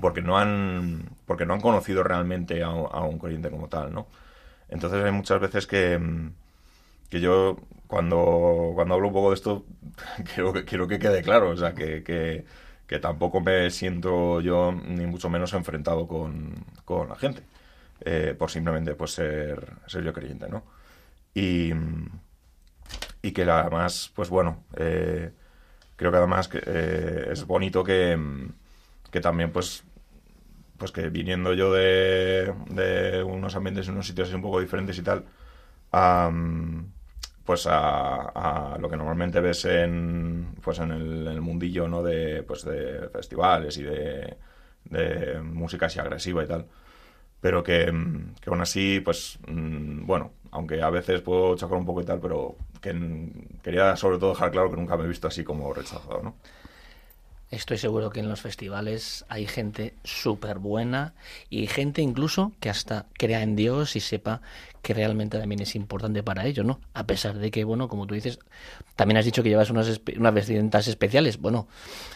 porque 0.00 0.22
no 0.22 0.38
han 0.38 1.10
porque 1.26 1.46
no 1.46 1.54
han 1.54 1.60
conocido 1.60 2.02
realmente 2.02 2.62
a, 2.62 2.70
un 2.70 3.18
creyente 3.18 3.50
como 3.50 3.68
tal, 3.68 3.92
¿no? 3.92 4.06
Entonces 4.68 5.04
hay 5.04 5.12
muchas 5.12 5.40
veces 5.40 5.66
que, 5.66 6.00
que 7.10 7.20
yo 7.20 7.56
cuando, 7.86 8.72
cuando 8.74 8.94
hablo 8.94 9.08
un 9.08 9.14
poco 9.14 9.30
de 9.30 9.34
esto 9.34 9.64
quiero 10.34 10.52
que, 10.52 10.64
quiero 10.64 10.88
que 10.88 10.98
quede 10.98 11.22
claro, 11.22 11.50
o 11.50 11.56
sea, 11.56 11.74
que, 11.74 12.02
que, 12.02 12.44
tampoco 13.00 13.40
me 13.40 13.70
siento 13.70 14.40
yo 14.40 14.70
ni 14.72 15.04
mucho 15.06 15.28
menos 15.28 15.52
enfrentado 15.52 16.06
con, 16.06 16.54
con 16.84 17.08
la 17.08 17.16
gente, 17.16 17.42
eh, 18.02 18.36
por 18.38 18.50
simplemente 18.52 18.94
pues 18.94 19.10
ser, 19.12 19.72
ser 19.88 20.04
yo 20.04 20.12
creyente, 20.12 20.48
¿no? 20.48 20.62
Y, 21.34 21.72
y 23.20 23.32
que 23.32 23.42
además, 23.42 24.12
pues 24.14 24.28
bueno, 24.28 24.62
eh, 24.76 25.32
creo 25.96 26.12
que 26.12 26.18
además 26.18 26.46
que, 26.46 26.62
eh, 26.64 27.28
es 27.32 27.44
bonito 27.46 27.82
que, 27.82 28.16
que 29.10 29.20
también 29.20 29.50
pues 29.50 29.82
pues 30.76 30.92
que 30.92 31.08
viniendo 31.08 31.54
yo 31.54 31.72
de, 31.72 32.52
de 32.70 33.22
unos 33.22 33.54
ambientes 33.56 33.86
y 33.86 33.90
unos 33.90 34.06
sitios 34.06 34.32
un 34.34 34.42
poco 34.42 34.60
diferentes 34.60 34.98
y 34.98 35.02
tal, 35.02 35.24
pues 37.44 37.66
a, 37.70 38.76
lo 38.80 38.88
que 38.88 38.96
normalmente 38.96 39.40
ves 39.40 39.64
en 39.66 40.54
pues 40.62 40.78
en 40.78 40.90
el, 40.90 41.40
mundillo 41.40 41.88
no 41.88 42.02
de 42.02 42.42
pues 42.42 42.64
de 42.64 43.08
festivales 43.10 43.76
y 43.76 43.82
de, 43.82 44.36
de 44.84 45.40
música 45.40 45.86
así 45.86 45.98
agresiva 46.00 46.42
y 46.44 46.46
tal. 46.46 46.66
Pero 47.40 47.62
que, 47.62 47.92
que 48.40 48.50
aún 48.50 48.60
así 48.62 49.00
pues 49.00 49.38
mm, 49.46 50.06
bueno 50.06 50.32
aunque 50.50 50.82
a 50.82 50.90
veces 50.90 51.20
puedo 51.20 51.56
chocar 51.56 51.78
un 51.78 51.84
poco 51.86 52.00
y 52.00 52.04
tal 52.04 52.20
pero 52.20 52.56
que 52.80 52.94
quería 53.62 53.96
sobre 53.96 54.18
todo 54.18 54.30
dejar 54.30 54.50
claro 54.50 54.70
que 54.70 54.76
nunca 54.76 54.96
me 54.96 55.04
he 55.04 55.08
visto 55.08 55.28
así 55.28 55.44
como 55.44 55.72
rechazado 55.74 56.22
no 56.22 56.36
Estoy 57.54 57.78
seguro 57.78 58.10
que 58.10 58.18
en 58.18 58.28
los 58.28 58.40
festivales 58.40 59.24
hay 59.28 59.46
gente 59.46 59.94
súper 60.02 60.58
buena 60.58 61.14
y 61.50 61.68
gente 61.68 62.02
incluso 62.02 62.50
que 62.58 62.68
hasta 62.68 63.06
crea 63.12 63.42
en 63.42 63.54
Dios 63.54 63.94
y 63.94 64.00
sepa 64.00 64.40
que 64.82 64.92
realmente 64.92 65.38
también 65.38 65.62
es 65.62 65.76
importante 65.76 66.24
para 66.24 66.46
ello, 66.46 66.64
¿no? 66.64 66.80
A 66.94 67.06
pesar 67.06 67.38
de 67.38 67.52
que, 67.52 67.62
bueno, 67.62 67.86
como 67.86 68.08
tú 68.08 68.14
dices, 68.14 68.40
también 68.96 69.18
has 69.18 69.24
dicho 69.24 69.44
que 69.44 69.50
llevas 69.50 69.70
unas, 69.70 70.00
unas 70.16 70.34
vestimentas 70.34 70.88
especiales. 70.88 71.40
Bueno, 71.40 71.68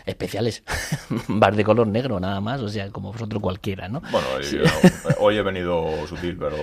especiales. 0.07 0.65
Vas 1.29 1.57
de 1.57 1.63
color 1.63 1.87
negro, 1.87 2.19
nada 2.19 2.41
más, 2.41 2.61
o 2.61 2.69
sea, 2.69 2.91
como 2.91 3.13
vosotros 3.13 3.41
cualquiera, 3.41 3.89
¿no? 3.89 4.03
Bueno, 4.11 4.27
hoy 5.21 5.37
he 5.37 5.43
venido 5.43 6.05
sutil, 6.09 6.37
pero... 6.37 6.57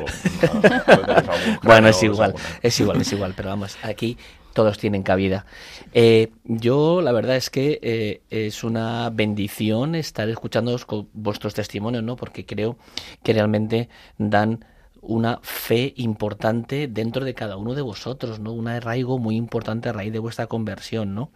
bueno, 1.63 1.87
es 1.87 2.03
igual, 2.03 2.35
es 2.61 2.77
igual, 2.77 3.01
es 3.01 3.13
igual, 3.13 3.33
pero 3.35 3.49
vamos, 3.49 3.77
aquí 3.83 4.17
todos 4.55 4.77
tienen 4.77 5.03
cabida. 5.03 5.45
Eh, 5.93 6.31
yo, 6.45 7.01
la 7.01 7.11
verdad 7.11 7.35
es 7.35 7.49
que 7.49 7.77
eh, 7.83 8.21
es 8.29 8.63
una 8.63 9.09
bendición 9.11 9.95
estar 9.95 10.29
escuchando 10.29 10.75
vuestros 11.13 11.53
testimonios, 11.53 12.03
¿no? 12.03 12.15
Porque 12.15 12.45
creo 12.45 12.77
que 13.21 13.33
realmente 13.33 13.89
dan 14.17 14.65
una 15.01 15.39
fe 15.43 15.93
importante 15.97 16.87
dentro 16.87 17.25
de 17.25 17.35
cada 17.35 17.57
uno 17.57 17.75
de 17.75 17.81
vosotros, 17.81 18.39
¿no? 18.39 18.53
Un 18.53 18.69
arraigo 18.69 19.19
muy 19.19 19.35
importante 19.35 19.89
a 19.89 19.93
raíz 19.93 20.13
de 20.13 20.19
vuestra 20.19 20.47
conversión, 20.47 21.13
¿no? 21.13 21.31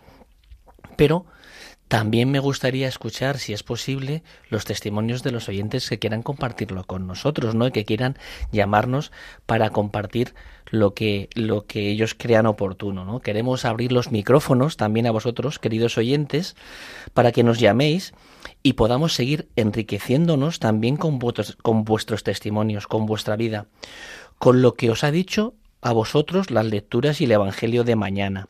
Pero 0.95 1.25
también 1.89 2.29
me 2.29 2.39
gustaría 2.39 2.87
escuchar, 2.87 3.39
si 3.39 3.51
es 3.51 3.63
posible, 3.63 4.23
los 4.49 4.63
testimonios 4.63 5.23
de 5.23 5.31
los 5.31 5.49
oyentes 5.49 5.89
que 5.89 5.97
quieran 5.97 6.21
compartirlo 6.21 6.83
con 6.83 7.05
nosotros, 7.05 7.53
¿no? 7.53 7.67
Y 7.67 7.71
que 7.71 7.83
quieran 7.83 8.15
llamarnos 8.51 9.11
para 9.45 9.71
compartir 9.71 10.35
lo 10.69 10.93
que, 10.93 11.29
lo 11.35 11.65
que 11.65 11.89
ellos 11.89 12.15
crean 12.17 12.45
oportuno, 12.45 13.05
¿no? 13.05 13.19
Queremos 13.19 13.65
abrir 13.65 13.91
los 13.91 14.11
micrófonos 14.11 14.77
también 14.77 15.07
a 15.07 15.11
vosotros, 15.11 15.59
queridos 15.59 15.97
oyentes, 15.97 16.55
para 17.13 17.31
que 17.31 17.43
nos 17.43 17.59
llaméis 17.59 18.13
y 18.63 18.73
podamos 18.73 19.13
seguir 19.13 19.47
enriqueciéndonos 19.55 20.59
también 20.59 20.97
con, 20.97 21.19
con 21.61 21.83
vuestros 21.83 22.23
testimonios, 22.23 22.87
con 22.87 23.05
vuestra 23.05 23.35
vida, 23.35 23.67
con 24.37 24.61
lo 24.61 24.73
que 24.73 24.91
os 24.91 25.03
ha 25.03 25.11
dicho 25.11 25.53
a 25.81 25.93
vosotros 25.93 26.51
las 26.51 26.65
lecturas 26.65 27.21
y 27.21 27.25
el 27.25 27.31
Evangelio 27.31 27.83
de 27.83 27.95
mañana. 27.95 28.49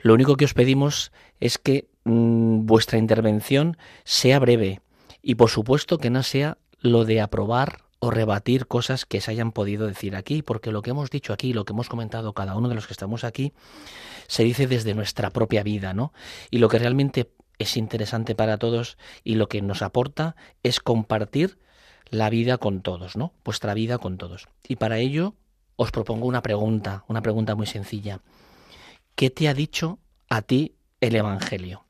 Lo 0.00 0.14
único 0.14 0.36
que 0.36 0.44
os 0.44 0.54
pedimos 0.54 1.12
es 1.40 1.58
que 1.58 1.88
Mm, 2.04 2.66
vuestra 2.66 2.98
intervención 2.98 3.76
sea 4.02 4.40
breve 4.40 4.80
y 5.22 5.36
por 5.36 5.50
supuesto 5.50 5.98
que 5.98 6.10
no 6.10 6.24
sea 6.24 6.58
lo 6.80 7.04
de 7.04 7.20
aprobar 7.20 7.82
o 8.04 8.10
rebatir 8.10 8.66
cosas 8.66 9.06
que 9.06 9.20
se 9.20 9.30
hayan 9.30 9.52
podido 9.52 9.86
decir 9.86 10.16
aquí, 10.16 10.42
porque 10.42 10.72
lo 10.72 10.82
que 10.82 10.90
hemos 10.90 11.08
dicho 11.08 11.32
aquí, 11.32 11.52
lo 11.52 11.64
que 11.64 11.72
hemos 11.72 11.88
comentado 11.88 12.32
cada 12.32 12.56
uno 12.56 12.68
de 12.68 12.74
los 12.74 12.88
que 12.88 12.92
estamos 12.94 13.22
aquí, 13.22 13.52
se 14.26 14.42
dice 14.42 14.66
desde 14.66 14.92
nuestra 14.92 15.30
propia 15.30 15.62
vida, 15.62 15.94
¿no? 15.94 16.12
Y 16.50 16.58
lo 16.58 16.68
que 16.68 16.80
realmente 16.80 17.30
es 17.58 17.76
interesante 17.76 18.34
para 18.34 18.58
todos 18.58 18.98
y 19.22 19.36
lo 19.36 19.48
que 19.48 19.62
nos 19.62 19.82
aporta 19.82 20.34
es 20.64 20.80
compartir 20.80 21.60
la 22.10 22.28
vida 22.28 22.58
con 22.58 22.82
todos, 22.82 23.16
¿no? 23.16 23.34
Vuestra 23.44 23.72
vida 23.72 23.98
con 23.98 24.18
todos. 24.18 24.48
Y 24.66 24.76
para 24.76 24.98
ello 24.98 25.36
os 25.76 25.92
propongo 25.92 26.26
una 26.26 26.42
pregunta, 26.42 27.04
una 27.06 27.22
pregunta 27.22 27.54
muy 27.54 27.66
sencilla. 27.66 28.20
¿Qué 29.14 29.30
te 29.30 29.46
ha 29.46 29.54
dicho 29.54 30.00
a 30.28 30.42
ti 30.42 30.74
el 31.00 31.14
Evangelio? 31.14 31.84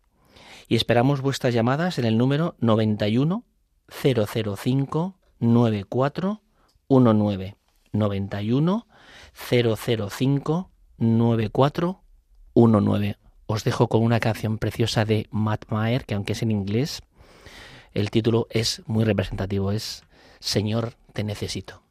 y 0.68 0.76
esperamos 0.76 1.20
vuestras 1.20 1.52
llamadas 1.52 1.98
en 1.98 2.06
el 2.06 2.16
número 2.16 2.56
91 2.60 3.44
005 3.88 5.18
9419 5.43 7.57
91 7.93 8.86
005 9.34 10.70
9419. 10.99 13.18
Os 13.47 13.64
dejo 13.64 13.88
con 13.88 14.03
una 14.03 14.20
canción 14.20 14.59
preciosa 14.59 15.05
de 15.05 15.26
Matt 15.30 15.64
Maher, 15.68 16.07
que 16.07 16.14
aunque 16.14 16.32
es 16.32 16.40
en 16.43 16.53
inglés, 16.53 17.03
el 17.93 18.11
título 18.11 18.47
es 18.51 18.82
muy 18.86 19.05
representativo, 19.05 19.72
es 19.72 20.05
Señor, 20.38 20.95
te 21.12 21.24
necesito. 21.24 21.82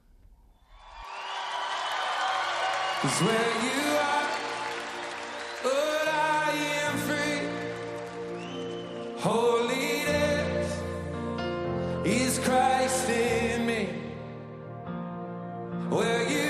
where 15.92 16.24
you 16.30 16.41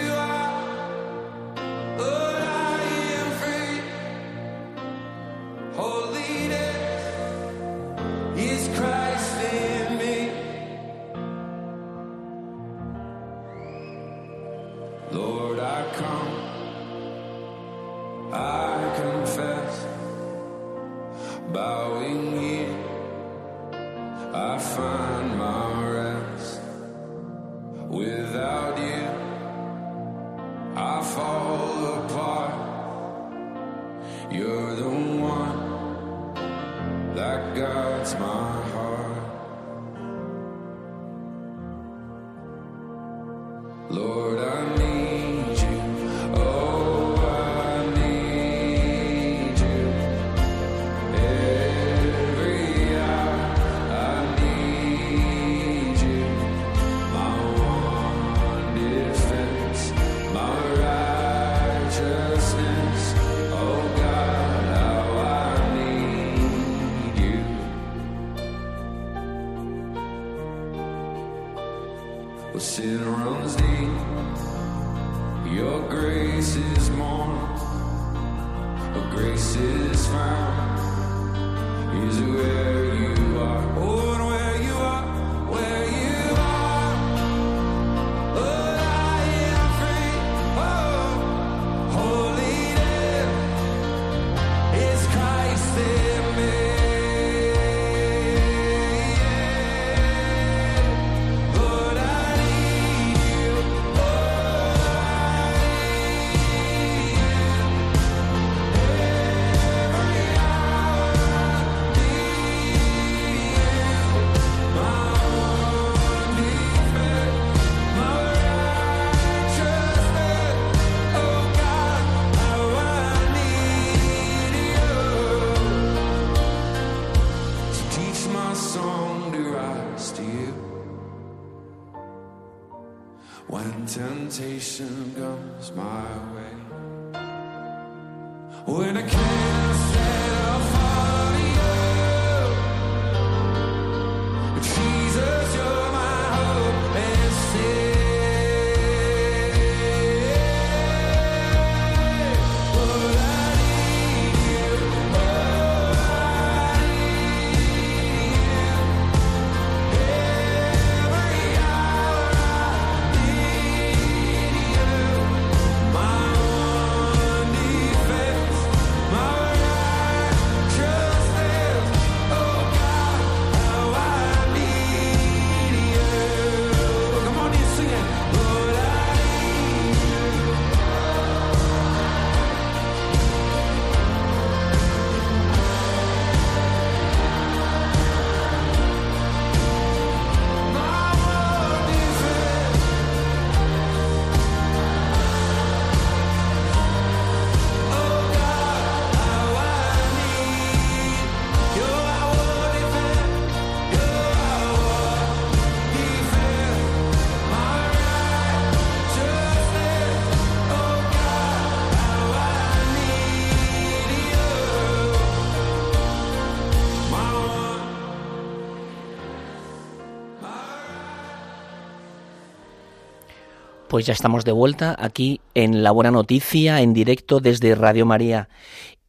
Pues 223.92 224.06
ya 224.06 224.14
estamos 224.14 224.46
de 224.46 224.54
vuelta 224.54 224.96
aquí 224.98 225.42
en 225.54 225.84
La 225.84 225.92
Buena 225.92 226.12
Noticia, 226.12 226.80
en 226.80 226.94
directo 226.94 227.42
desde 227.42 227.76
Radio 227.76 228.06
María. 228.06 228.48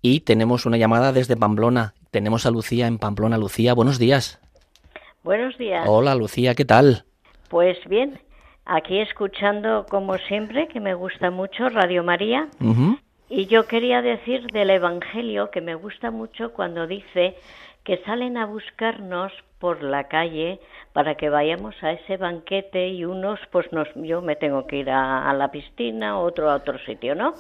Y 0.03 0.23
tenemos 0.23 0.67
una 0.67 0.77
llamada 0.77 1.13
desde 1.13 1.37
Pamplona. 1.37 1.95
Tenemos 2.11 2.47
a 2.47 2.51
Lucía 2.51 2.89
en 2.89 2.99
Pamplona. 2.99 3.39
Lucía, 3.39 3.75
buenos 3.75 4.01
días. 4.01 4.41
Buenos 5.23 5.57
días. 5.57 5.87
Hola, 5.87 6.17
Lucía, 6.17 6.57
¿qué 6.57 6.65
tal? 6.65 7.05
Pues 7.49 7.79
bien, 7.89 8.19
aquí 8.65 8.99
escuchando 8.99 9.87
como 9.89 10.19
siempre, 10.19 10.67
que 10.67 10.81
me 10.81 10.95
gusta 10.95 11.31
mucho 11.31 11.69
Radio 11.69 12.03
María. 12.03 12.49
Y 13.29 13.47
yo 13.47 13.69
quería 13.69 14.03
decir 14.03 14.49
del 14.53 14.71
Evangelio 14.71 15.53
que 15.53 15.61
me 15.61 15.77
gusta 15.77 16.11
mucho 16.11 16.53
cuando 16.53 16.89
dice 16.89 17.37
que 17.85 17.99
salen 17.99 18.37
a 18.37 18.47
buscarnos 18.47 19.31
por 19.61 19.81
la 19.85 20.09
calle 20.09 20.59
para 20.93 21.15
que 21.15 21.31
vayamos 21.31 21.75
a 21.83 21.93
ese 21.93 22.17
banquete 22.19 22.89
y 22.89 23.05
unos, 23.05 23.41
pues 23.51 23.73
nos, 23.73 23.89
yo 23.95 24.21
me 24.21 24.37
tengo 24.37 24.67
que 24.67 24.77
ir 24.77 24.91
a, 24.91 25.29
a 25.31 25.33
la 25.33 25.51
piscina, 25.51 26.19
otro 26.19 26.51
a 26.51 26.57
otro 26.57 26.79
sitio, 26.81 27.15
¿no? 27.15 27.35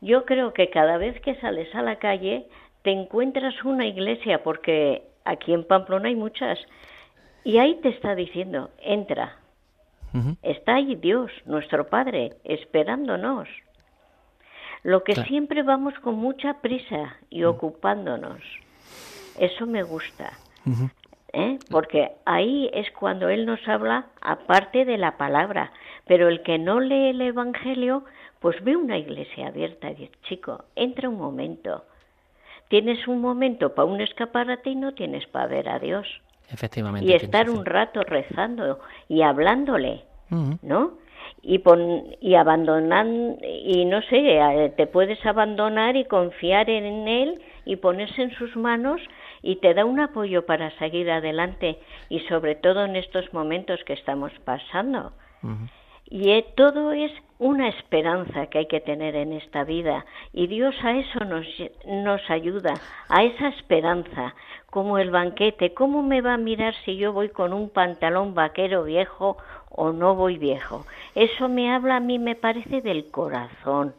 Yo 0.00 0.24
creo 0.24 0.52
que 0.52 0.68
cada 0.70 0.98
vez 0.98 1.18
que 1.22 1.34
sales 1.36 1.74
a 1.74 1.82
la 1.82 1.96
calle 1.96 2.46
te 2.82 2.90
encuentras 2.92 3.54
una 3.64 3.86
iglesia, 3.86 4.42
porque 4.42 5.02
aquí 5.24 5.52
en 5.54 5.64
Pamplona 5.64 6.08
hay 6.08 6.14
muchas, 6.16 6.58
y 7.44 7.58
ahí 7.58 7.76
te 7.82 7.88
está 7.88 8.14
diciendo, 8.14 8.70
entra, 8.82 9.36
está 10.42 10.74
ahí 10.76 10.94
Dios, 10.94 11.30
nuestro 11.46 11.88
Padre, 11.88 12.32
esperándonos. 12.44 13.48
Lo 14.82 15.02
que 15.04 15.14
Claro. 15.14 15.28
siempre 15.28 15.62
vamos 15.62 15.94
con 16.00 16.14
mucha 16.16 16.60
prisa 16.60 17.16
y 17.30 17.44
ocupándonos. 17.44 18.40
Eso 19.38 19.66
me 19.66 19.82
gusta. 19.82 20.32
¿Eh? 21.32 21.58
Porque 21.70 22.12
ahí 22.24 22.70
es 22.72 22.90
cuando 22.92 23.28
Él 23.28 23.46
nos 23.46 23.66
habla 23.68 24.06
aparte 24.20 24.84
de 24.84 24.98
la 24.98 25.16
palabra. 25.16 25.72
Pero 26.06 26.28
el 26.28 26.42
que 26.42 26.58
no 26.58 26.80
lee 26.80 27.10
el 27.10 27.20
Evangelio, 27.20 28.04
pues 28.40 28.62
ve 28.64 28.76
una 28.76 28.98
iglesia 28.98 29.48
abierta 29.48 29.90
y 29.90 29.94
dice, 29.94 30.12
chico, 30.22 30.64
entra 30.74 31.08
un 31.08 31.18
momento. 31.18 31.84
Tienes 32.68 33.06
un 33.08 33.20
momento 33.20 33.74
para 33.74 33.86
un 33.86 34.00
escaparate 34.00 34.70
y 34.70 34.74
no 34.76 34.92
tienes 34.92 35.26
para 35.26 35.46
ver 35.46 35.68
a 35.68 35.78
Dios. 35.78 36.06
Efectivamente. 36.50 37.10
Y 37.10 37.14
estar 37.14 37.50
un 37.50 37.64
rato 37.64 38.02
rezando 38.02 38.78
y 39.08 39.22
hablándole. 39.22 40.04
¿no? 40.62 40.92
Y, 41.42 41.58
pon, 41.58 42.16
y 42.20 42.34
abandonan, 42.34 43.38
y 43.42 43.84
no 43.84 44.02
sé, 44.02 44.38
eh, 44.38 44.72
te 44.76 44.86
puedes 44.86 45.24
abandonar 45.24 45.96
y 45.96 46.04
confiar 46.04 46.68
en 46.68 47.08
él 47.08 47.40
y 47.64 47.76
ponerse 47.76 48.22
en 48.22 48.30
sus 48.32 48.56
manos 48.56 49.00
y 49.42 49.56
te 49.56 49.74
da 49.74 49.84
un 49.84 50.00
apoyo 50.00 50.46
para 50.46 50.70
seguir 50.78 51.10
adelante 51.10 51.78
y 52.08 52.20
sobre 52.20 52.54
todo 52.54 52.84
en 52.84 52.96
estos 52.96 53.32
momentos 53.32 53.82
que 53.84 53.92
estamos 53.92 54.32
pasando. 54.44 55.12
Y 56.10 56.30
eh, 56.30 56.46
todo 56.56 56.92
es 56.92 57.12
una 57.38 57.68
esperanza 57.68 58.46
que 58.46 58.58
hay 58.58 58.66
que 58.66 58.80
tener 58.80 59.14
en 59.14 59.32
esta 59.32 59.64
vida 59.64 60.06
y 60.32 60.46
Dios 60.46 60.74
a 60.82 60.92
eso 60.92 61.20
nos, 61.24 61.46
nos 61.86 62.30
ayuda, 62.30 62.74
a 63.08 63.24
esa 63.24 63.48
esperanza, 63.48 64.34
como 64.70 64.98
el 64.98 65.10
banquete. 65.10 65.74
¿Cómo 65.74 66.02
me 66.02 66.20
va 66.20 66.34
a 66.34 66.38
mirar 66.38 66.74
si 66.84 66.96
yo 66.96 67.12
voy 67.12 67.28
con 67.28 67.52
un 67.52 67.68
pantalón 67.68 68.34
vaquero 68.34 68.84
viejo 68.84 69.36
o 69.70 69.92
no 69.92 70.14
voy 70.14 70.38
viejo? 70.38 70.86
Eso 71.14 71.48
me 71.48 71.72
habla 71.72 71.96
a 71.96 72.00
mí, 72.00 72.18
me 72.18 72.34
parece, 72.34 72.80
del 72.80 73.10
corazón, 73.10 73.94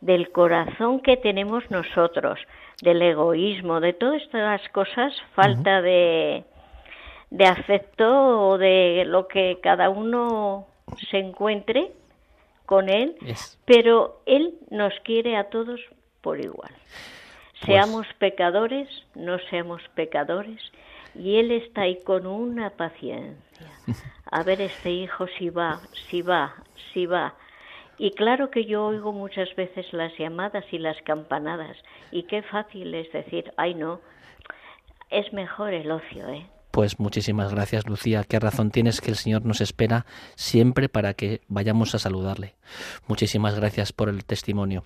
del 0.00 0.32
corazón 0.32 1.00
que 1.00 1.16
tenemos 1.18 1.70
nosotros, 1.70 2.40
del 2.82 3.02
egoísmo, 3.02 3.80
de 3.80 3.92
todas 3.92 4.22
estas 4.22 4.68
cosas, 4.70 5.14
falta 5.34 5.80
de, 5.82 6.44
de 7.30 7.46
afecto 7.46 8.48
o 8.48 8.58
de 8.58 9.04
lo 9.06 9.28
que 9.28 9.58
cada 9.62 9.90
uno 9.90 10.66
se 11.10 11.18
encuentre 11.18 11.92
con 12.66 12.88
él, 12.88 13.16
pero 13.64 14.20
él 14.26 14.54
nos 14.70 14.92
quiere 15.04 15.36
a 15.36 15.50
todos 15.50 15.80
por 16.20 16.40
igual. 16.40 16.72
Pues 16.72 17.64
Seamos 17.66 18.06
pecadores, 18.18 18.88
no 19.14 19.38
seamos 19.50 19.82
pecadores, 19.94 20.60
y 21.14 21.36
él 21.36 21.50
está 21.52 21.82
ahí 21.82 22.00
con 22.02 22.26
una 22.26 22.70
paciencia. 22.70 23.38
A 24.30 24.42
ver 24.42 24.60
este 24.60 24.90
hijo 24.90 25.26
si 25.38 25.50
va, 25.50 25.80
si 26.08 26.22
va, 26.22 26.54
si 26.92 27.06
va. 27.06 27.34
Y 27.98 28.10
claro 28.12 28.50
que 28.50 28.64
yo 28.64 28.86
oigo 28.86 29.12
muchas 29.12 29.54
veces 29.56 29.92
las 29.92 30.16
llamadas 30.18 30.64
y 30.72 30.78
las 30.78 31.00
campanadas, 31.02 31.76
y 32.10 32.24
qué 32.24 32.42
fácil 32.42 32.94
es 32.94 33.10
decir, 33.12 33.52
ay 33.56 33.74
no, 33.74 34.00
es 35.10 35.32
mejor 35.32 35.72
el 35.72 35.90
ocio, 35.90 36.28
¿eh? 36.28 36.46
Pues 36.74 36.98
muchísimas 36.98 37.54
gracias, 37.54 37.86
Lucía. 37.88 38.24
Qué 38.28 38.40
razón 38.40 38.72
tienes 38.72 39.00
que 39.00 39.08
el 39.08 39.16
Señor 39.16 39.44
nos 39.44 39.60
espera 39.60 40.06
siempre 40.34 40.88
para 40.88 41.14
que 41.14 41.40
vayamos 41.46 41.94
a 41.94 42.00
saludarle. 42.00 42.56
Muchísimas 43.06 43.54
gracias 43.54 43.92
por 43.92 44.08
el 44.08 44.24
testimonio. 44.24 44.82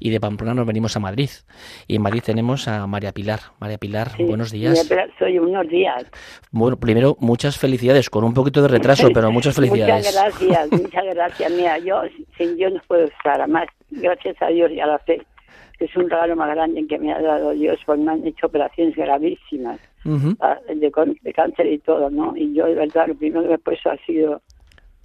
Y 0.00 0.10
de 0.10 0.18
Pamplona 0.18 0.54
nos 0.54 0.66
venimos 0.66 0.96
a 0.96 0.98
Madrid. 0.98 1.30
Y 1.86 1.94
en 1.94 2.02
Madrid 2.02 2.20
tenemos 2.26 2.66
a 2.66 2.88
María 2.88 3.12
Pilar. 3.12 3.38
María 3.60 3.78
Pilar, 3.78 4.10
Sí, 4.16 4.24
buenos 4.24 4.52
María 4.52 4.72
días. 4.72 4.88
Pilar, 4.88 5.08
Soy 5.16 5.38
unos 5.38 5.68
días. 5.68 6.04
Bueno, 6.50 6.78
primero, 6.78 7.16
muchas 7.20 7.58
felicidades, 7.58 8.10
con 8.10 8.24
un 8.24 8.34
poquito 8.34 8.60
de 8.60 8.66
retraso, 8.66 9.08
pero 9.14 9.30
muchas 9.30 9.54
felicidades. 9.54 10.06
Muchas 10.06 10.14
gracias, 10.14 10.72
muchas 10.82 11.04
gracias. 11.14 11.52
Mira, 11.52 11.78
yo 11.78 12.02
sin 12.36 12.56
Dios 12.56 12.72
no 12.72 12.80
puedo 12.88 13.04
estar. 13.04 13.40
Además, 13.40 13.68
gracias 13.88 14.34
a 14.42 14.48
Dios 14.48 14.68
y 14.72 14.80
a 14.80 14.86
la 14.86 14.98
fe, 14.98 15.24
que 15.78 15.84
es 15.84 15.96
un 15.96 16.10
regalo 16.10 16.34
más 16.34 16.50
grande 16.52 16.84
que 16.88 16.98
me 16.98 17.12
ha 17.12 17.22
dado 17.22 17.52
Dios, 17.52 17.78
porque 17.86 18.02
me 18.02 18.10
han 18.10 18.26
hecho 18.26 18.48
operaciones 18.48 18.96
gravísimas 18.96 19.78
Ujú. 20.04 20.36
ah, 20.40 20.58
de, 20.74 20.90
con- 20.90 21.16
de 21.22 21.32
cáncer 21.32 21.66
y 21.66 21.78
todo, 21.78 22.10
¿no? 22.10 22.36
Y 22.36 22.52
yo, 22.54 22.66
de 22.66 22.74
verdad, 22.74 23.06
lo 23.08 23.14
primero 23.14 23.46
que 23.48 23.54
he 23.54 23.58
puesto 23.58 23.90
ha 23.90 23.96
sido 24.04 24.42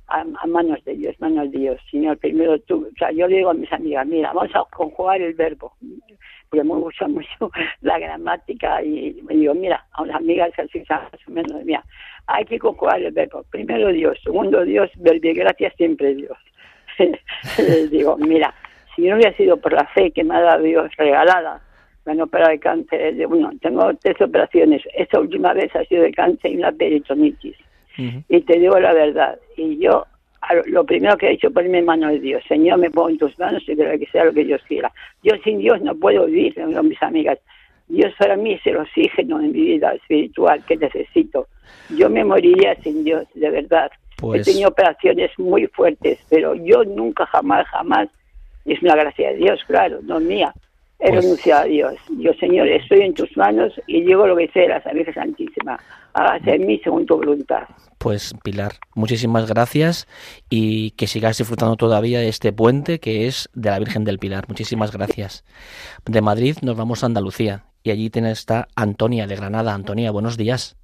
a, 0.08 0.24
manos 0.47 0.84
de 0.86 0.95
Dios, 0.95 1.16
manos 1.20 1.52
de 1.52 1.60
Dios. 1.60 1.82
Señor, 1.91 2.18
primero 2.18 2.60
tú. 2.62 2.88
O 2.93 2.97
sea, 2.97 3.12
yo 3.12 3.28
le 3.28 3.38
digo 3.38 3.52
a 3.52 3.54
mis 3.54 3.72
amigas, 3.72 4.06
mira, 4.08 4.34
vamos 4.34 4.54
a 4.56 4.64
conjugar 4.76 5.22
el 5.22 5.34
verbo. 5.36 5.74
Porque 6.50 6.64
me 6.64 6.74
gusta 6.76 7.08
mucho 7.08 7.52
la 7.82 8.00
gramática 8.00 8.82
y 8.84 9.22
me 9.24 9.36
digo, 9.36 9.54
mira, 9.54 9.86
a 9.91 10.02
unas 10.02 10.16
amigas 10.16 10.52
así, 10.58 10.84
más 10.89 11.28
o 11.28 11.32
menos, 11.32 11.64
mira, 11.64 11.84
hay 12.26 12.43
que 12.45 12.58
conjugar 12.58 13.02
el 13.02 13.12
verbo. 13.12 13.43
Primero 13.52 13.89
Dios, 13.89 14.18
segundo 14.24 14.64
Dios, 14.66 14.89
verbi 14.97 15.34
gracias 15.34 15.74
siempre 15.78 16.16
Dios. 16.16 16.38
Les 17.58 17.89
digo, 17.91 18.18
mira, 18.18 18.54
si 18.95 19.04
no 19.04 19.16
hubiera 19.16 19.32
sido 19.38 19.58
por 19.58 19.74
la 19.74 19.86
fe 19.93 20.12
que 20.12 20.24
me 20.24 20.36
ha 20.36 20.41
dado 20.41 20.64
Dios 20.64 20.91
regalada, 20.97 21.62
me 22.06 22.14
han 22.14 22.22
operado 22.22 22.52
de 22.52 22.60
cáncer. 22.60 23.16
De, 23.16 23.26
bueno, 23.26 23.52
tengo 23.62 23.91
tres 24.02 24.20
operaciones. 24.22 24.82
Esta 24.95 25.20
última 25.20 25.54
vez 25.54 25.76
ha 25.76 25.84
sido 25.86 26.04
de 26.04 26.12
cáncer 26.12 26.52
y 26.52 26.58
una 26.58 26.72
peritonitis. 26.72 27.56
Ujú. 27.97 28.24
Y 28.30 28.41
te 28.41 28.60
digo 28.60 28.80
la 28.80 28.93
verdad. 28.93 29.38
Y 29.58 29.78
yo, 29.80 30.06
lo- 30.66 30.86
primero 30.86 31.18
que 31.18 31.28
he 31.28 31.32
hecho, 31.34 31.52
ponerme 31.52 31.80
en 31.80 31.86
manos 31.86 32.12
de 32.12 32.20
Dios. 32.20 32.43
Señor, 32.47 32.80
me 32.80 32.89
pongo 32.89 33.10
en 33.10 33.18
tus 33.18 33.38
manos 33.39 33.62
y 33.68 33.76
que 33.76 34.08
sea 34.12 34.26
lo 34.26 34.34
que 34.34 34.45
Dios 34.45 34.62
quiera. 34.68 34.91
Yo 35.24 35.34
sin 35.43 35.60
Dios 35.60 35.82
no 35.82 35.95
puedo 35.95 36.26
vivir, 36.26 36.60
a 36.62 36.82
mis 36.82 37.02
amigas. 37.04 37.39
Dios 37.88 38.14
para 38.20 38.36
mí 38.36 38.54
es 38.54 38.66
el 38.68 38.78
oxígeno 38.78 39.39
en 39.39 39.52
mi 39.52 39.62
vida 39.62 39.93
espiritual 39.93 40.64
que 40.66 40.78
necesito. 40.78 41.47
Yo 41.97 42.10
me 42.10 42.24
moriría 42.24 42.76
sin 42.84 43.04
Dios, 43.04 43.26
de 43.34 43.50
verdad. 43.50 43.91
Pues- 44.18 44.47
He 44.47 44.52
tenido 44.52 44.70
operaciones 44.70 45.32
muy 45.39 45.66
fuertes, 45.68 46.20
pero 46.30 46.54
yo 46.54 46.84
nunca, 46.84 47.26
jamás, 47.26 47.66
jamás, 47.68 48.08
y 48.66 48.74
es 48.74 48.82
una 48.84 48.95
gracia 48.95 49.32
de 49.32 49.38
Dios, 49.38 49.64
claro, 49.66 50.00
no 50.04 50.20
mía, 50.20 50.54
he 51.00 51.10
Pues- 51.10 51.24
renunciado 51.24 51.62
a 51.62 51.66
Dios. 51.66 51.93
Yo, 52.18 52.34
Señor, 52.34 52.68
estoy 52.68 53.02
en 53.02 53.14
tus 53.14 53.36
manos 53.38 53.74
y 53.88 54.02
digo 54.04 54.28
lo 54.28 54.36
que 54.36 54.50
sé 54.50 54.62
de 54.62 54.68
la 54.70 54.80
Virgen 54.93 55.14
Santísima. 55.14 55.80
Hágase 56.14 56.56
en 56.56 56.66
mí 56.68 56.80
según 56.84 57.06
tu 57.06 57.16
voluntad. 57.18 57.64
Pues 57.97 58.34
Pilar, 58.43 58.74
muchísimas 58.95 59.47
gracias 59.47 60.08
y 60.50 60.91
que 60.91 61.08
sigas 61.08 61.38
disfrutando 61.38 61.76
todavía 61.76 62.20
de 62.20 62.28
este 62.30 62.52
puente 62.54 63.00
que 63.00 63.28
es 63.28 63.50
de 63.54 63.70
la 63.70 63.80
Virgen 63.80 64.04
del 64.04 64.20
Pilar. 64.20 64.45
Muchísimas 64.47 64.91
gracias. 64.91 65.43
De 66.06 66.22
Madrid 66.22 66.58
nos 66.62 66.76
vamos 66.78 67.04
a 67.04 67.08
Andalucía 67.08 67.64
y 67.84 67.91
allí 67.91 68.10
tiene 68.10 68.32
está 68.32 68.68
Antonia 68.76 69.28
de 69.28 69.36
Granada. 69.36 69.74
Antonia, 69.74 70.12
buenos 70.12 70.38
días. 70.38 70.76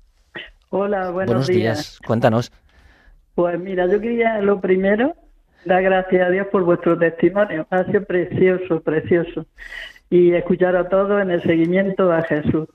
Hola, 0.69 1.09
buenos, 1.11 1.47
días. 1.47 1.99
Cuéntanos. 2.05 2.51
Pues 3.33 3.59
mira, 3.59 3.87
yo 3.87 3.99
quería 3.99 4.39
lo 4.39 4.59
primero 4.59 5.13
dar 5.65 5.83
gracias 5.83 6.27
a 6.27 6.29
Dios 6.29 6.47
por 6.51 6.63
vuestro 6.63 6.97
testimonio. 6.97 7.65
Ha 7.69 7.85
sido 7.85 8.03
precioso, 8.03 8.81
precioso. 8.81 9.45
Y 10.09 10.33
escuchar 10.33 10.75
a 10.75 10.87
todos 10.89 11.21
en 11.21 11.31
el 11.31 11.41
seguimiento 11.41 12.11
a 12.11 12.21
Jesús. 12.23 12.67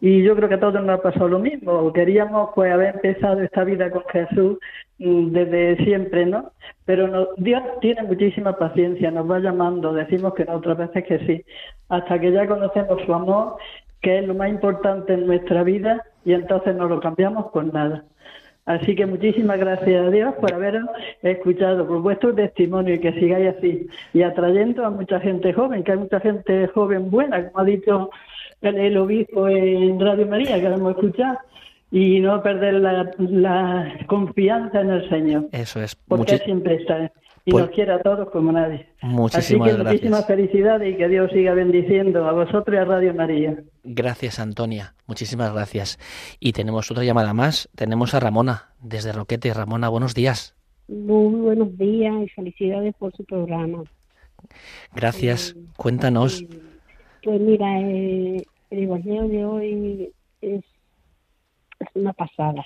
Y 0.00 0.22
yo 0.22 0.34
creo 0.34 0.48
que 0.48 0.54
a 0.54 0.60
todos 0.60 0.82
nos 0.82 0.98
ha 0.98 1.02
pasado 1.02 1.28
lo 1.28 1.38
mismo. 1.38 1.92
Queríamos 1.92 2.50
pues 2.54 2.72
haber 2.72 2.94
empezado 2.94 3.40
esta 3.42 3.64
vida 3.64 3.90
con 3.90 4.02
Jesús 4.10 4.58
mm, 4.98 5.30
desde 5.30 5.84
siempre, 5.84 6.24
¿no? 6.24 6.52
Pero 6.86 7.34
Dios 7.36 7.62
tiene 7.80 8.02
muchísima 8.04 8.56
paciencia, 8.56 9.10
nos 9.10 9.30
va 9.30 9.38
llamando, 9.38 9.92
decimos 9.92 10.34
que 10.34 10.46
no, 10.46 10.54
otras 10.54 10.78
veces 10.78 11.04
que 11.04 11.18
sí, 11.26 11.44
hasta 11.90 12.18
que 12.18 12.32
ya 12.32 12.46
conocemos 12.46 13.02
su 13.04 13.12
amor, 13.12 13.56
que 14.00 14.20
es 14.20 14.26
lo 14.26 14.34
más 14.34 14.48
importante 14.48 15.12
en 15.12 15.26
nuestra 15.26 15.62
vida, 15.62 16.02
y 16.24 16.32
entonces 16.32 16.74
no 16.74 16.88
lo 16.88 17.00
cambiamos 17.00 17.46
por 17.52 17.72
nada. 17.72 18.04
Así 18.66 18.94
que 18.94 19.06
muchísimas 19.06 19.58
gracias 19.58 20.06
a 20.06 20.10
Dios 20.10 20.34
por 20.40 20.52
haberos 20.54 20.84
escuchado, 21.22 21.86
por 21.88 22.02
vuestro 22.02 22.34
testimonio 22.34 22.94
y 22.94 23.00
que 23.00 23.12
sigáis 23.14 23.56
así. 23.56 23.86
Y 24.12 24.22
atrayendo 24.22 24.84
a 24.84 24.90
mucha 24.90 25.18
gente 25.18 25.52
joven, 25.52 25.82
que 25.82 25.92
hay 25.92 25.98
mucha 25.98 26.20
gente 26.20 26.68
joven 26.68 27.10
buena, 27.10 27.48
como 27.48 27.58
ha 27.60 27.64
dicho 27.64 28.10
el, 28.60 28.76
el 28.78 28.96
obispo 28.98 29.48
en 29.48 29.98
Radio 29.98 30.26
María, 30.26 30.60
que 30.60 30.68
lo 30.68 30.76
hemos 30.76 30.92
escuchado. 30.96 31.38
Y 31.92 32.20
no 32.20 32.40
perder 32.40 32.74
la, 32.74 33.10
la 33.18 33.92
confianza 34.06 34.80
en 34.80 34.90
el 34.90 35.08
Señor, 35.08 35.46
Eso 35.50 35.80
es. 35.82 35.96
porque 35.96 36.34
Muchi- 36.36 36.44
siempre 36.44 36.74
está 36.76 37.10
y 37.44 37.52
Pues- 37.52 37.64
nos 37.66 37.74
quiere 37.74 37.92
a 37.92 38.02
todos 38.02 38.28
como 38.30 38.52
nadie. 38.52 38.88
muchísimas 39.02 39.44
Así 39.44 39.54
que 39.54 39.82
muchísimas 39.82 40.00
gracias. 40.00 40.26
felicidades 40.26 40.94
y 40.94 40.96
que 40.96 41.08
Dios 41.08 41.30
siga 41.32 41.54
bendiciendo 41.54 42.26
a 42.28 42.32
vosotros 42.32 42.74
y 42.74 42.78
a 42.78 42.84
Radio 42.84 43.14
María. 43.14 43.56
Gracias, 43.84 44.38
Antonia. 44.38 44.94
Muchísimas 45.06 45.52
gracias. 45.52 45.98
Y 46.38 46.52
tenemos 46.52 46.90
otra 46.90 47.02
llamada 47.04 47.32
más. 47.34 47.68
Tenemos 47.74 48.14
a 48.14 48.20
Ramona 48.20 48.70
desde 48.80 49.12
Roquete. 49.12 49.52
Ramona, 49.54 49.88
buenos 49.88 50.14
días. 50.14 50.54
Muy 50.88 51.40
buenos 51.40 51.76
días 51.78 52.14
y 52.24 52.28
felicidades 52.30 52.94
por 52.98 53.12
su 53.16 53.24
programa. 53.24 53.84
Gracias. 54.94 55.56
Cuéntanos. 55.76 56.44
Pues 57.22 57.40
mira, 57.40 57.80
eh, 57.80 58.42
el 58.70 58.78
Evangelio 58.82 59.28
de 59.28 59.44
hoy 59.44 60.12
es, 60.40 60.64
es 61.78 61.88
una 61.94 62.12
pasada, 62.12 62.64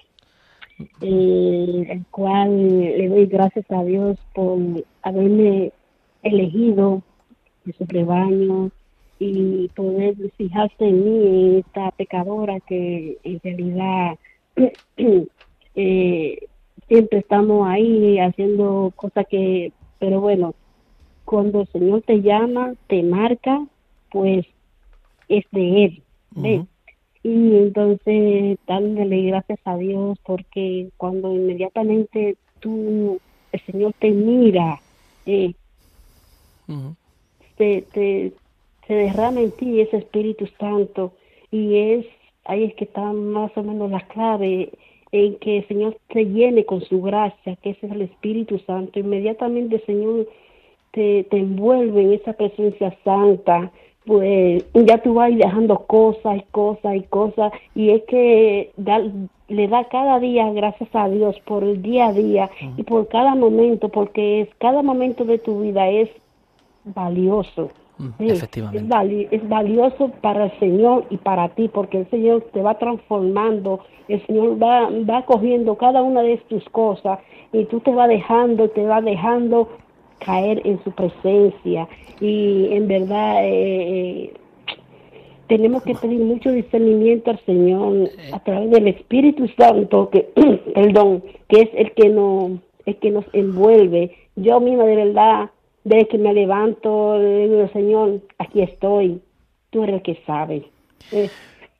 eh, 1.00 1.86
el 1.88 2.04
cual 2.10 2.68
le 2.68 3.08
doy 3.08 3.26
gracias 3.26 3.64
a 3.70 3.84
Dios 3.84 4.18
por 4.34 4.58
haberme 5.02 5.72
elegido 6.22 7.02
de 7.64 7.72
su 7.72 7.84
rebaño 7.86 8.70
y 9.18 9.68
poder 9.68 10.16
fijarse 10.36 10.84
en 10.84 11.04
mí, 11.04 11.58
esta 11.58 11.90
pecadora 11.92 12.60
que 12.60 13.18
en 13.22 13.40
realidad 13.42 14.18
eh, 15.76 16.38
siempre 16.88 17.18
estamos 17.18 17.66
ahí 17.68 18.18
haciendo 18.18 18.92
cosas 18.96 19.26
que, 19.28 19.72
pero 19.98 20.20
bueno, 20.20 20.54
cuando 21.24 21.62
el 21.62 21.68
Señor 21.68 22.02
te 22.02 22.20
llama, 22.20 22.74
te 22.86 23.02
marca, 23.02 23.64
pues 24.10 24.46
es 25.28 25.44
de 25.52 25.84
Él. 25.84 26.02
Ujú. 26.36 26.66
Y 27.24 27.56
entonces 27.56 28.58
dándole 28.66 29.22
gracias 29.22 29.58
a 29.64 29.76
Dios 29.76 30.16
porque 30.24 30.90
cuando 30.96 31.34
inmediatamente 31.34 32.36
tú, 32.60 33.18
el 33.50 33.60
Señor 33.62 33.92
te 33.98 34.10
mira, 34.10 34.80
eh, 35.26 35.54
te, 37.56 37.82
te, 37.92 38.32
se 38.86 38.94
derrama 38.94 39.40
en 39.40 39.50
ti 39.52 39.80
ese 39.80 39.96
Espíritu 39.96 40.46
Santo 40.58 41.14
y 41.50 41.76
es 41.76 42.06
ahí 42.44 42.64
es 42.64 42.74
que 42.74 42.84
está 42.84 43.12
más 43.12 43.56
o 43.56 43.62
menos 43.62 43.90
la 43.90 44.06
clave 44.08 44.70
en 45.12 45.36
que 45.36 45.58
el 45.58 45.68
Señor 45.68 45.96
te 46.08 46.24
llene 46.24 46.64
con 46.64 46.80
su 46.82 47.00
gracia, 47.00 47.56
que 47.56 47.70
ese 47.70 47.86
es 47.86 47.92
el 47.92 48.02
Espíritu 48.02 48.58
Santo. 48.66 48.98
Inmediatamente 48.98 49.76
el 49.76 49.86
Señor 49.86 50.28
te, 50.90 51.24
te 51.24 51.38
envuelve 51.38 52.02
en 52.02 52.12
esa 52.14 52.32
presencia 52.32 52.96
santa, 53.04 53.70
pues 54.06 54.64
ya 54.74 54.98
tú 54.98 55.14
vas 55.14 55.34
dejando 55.34 55.78
cosas 55.86 56.38
y 56.38 56.42
cosas 56.50 56.96
y 56.96 57.02
cosas, 57.04 57.52
y 57.74 57.90
es 57.90 58.02
que 58.04 58.70
da- 58.76 59.02
le 59.48 59.68
da 59.68 59.84
cada 59.84 60.18
día 60.20 60.50
gracias 60.52 60.88
a 60.94 61.08
Dios 61.08 61.36
por 61.46 61.64
el 61.64 61.80
día 61.82 62.08
a 62.08 62.12
día 62.12 62.50
y 62.76 62.82
por 62.82 63.08
cada 63.08 63.34
momento, 63.34 63.88
porque 63.88 64.42
es 64.42 64.48
cada 64.58 64.82
momento 64.82 65.24
de 65.24 65.38
tu 65.38 65.60
vida 65.60 65.88
es 65.88 66.10
valioso. 66.84 67.70
Sí, 68.18 68.26
Es, 68.28 68.32
Efectivamente. 68.38 68.88
vali- 68.88 69.28
es 69.30 69.48
valioso 69.48 70.10
para 70.20 70.46
el 70.46 70.58
Señor 70.58 71.04
y 71.10 71.16
para 71.16 71.48
ti, 71.50 71.68
porque 71.68 72.00
el 72.00 72.10
Señor 72.10 72.42
te 72.52 72.60
va 72.60 72.76
transformando, 72.78 73.80
el 74.08 74.24
Señor 74.26 74.60
va, 74.62 74.88
va 75.08 75.24
cogiendo 75.24 75.76
cada 75.76 76.02
una 76.02 76.22
de 76.22 76.36
tus 76.48 76.68
cosas 76.70 77.18
y 77.52 77.64
tú 77.66 77.80
te 77.80 77.92
vas 77.94 78.08
dejando, 78.08 78.68
te 78.68 78.84
vas 78.84 79.04
dejando 79.04 79.68
caer 80.18 80.62
en 80.64 80.82
su 80.84 80.90
presencia. 80.92 81.88
Y 82.20 82.68
en 82.72 82.88
verdad 82.88 83.44
eh, 83.44 84.24
eh, 84.26 84.34
tenemos 85.48 85.82
que 85.82 85.94
pedir 85.94 86.20
mucho 86.20 86.50
discernimiento 86.50 87.30
al 87.30 87.40
Señor 87.44 88.10
a 88.32 88.38
través 88.40 88.70
del 88.70 88.88
Espíritu 88.88 89.48
Santo, 89.56 90.10
que, 90.10 90.30
perdón, 90.74 91.22
que 91.48 91.62
es 91.62 91.68
el 91.74 91.92
que 91.92 92.08
nos, 92.08 92.52
el 92.86 92.96
que 92.98 93.10
nos 93.10 93.24
envuelve. 93.32 94.16
Yo 94.36 94.60
misma 94.60 94.84
de 94.84 94.96
verdad, 94.96 95.50
desde 95.84 96.08
que 96.08 96.18
me 96.18 96.32
levanto, 96.32 97.18
le 97.18 97.48
digo, 97.48 97.68
Señor, 97.72 98.20
aquí 98.38 98.62
estoy, 98.62 99.20
tú 99.70 99.84
eres 99.84 99.96
el 99.96 100.02
que 100.02 100.18
sabe. 100.26 100.64
Eh, 101.12 101.28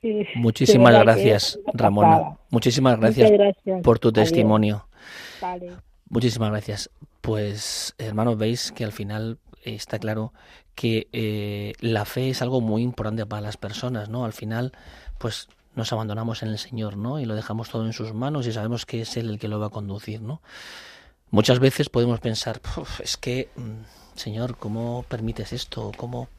eh, 0.03 0.27
Muchísimas 0.35 0.93
gracias, 0.99 1.59
Ramona. 1.73 2.37
Muchísimas 2.51 2.99
gracias 2.99 3.31
gracias. 3.31 3.81
por 3.81 3.99
tu 3.99 4.11
testimonio. 4.11 4.85
Muchísimas 6.09 6.51
gracias. 6.51 6.89
Pues, 7.25 7.95
hermanos, 7.97 8.37
veis 8.37 8.71
que 8.71 8.83
al 8.85 8.91
final 8.91 9.39
está 9.63 9.97
claro 9.97 10.31
que 10.75 11.07
eh, 11.11 11.73
la 11.79 12.05
fe 12.05 12.29
es 12.29 12.43
algo 12.43 12.61
muy 12.61 12.83
importante 12.83 13.25
para 13.25 13.41
las 13.41 13.57
personas, 13.57 14.09
¿no? 14.09 14.25
Al 14.25 14.33
final, 14.33 14.73
pues 15.17 15.47
nos 15.73 15.91
abandonamos 15.91 16.43
en 16.43 16.49
el 16.49 16.59
Señor, 16.59 16.97
¿no? 16.97 17.19
Y 17.19 17.25
lo 17.25 17.33
dejamos 17.33 17.69
todo 17.69 17.83
en 17.83 17.93
sus 17.93 18.13
manos 18.13 18.45
y 18.45 18.51
sabemos 18.51 18.85
que 18.85 19.01
es 19.01 19.17
Él 19.17 19.31
el 19.31 19.39
que 19.39 19.47
lo 19.47 19.59
va 19.59 19.65
a 19.65 19.69
conducir, 19.71 20.21
¿no? 20.21 20.43
Muchas 21.31 21.57
veces 21.57 21.89
podemos 21.89 22.19
pensar, 22.19 22.61
"Puf, 22.61 23.01
es 23.01 23.17
que, 23.17 23.49
mm, 23.55 24.19
Señor, 24.19 24.55
¿cómo 24.57 25.03
permites 25.09 25.51
esto? 25.51 25.93
¿Cómo? 25.97 26.29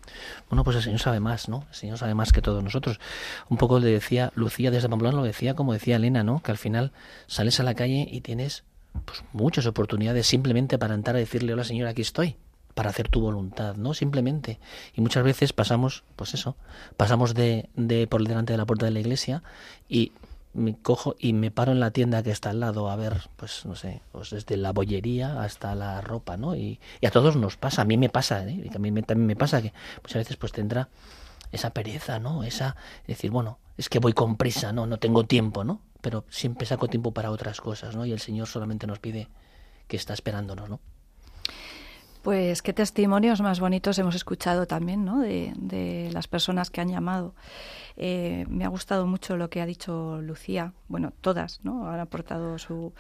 Bueno, 0.49 0.63
pues 0.63 0.77
el 0.77 0.85
Señor 0.85 1.01
sabe 1.01 1.19
más, 1.19 1.49
¿no? 1.49 1.67
El 1.69 1.75
Señor 1.75 1.99
sabe 1.99 2.15
más 2.15 2.31
que 2.31 2.43
todos 2.43 2.63
nosotros. 2.63 3.01
Un 3.49 3.57
poco 3.57 3.81
le 3.81 3.89
decía 3.91 4.31
Lucía 4.37 4.71
desde 4.71 4.89
Pamplona, 4.89 5.17
lo 5.17 5.25
decía 5.25 5.55
como 5.55 5.73
decía 5.73 5.97
Elena, 5.97 6.23
¿no? 6.23 6.45
Que 6.45 6.53
al 6.53 6.59
final 6.59 6.93
sales 7.27 7.59
a 7.59 7.65
la 7.65 7.75
calle 7.75 8.07
y 8.09 8.21
tienes 8.21 8.63
pues 9.05 9.23
muchas 9.33 9.67
oportunidades 9.67 10.27
simplemente 10.27 10.79
para 10.79 10.95
entrar 10.95 11.17
a 11.17 11.19
decirle, 11.19 11.53
hola 11.53 11.65
Señor, 11.65 11.89
aquí 11.89 12.03
estoy, 12.03 12.37
para 12.75 12.91
hacer 12.91 13.09
tu 13.09 13.21
voluntad, 13.21 13.77
¿no? 13.77 13.95
Simplemente. 13.95 14.59
Y 14.95 15.01
muchas 15.01 15.25
veces 15.25 15.53
pasamos, 15.53 16.05
pues 16.17 16.35
eso, 16.35 16.57
pasamos 16.97 17.35
de, 17.35 17.69
de 17.75 18.07
por 18.07 18.27
delante 18.27 18.53
de 18.53 18.59
la 18.59 18.67
puerta 18.67 18.87
de 18.87 18.93
la 18.93 19.01
iglesia 19.01 19.43
y 19.89 20.13
me 20.53 20.75
cojo 20.75 21.17
y 21.19 21.35
me 21.35 21.51
paro 21.51 21.73
en 21.73 21.81
la 21.81 21.91
tienda 21.91 22.23
que 22.23 22.31
está 22.31 22.51
al 22.51 22.61
lado 22.61 22.89
a 22.89 22.97
ver, 22.97 23.29
pues 23.37 23.67
no 23.67 23.75
sé, 23.77 24.01
pues 24.13 24.31
desde 24.31 24.57
la 24.57 24.73
bollería 24.73 25.43
hasta 25.43 25.75
la 25.75 26.01
ropa, 26.01 26.37
¿no? 26.39 26.57
Y, 26.57 26.81
a 27.07 27.11
todos 27.11 27.37
nos 27.37 27.57
pasa, 27.59 27.83
a 27.83 27.85
mí 27.85 27.97
me 27.99 28.09
pasa, 28.09 28.43
¿eh? 28.49 28.63
Y 28.73 28.79
mí 28.79 28.91
me- 28.91 29.03
también 29.03 29.27
me 29.27 29.37
pasa 29.37 29.61
que 29.61 29.73
muchas 30.03 30.21
veces 30.21 30.37
pues 30.37 30.53
tendrá 30.53 30.89
esa 31.53 31.71
pereza, 31.71 32.19
¿no? 32.19 32.43
Esa 32.43 32.75
decir, 33.07 33.31
bueno, 33.31 33.59
es 33.77 33.89
que 33.89 33.99
voy 33.99 34.13
con 34.13 34.37
prisa, 34.37 34.73
¿no? 34.73 34.87
No 34.87 34.99
tengo 34.99 35.25
tiempo, 35.25 35.65
¿no? 35.65 35.81
Pero 36.01 36.25
siempre 36.29 36.67
saco 36.67 36.89
tiempo 36.89 37.13
para 37.13 37.31
otras 37.31 37.61
cosas, 37.61 37.97
¿no? 37.97 38.07
Y 38.07 38.13
el 38.13 38.21
Señor 38.21 38.47
solamente 38.47 38.87
nos 38.87 38.99
pide 38.99 39.29
que 39.89 39.97
está 39.97 40.15
esperándonos, 40.15 40.69
¿no? 40.69 40.81
Pues 42.23 42.61
qué 42.61 42.73
testimonios 42.73 43.41
más 43.41 43.61
bonitos 43.61 43.99
hemos 44.01 44.17
escuchado 44.17 44.67
también, 44.67 45.05
¿no? 45.05 45.21
De, 45.21 45.53
de 45.57 46.11
las 46.13 46.27
personas 46.27 46.71
que 46.71 46.81
han 46.81 46.89
llamado. 46.89 47.35
Eh, 47.97 48.47
me 48.49 48.65
ha 48.65 48.69
gustado 48.69 49.07
mucho 49.07 49.37
lo 49.37 49.49
que 49.49 49.61
ha 49.61 49.67
dicho 49.67 50.21
Lucía. 50.23 50.73
Bueno, 50.89 51.13
todas, 51.21 51.61
¿no? 51.63 51.89
Han 51.89 52.01
aportado 52.01 52.59
su, 52.59 52.93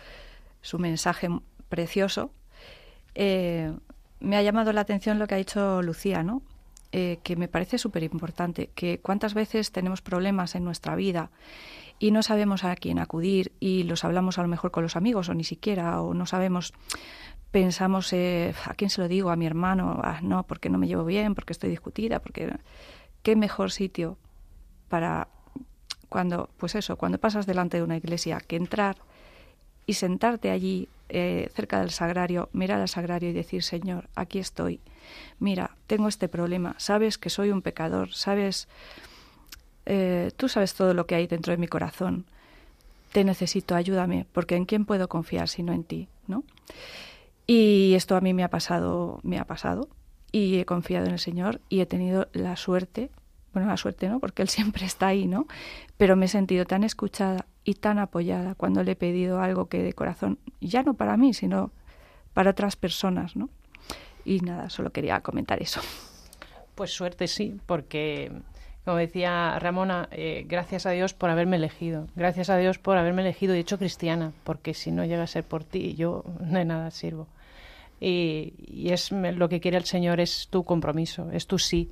su 0.63 0.79
mensaje 0.79 1.29
precioso. 1.69 2.31
Eh, 3.17 3.75
me 4.21 4.37
ha 4.37 4.43
llamado 4.43 4.73
la 4.73 4.83
atención 4.83 5.19
lo 5.19 5.27
que 5.27 5.35
ha 5.35 5.39
dicho 5.39 5.83
Lucía, 5.83 6.23
¿no? 6.23 6.43
Eh, 6.93 7.19
que 7.23 7.37
me 7.37 7.49
parece 7.49 7.79
súper 7.79 8.05
importante, 8.05 8.71
que 8.75 9.01
cuántas 9.01 9.35
veces 9.35 9.73
tenemos 9.73 10.03
problemas 10.03 10.55
en 10.55 10.65
nuestra 10.65 10.95
vida 10.95 11.31
y 11.99 12.13
no 12.13 12.23
sabemos 12.23 12.63
a 12.65 12.77
quién 12.77 13.01
acudir 13.01 13.53
y 13.59 13.83
los 13.83 14.05
hablamos 14.05 14.39
a 14.39 14.43
lo 14.43 14.49
mejor 14.49 14.71
con 14.71 14.85
los 14.85 14.97
amigos 14.97 15.29
o 15.29 15.35
ni 15.35 15.45
siquiera, 15.45 16.01
o 16.01 16.15
no 16.15 16.27
sabemos, 16.27 16.73
pensamos, 17.51 18.13
eh, 18.13 18.55
¿a 18.65 18.75
quién 18.75 18.89
se 18.89 19.01
lo 19.01 19.09
digo? 19.09 19.31
¿A 19.31 19.37
mi 19.37 19.47
hermano? 19.47 20.01
Ah, 20.03 20.21
no, 20.23 20.45
porque 20.45 20.71
no 20.71 20.79
me 20.79 20.87
llevo 20.87 21.05
bien, 21.05 21.35
porque 21.35 21.53
estoy 21.53 21.71
discutida, 21.71 22.21
porque... 22.21 22.55
¿Qué 23.27 23.35
mejor 23.35 23.73
sitio 23.73 24.19
para 24.89 25.27
cuando, 26.09 26.49
pues 26.59 26.77
eso, 26.77 26.97
cuando 26.97 27.19
pasas 27.19 27.45
delante 27.45 27.77
de 27.77 27.83
una 27.83 27.97
iglesia, 27.97 28.39
que 28.39 28.55
entrar 28.55 28.99
y 29.85 29.95
sentarte 29.95 30.51
allí 30.51 30.89
eh, 31.09 31.51
cerca 31.53 31.81
del 31.81 31.91
sagrario, 31.91 32.49
mirar 32.53 32.81
al 32.81 32.89
sagrario 32.89 33.31
y 33.31 33.33
decir, 33.33 33.65
Señor, 33.65 34.09
aquí 34.15 34.39
estoy. 34.39 34.81
Mira, 35.39 35.77
tengo 35.87 36.09
este 36.09 36.29
problema. 36.29 36.75
Sabes 36.79 37.19
que 37.19 37.31
soy 37.31 37.51
un 37.51 37.63
pecador. 37.63 38.13
Sabes, 38.13 38.69
eh, 39.87 40.31
tú 40.37 40.49
sabes 40.49 40.75
todo 40.75 40.95
lo 40.95 41.07
que 41.07 41.15
hay 41.15 41.27
dentro 41.27 41.53
de 41.53 41.59
mi 41.59 41.69
corazón. 41.69 42.27
Te 43.13 43.25
necesito, 43.25 43.75
ayúdame, 43.75 44.27
porque 44.33 44.57
¿en 44.57 44.67
quién 44.67 44.85
puedo 44.85 45.09
confiar 45.09 45.49
sino 45.49 45.73
en 45.73 45.85
ti? 45.85 46.09
¿no? 46.27 46.45
Y 47.47 47.95
esto 47.95 48.17
a 48.17 48.21
mí 48.21 48.35
me 48.35 48.45
ha 48.45 48.51
pasado, 48.51 49.21
me 49.23 49.39
ha 49.39 49.45
pasado. 49.45 49.89
Y 50.33 50.59
he 50.59 50.65
confiado 50.65 51.07
en 51.07 51.13
el 51.13 51.19
Señor 51.19 51.61
y 51.69 51.81
he 51.81 51.87
tenido 51.87 52.29
la 52.33 52.57
suerte, 52.57 53.11
bueno, 53.55 53.69
la 53.69 53.77
suerte 53.77 54.09
no, 54.09 54.21
porque 54.21 54.43
Él 54.43 54.49
siempre 54.51 54.85
está 54.85 55.09
ahí, 55.09 55.27
¿no? 55.27 55.47
Pero 55.97 56.17
me 56.17 56.27
he 56.27 56.29
sentido 56.29 56.65
tan 56.67 56.85
escuchada 56.85 57.47
y 57.65 57.75
tan 57.75 57.99
apoyada 57.99 58.55
cuando 58.55 58.83
le 58.83 58.93
he 58.93 58.97
pedido 58.97 59.41
algo 59.41 59.69
que 59.69 59.83
de 59.83 59.93
corazón, 59.93 60.39
ya 60.61 60.83
no 60.83 60.95
para 60.95 61.17
mí, 61.17 61.33
sino 61.35 61.71
para 62.35 62.51
otras 62.51 62.77
personas, 62.77 63.35
¿no? 63.35 63.49
Y 64.27 64.41
nada, 64.41 64.69
solo 64.69 64.91
quería 64.91 65.21
comentar 65.21 65.63
eso. 65.63 65.81
Pues 66.75 66.91
suerte 66.93 67.29
sí, 67.29 67.59
porque 67.65 68.33
como 68.85 68.99
decía 68.99 69.59
Ramona, 69.59 70.09
eh, 70.11 70.45
gracias 70.47 70.85
a 70.85 70.91
Dios 70.91 71.15
por 71.15 71.31
haberme 71.31 71.57
elegido, 71.57 72.09
gracias 72.17 72.51
a 72.51 72.57
Dios 72.57 72.79
por 72.79 72.99
haberme 72.99 73.23
elegido 73.23 73.55
y 73.57 73.61
hecho 73.61 73.79
cristiana, 73.79 74.33
porque 74.45 74.75
si 74.75 74.91
no 74.93 75.05
llega 75.05 75.23
a 75.23 75.27
ser 75.29 75.45
por 75.45 75.65
ti, 75.65 75.95
yo 75.95 76.25
de 76.41 76.65
nada 76.65 76.91
sirvo. 76.91 77.29
Y, 78.01 78.53
y 78.67 78.91
es 78.93 79.11
lo 79.13 79.49
que 79.49 79.61
quiere 79.61 79.79
el 79.79 79.85
Señor 79.85 80.21
es 80.21 80.49
tu 80.51 80.65
compromiso, 80.65 81.31
es 81.33 81.47
tu 81.47 81.59
sí. 81.59 81.91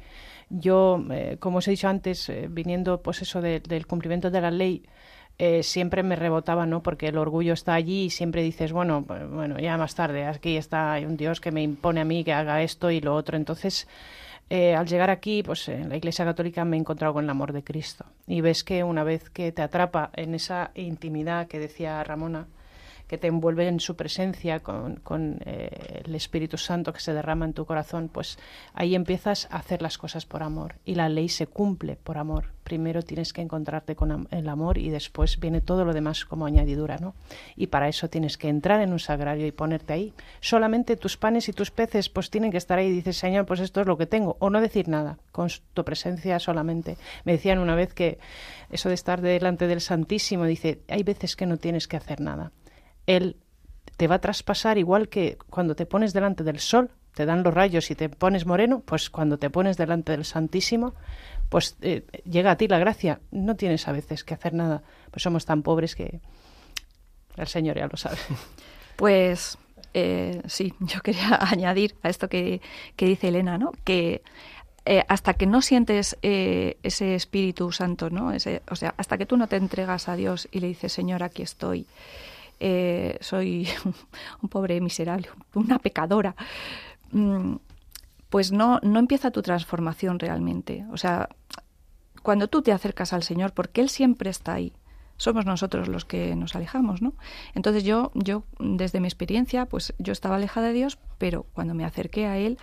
Yo, 0.51 1.03
eh, 1.11 1.39
como 1.41 1.59
os 1.59 1.69
he 1.69 1.71
dicho 1.71 1.89
antes, 1.89 2.29
eh, 2.29 2.49
viniendo 2.51 3.01
pues 3.01 3.23
eso 3.23 3.41
de- 3.41 3.61
del 3.61 3.87
cumplimiento 3.87 4.31
de 4.31 4.41
la 4.43 4.51
ley, 4.51 4.83
eh, 5.39 5.63
siempre 5.63 6.03
me 6.03 6.17
rebotaba, 6.17 6.67
¿no? 6.67 6.83
Porque 6.83 7.09
el 7.09 7.19
orgullo 7.19 7.53
está 7.53 7.75
allí 7.75 8.05
y 8.05 8.11
siempre 8.11 8.43
dices, 8.43 8.73
bueno, 8.73 9.03
bueno, 9.03 9.59
ya 9.59 9.77
más 9.77 9.95
tarde, 9.95 10.27
aquí 10.27 10.57
está 10.57 10.97
un 11.05 11.17
Dios 11.17 11.41
que 11.41 11.51
me 11.51 11.63
impone 11.63 12.01
a 12.01 12.05
mí 12.05 12.23
que 12.23 12.33
haga 12.33 12.63
esto 12.63 12.91
y 12.91 13.01
lo 13.01 13.15
otro. 13.15 13.37
Entonces, 13.37 13.89
eh, 14.51 14.75
al 14.75 14.87
llegar 14.87 15.11
aquí, 15.11 15.43
pues 15.43 15.69
en 15.69 15.89
la 15.89 15.97
Iglesia 15.97 16.25
Católica 16.25 16.65
me 16.65 16.77
he 16.77 16.81
encontrado 16.81 17.15
con 17.15 17.25
el 17.25 17.31
amor 17.31 17.53
de 17.53 17.65
Cristo. 17.65 18.05
Y 18.27 18.41
ves 18.43 18.63
que 18.63 18.85
una 18.85 19.03
vez 19.03 19.31
que 19.31 19.51
te 19.53 19.63
atrapa 19.63 20.11
en 20.15 20.35
esa 20.35 20.71
intimidad 20.75 21.49
que 21.49 21.59
decía 21.59 22.05
Ramona, 22.05 22.47
que 23.15 23.19
te 23.19 23.29
envuelve 23.29 23.69
en 23.69 23.79
su 23.79 23.95
presencia 23.95 24.59
con, 24.59 25.39
eh, 25.47 26.03
el 26.05 26.17
Espíritu 26.17 26.59
Santo 26.59 26.93
que 26.93 26.99
se 26.99 27.15
derrama 27.15 27.45
en 27.45 27.53
tu 27.53 27.65
corazón, 27.65 28.09
pues 28.09 28.41
ahí 28.73 28.97
empiezas 28.97 29.47
a 29.53 29.59
hacer 29.59 29.83
las 29.83 29.99
cosas 29.99 30.27
por 30.27 30.43
amor 30.43 30.75
y 30.85 30.97
la 30.97 31.09
ley 31.09 31.29
se 31.29 31.47
cumple 31.47 31.95
por 31.95 32.19
amor. 32.19 32.47
Primero 32.65 33.03
tienes 33.03 33.33
que 33.33 33.41
encontrarte 33.41 33.95
con 33.95 34.27
el 34.33 34.49
amor 34.49 34.79
y 34.79 34.91
después 34.91 35.39
viene 35.39 35.61
todo 35.61 35.85
lo 35.85 35.93
demás 35.93 36.25
como 36.25 36.45
añadidura, 36.45 36.97
¿no? 36.99 37.15
Y 37.55 37.69
para 37.69 37.89
eso 37.89 38.09
tienes 38.09 38.37
que 38.37 38.49
entrar 38.49 38.81
en 38.81 38.93
un 38.93 38.99
sagrario 38.99 39.47
y 39.47 39.53
ponerte 39.53 39.93
ahí. 39.93 40.13
Solamente 40.41 40.97
tus 40.97 41.17
panes 41.17 41.49
y 41.49 41.53
tus 41.53 41.71
peces 41.71 42.09
pues 42.09 42.31
tienen 42.31 42.51
que 42.51 42.57
estar 42.57 42.81
ahí 42.81 42.89
y 42.89 42.93
dices, 42.93 43.17
Señor, 43.17 43.47
pues 43.47 43.61
esto 43.61 43.81
es 43.81 43.87
lo 43.87 43.97
que 43.97 44.07
tengo. 44.07 44.37
O 44.41 44.51
no 44.51 44.61
decir 44.61 44.89
nada, 44.89 45.19
con 45.31 45.49
tu 45.73 45.85
presencia 45.85 46.41
solamente. 46.41 46.97
Me 47.25 47.33
decían 47.33 47.61
una 47.61 47.77
vez 47.77 47.95
que 47.95 48.19
eso 48.71 48.89
de 48.89 48.97
estar 48.97 49.21
delante 49.21 49.69
del 49.69 49.81
Santísimo, 49.81 50.47
dice, 50.47 50.81
hay 50.89 51.05
veces 51.05 51.37
que 51.37 51.47
no 51.47 51.59
tienes 51.59 51.87
que 51.87 51.97
hacer 51.97 52.21
nada. 52.21 52.51
Él 53.07 53.37
te 53.97 54.09
va 54.09 54.17
a 54.17 54.21
traspasar 54.21 54.79
igual 54.79 55.09
que 55.09 55.39
cuando 55.51 55.75
te 55.77 55.87
pones 55.87 56.13
delante 56.13 56.45
del 56.45 56.59
sol, 56.59 56.91
te 57.15 57.27
dan 57.27 57.43
los 57.43 57.55
rayos 57.55 57.91
y 57.91 57.95
te 57.95 58.09
pones 58.09 58.45
moreno, 58.45 58.81
pues 58.81 59.09
cuando 59.09 59.39
te 59.39 59.51
pones 59.51 59.77
delante 59.77 60.13
del 60.13 60.25
Santísimo, 60.25 60.95
pues 61.49 61.77
eh, 61.81 62.05
llega 62.25 62.51
a 62.51 62.57
ti 62.57 62.67
la 62.67 62.79
gracia. 62.79 63.21
No 63.31 63.55
tienes 63.55 63.87
a 63.87 63.93
veces 63.93 64.25
que 64.25 64.35
hacer 64.35 64.53
nada, 64.55 64.83
pues 65.11 65.23
somos 65.23 65.45
tan 65.45 65.63
pobres 65.63 65.95
que 65.95 66.21
el 67.37 67.47
Señor 67.47 67.77
ya 67.77 67.87
lo 67.87 67.97
sabe. 67.97 68.19
Pues 68.97 69.59
eh, 69.93 70.41
sí, 70.47 70.73
yo 70.79 71.01
quería 71.01 71.37
añadir 71.41 71.97
a 72.05 72.09
esto 72.09 72.29
que, 72.29 72.61
que 72.95 73.07
dice 73.07 73.27
Elena, 73.27 73.59
¿no? 73.59 73.73
Que 73.83 74.23
eh, 74.87 75.03
hasta 75.09 75.33
que 75.35 75.47
no 75.47 75.63
sientes 75.63 76.19
eh, 76.21 76.77
ese 76.83 77.15
Espíritu 77.15 77.73
Santo, 77.73 78.11
¿no? 78.11 78.33
Ese, 78.33 78.61
o 78.71 78.77
sea, 78.77 78.95
hasta 78.99 79.17
que 79.17 79.25
tú 79.25 79.39
no 79.39 79.47
te 79.47 79.57
entregas 79.57 80.09
a 80.11 80.17
Dios 80.17 80.47
y 80.53 80.61
le 80.61 80.67
dices, 80.67 80.93
Señor, 80.93 81.23
aquí 81.23 81.43
estoy, 81.43 81.87
eh, 82.61 83.19
soy 83.21 83.69
un 84.43 84.49
pobre 84.49 84.81
miserable, 84.81 85.29
una 85.55 85.79
pecadora, 85.79 86.35
mm, 87.13 87.57
pues 88.31 88.53
no, 88.53 88.81
no 88.83 88.99
empieza 88.99 89.31
tu 89.31 89.43
transformación 89.43 90.19
realmente. 90.19 90.85
O 90.93 90.97
sea, 90.97 91.29
cuando 92.23 92.49
tú 92.49 92.63
te 92.63 92.73
acercas 92.73 93.13
al 93.13 93.23
Señor, 93.23 93.53
porque 93.53 93.81
Él 93.81 93.89
siempre 93.91 94.31
está 94.31 94.55
ahí, 94.55 94.73
somos 95.17 95.47
nosotros 95.47 95.87
los 95.89 96.05
que 96.05 96.35
nos 96.35 96.57
alejamos, 96.57 97.01
¿no? 97.01 97.13
Entonces 97.55 97.85
yo, 97.85 98.11
yo 98.15 98.43
desde 98.59 98.99
mi 99.01 99.07
experiencia, 99.07 99.67
pues 99.67 99.95
yo 99.99 100.13
estaba 100.13 100.37
alejada 100.37 100.69
de 100.69 100.73
Dios, 100.73 100.99
pero 101.19 101.45
cuando 101.53 101.75
me 101.75 101.85
acerqué 101.85 102.27
a 102.27 102.37
Él, 102.39 102.59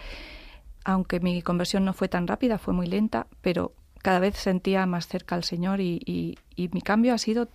aunque 0.83 1.19
mi 1.19 1.41
conversión 1.41 1.85
no 1.85 1.93
fue 1.93 2.09
tan 2.09 2.27
rápida, 2.27 2.57
fue 2.57 2.73
muy 2.73 2.87
lenta, 2.87 3.27
pero 3.41 3.71
cada 4.01 4.19
vez 4.19 4.35
sentía 4.35 4.85
más 4.85 5.07
cerca 5.07 5.35
al 5.35 5.43
Señor 5.43 5.79
y, 5.79 6.01
y- 6.05 6.37
mi 6.73 6.81
cambio 6.81 7.13
ha 7.13 7.17
sido 7.17 7.47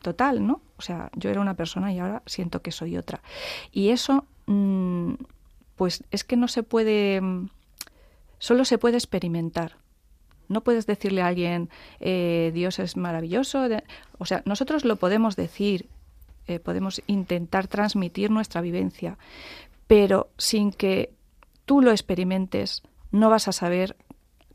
total, 0.00 0.46
¿no? 0.46 0.60
O 0.78 0.82
sea, 0.82 1.10
yo 1.14 1.30
era 1.30 1.40
una 1.40 1.54
persona 1.54 1.92
y 1.92 1.98
ahora 1.98 2.22
siento 2.26 2.62
que 2.62 2.72
soy 2.72 2.96
otra. 2.96 3.20
Y 3.70 3.90
eso, 3.90 4.26
mm, 4.46 5.14
pues 5.76 6.04
es 6.10 6.24
que 6.24 6.36
no 6.36 6.48
se 6.48 6.62
puede, 6.62 7.20
mm, 7.20 7.48
solo 8.38 8.64
se 8.64 8.78
puede 8.78 8.96
experimentar. 8.96 9.76
No 10.48 10.62
puedes 10.62 10.86
decirle 10.86 11.22
a 11.22 11.28
alguien, 11.28 11.70
eh, 12.00 12.50
Dios 12.52 12.78
es 12.78 12.96
maravilloso. 12.96 13.66
O 14.18 14.26
sea, 14.26 14.42
nosotros 14.44 14.84
lo 14.84 14.96
podemos 14.96 15.36
decir, 15.36 15.88
eh, 16.46 16.58
podemos 16.58 17.02
intentar 17.06 17.68
transmitir 17.68 18.30
nuestra 18.30 18.60
vivencia, 18.60 19.16
pero 19.86 20.30
sin 20.36 20.72
que 20.72 21.14
tú 21.64 21.80
lo 21.80 21.90
experimentes, 21.90 22.82
no 23.12 23.30
vas 23.30 23.48
a 23.48 23.52
saber 23.52 23.96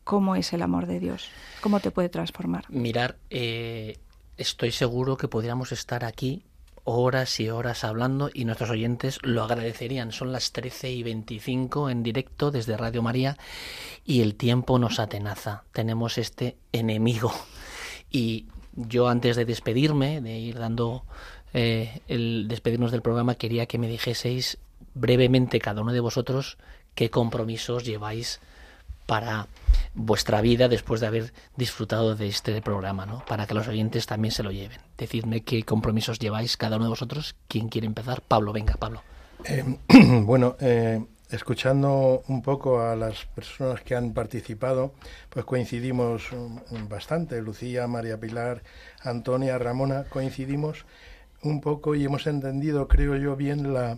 cómo 0.04 0.36
es 0.36 0.54
el 0.54 0.62
amor 0.62 0.86
de 0.88 1.00
Dios, 1.00 1.30
cómo 1.62 1.80
te 1.80 1.92
puede 1.92 2.10
transformar. 2.10 2.66
Mirar, 2.70 3.18
eh, 3.30 3.98
estoy 4.38 4.72
seguro 4.72 5.18
que 5.18 5.28
podríamos 5.28 5.72
estar 5.72 6.06
aquí 6.06 6.44
horas 6.84 7.40
y 7.42 7.50
horas 7.50 7.84
hablando 7.84 8.30
y 8.34 8.46
nuestros 8.46 8.70
oyentes 8.70 9.20
lo 9.22 9.44
agradecerían. 9.44 10.14
Son 10.14 10.32
las 10.32 10.54
13 10.54 10.90
y 10.92 11.04
25 11.04 11.90
en 11.90 12.02
directo 12.02 12.50
desde 12.50 12.78
Radio 12.78 13.02
María 13.02 13.38
y 14.06 14.22
el 14.22 14.36
tiempo 14.36 14.80
nos 14.80 15.00
atenaza. 15.00 15.64
Tenemos 15.74 16.18
este 16.18 16.56
enemigo. 16.72 17.34
Y 18.10 18.46
yo 18.74 19.10
antes 19.10 19.36
de 19.36 19.44
despedirme, 19.44 20.22
de 20.22 20.38
ir 20.38 20.60
dando 20.60 21.04
eh, 21.54 22.02
el 22.08 22.48
despedirnos 22.48 22.92
del 22.92 23.02
programa, 23.02 23.36
quería 23.36 23.66
que 23.66 23.78
me 23.78 23.90
dijeseis 23.90 24.58
brevemente 24.94 25.60
cada 25.60 25.82
uno 25.82 25.92
de 25.92 26.00
vosotros 26.00 26.58
qué 26.96 27.10
compromisos 27.10 27.84
lleváis 27.84 28.40
para 29.08 29.48
vuestra 29.96 30.42
vida 30.42 30.68
después 30.68 31.02
de 31.02 31.08
haber 31.08 31.34
disfrutado 31.56 32.16
de 32.16 32.28
este 32.28 32.62
programa, 32.62 33.08
¿no? 33.08 33.26
Para 33.26 33.48
que 33.48 33.56
los 33.56 33.68
oyentes 33.68 34.06
también 34.06 34.32
se 34.32 34.44
lo 34.44 34.52
lleven. 34.52 34.80
Decidme 34.98 35.42
qué 35.42 35.64
compromisos 35.64 36.20
lleváis 36.20 36.56
cada 36.56 36.76
uno 36.76 36.86
de 36.86 36.90
vosotros. 36.90 37.36
¿Quién 37.48 37.70
quiere 37.70 37.88
empezar? 37.88 38.22
Pablo, 38.22 38.54
venga, 38.54 38.76
Pablo. 38.76 39.02
Eh, 39.46 39.64
bueno, 40.24 40.56
eh, 40.60 41.04
escuchando 41.32 42.22
un 42.28 42.42
poco 42.42 42.82
a 42.82 42.96
las 42.96 43.26
personas 43.26 43.82
que 43.82 43.96
han 43.96 44.14
participado, 44.14 44.94
pues 45.30 45.46
coincidimos 45.46 46.30
mm, 46.32 46.88
bastante. 46.88 47.42
Lucía, 47.42 47.88
María 47.88 48.20
Pilar, 48.20 48.62
Antonia, 49.02 49.58
Ramona, 49.58 50.04
coincidimos 50.04 50.86
un 51.44 51.62
poco 51.62 51.96
y 51.96 52.04
hemos 52.04 52.28
entendido, 52.28 52.88
creo 52.88 53.16
yo, 53.16 53.36
bien 53.36 53.74
la, 53.74 53.98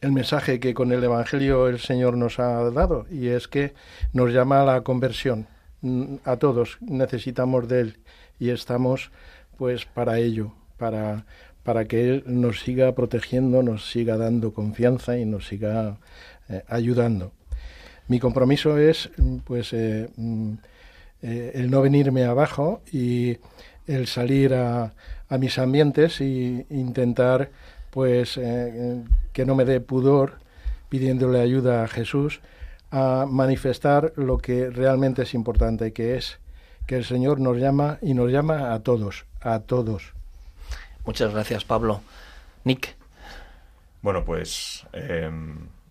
el 0.00 0.12
mensaje 0.12 0.60
que 0.60 0.74
con 0.74 0.92
el 0.92 1.02
Evangelio 1.02 1.68
el 1.68 1.78
Señor 1.78 2.16
nos 2.16 2.38
ha 2.38 2.70
dado 2.70 3.06
y 3.10 3.28
es 3.28 3.48
que 3.48 3.74
nos 4.12 4.32
llama 4.32 4.62
a 4.62 4.64
la 4.64 4.80
conversión. 4.82 5.46
Mm, 5.80 6.16
A 6.24 6.36
todos 6.36 6.78
necesitamos 6.80 7.68
de 7.68 7.80
Él 7.80 7.98
y 8.38 8.50
estamos 8.50 9.10
pues 9.56 9.86
para 9.86 10.18
ello, 10.18 10.52
para, 10.76 11.24
para 11.62 11.86
que 11.86 12.08
Él 12.08 12.24
nos 12.26 12.60
siga 12.60 12.94
protegiendo, 12.94 13.62
nos 13.62 13.90
siga 13.90 14.16
dando 14.16 14.52
confianza 14.52 15.18
y 15.18 15.24
nos 15.24 15.46
siga 15.46 15.98
eh, 16.48 16.62
ayudando. 16.68 17.32
Mi 18.08 18.20
compromiso 18.20 18.78
es 18.78 19.10
mm, 19.16 19.36
pues 19.38 19.72
eh, 19.72 20.10
mm, 20.16 20.54
eh, 21.22 21.52
el 21.54 21.70
no 21.70 21.80
venirme 21.82 22.24
abajo 22.24 22.82
y 22.92 23.38
el 23.86 24.06
salir 24.06 24.54
a, 24.54 24.92
a 25.28 25.38
mis 25.38 25.58
ambientes 25.58 26.20
y 26.20 26.66
intentar 26.70 27.50
pues 27.96 28.36
eh, 28.36 29.02
que 29.32 29.46
no 29.46 29.54
me 29.54 29.64
dé 29.64 29.80
pudor 29.80 30.34
pidiéndole 30.90 31.40
ayuda 31.40 31.82
a 31.82 31.88
Jesús 31.88 32.42
a 32.90 33.24
manifestar 33.26 34.12
lo 34.16 34.36
que 34.36 34.68
realmente 34.68 35.22
es 35.22 35.32
importante, 35.32 35.94
que 35.94 36.14
es 36.18 36.38
que 36.86 36.96
el 36.96 37.06
Señor 37.06 37.40
nos 37.40 37.56
llama 37.56 37.96
y 38.02 38.12
nos 38.12 38.30
llama 38.30 38.74
a 38.74 38.80
todos, 38.80 39.24
a 39.40 39.60
todos. 39.60 40.12
Muchas 41.06 41.32
gracias, 41.32 41.64
Pablo. 41.64 42.02
Nick. 42.64 42.94
Bueno, 44.02 44.26
pues 44.26 44.86
eh, 44.92 45.30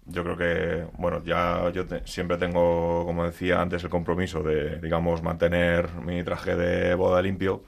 yo 0.06 0.24
creo 0.24 0.38
que, 0.38 0.86
bueno, 0.99 1.24
ya 1.24 1.72
yo 1.74 1.88
te- 1.88 2.06
siempre 2.06 2.38
tengo, 2.38 3.03
como 3.03 3.26
decía 3.26 3.60
antes, 3.60 3.84
el 3.84 3.89
compromiso 3.89 4.43
de, 4.43 4.80
digamos, 4.80 5.24
mantener 5.24 5.91
mi 6.06 6.24
traje 6.24 6.56
de 6.56 6.93
boda 6.93 7.20
limpio, 7.24 7.64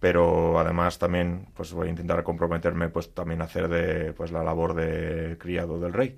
pero 0.00 0.58
además 0.58 0.98
también, 0.98 1.48
pues 1.54 1.72
voy 1.72 1.88
a 1.88 1.90
intentar 1.90 2.24
comprometerme, 2.24 2.88
pues 2.88 3.14
también 3.14 3.42
a 3.42 3.44
hacer 3.44 3.68
de, 3.68 4.12
pues 4.14 4.32
la 4.32 4.42
labor 4.42 4.74
de 4.74 5.36
criado 5.38 5.78
del 5.78 5.92
rey 5.92 6.16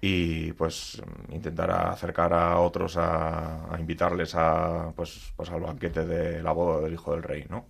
y 0.00 0.52
pues 0.52 1.02
intentar 1.28 1.70
acercar 1.70 2.32
a 2.32 2.58
otros 2.60 2.96
a, 2.96 3.74
a 3.74 3.78
invitarles 3.80 4.34
a, 4.34 4.92
pues, 4.96 5.32
pues 5.36 5.50
al 5.50 5.60
banquete 5.60 6.06
de 6.06 6.42
la 6.42 6.52
boda 6.52 6.80
del 6.80 6.94
hijo 6.94 7.12
del 7.12 7.22
rey, 7.22 7.46
¿no? 7.50 7.66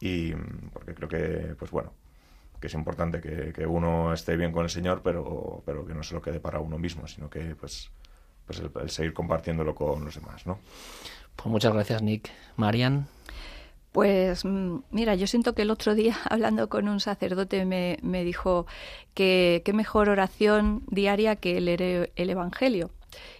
Y 0.00 0.32
porque 0.72 0.94
creo 0.94 1.08
que, 1.08 1.54
pues 1.58 1.70
bueno, 1.70 1.92
que 2.60 2.68
es 2.68 2.74
importante 2.74 3.20
que, 3.20 3.52
que 3.52 3.66
uno 3.66 4.12
esté 4.12 4.36
bien 4.36 4.52
con 4.52 4.64
el 4.64 4.70
Señor, 4.70 5.02
pero, 5.02 5.62
pero 5.66 5.84
que 5.84 5.94
no 5.94 6.02
se 6.02 6.14
lo 6.14 6.22
quede 6.22 6.40
para 6.40 6.60
uno 6.60 6.78
mismo, 6.78 7.06
sino 7.06 7.28
que 7.28 7.56
pues, 7.56 7.90
pues 8.46 8.60
el, 8.60 8.70
el 8.80 8.90
seguir 8.90 9.12
compartiéndolo 9.12 9.74
con 9.74 10.04
los 10.04 10.14
demás, 10.14 10.46
¿no? 10.46 10.60
Pues 11.36 11.46
muchas 11.46 11.72
gracias, 11.72 12.02
Nick. 12.02 12.30
Marian. 12.56 13.08
Pues 13.92 14.44
mm, 14.46 14.78
mira, 14.90 15.14
yo 15.14 15.26
siento 15.26 15.54
que 15.54 15.62
el 15.62 15.70
otro 15.70 15.94
día, 15.94 16.16
hablando 16.30 16.68
con 16.68 16.88
un 16.88 17.00
sacerdote, 17.00 17.64
me, 17.64 18.24
dijo 18.24 18.66
que 19.14 19.62
qué 19.64 19.72
mejor 19.72 20.08
oración 20.08 20.82
diaria 20.88 21.36
que 21.36 21.60
leer 21.60 22.12
el 22.16 22.30
Evangelio 22.30 22.90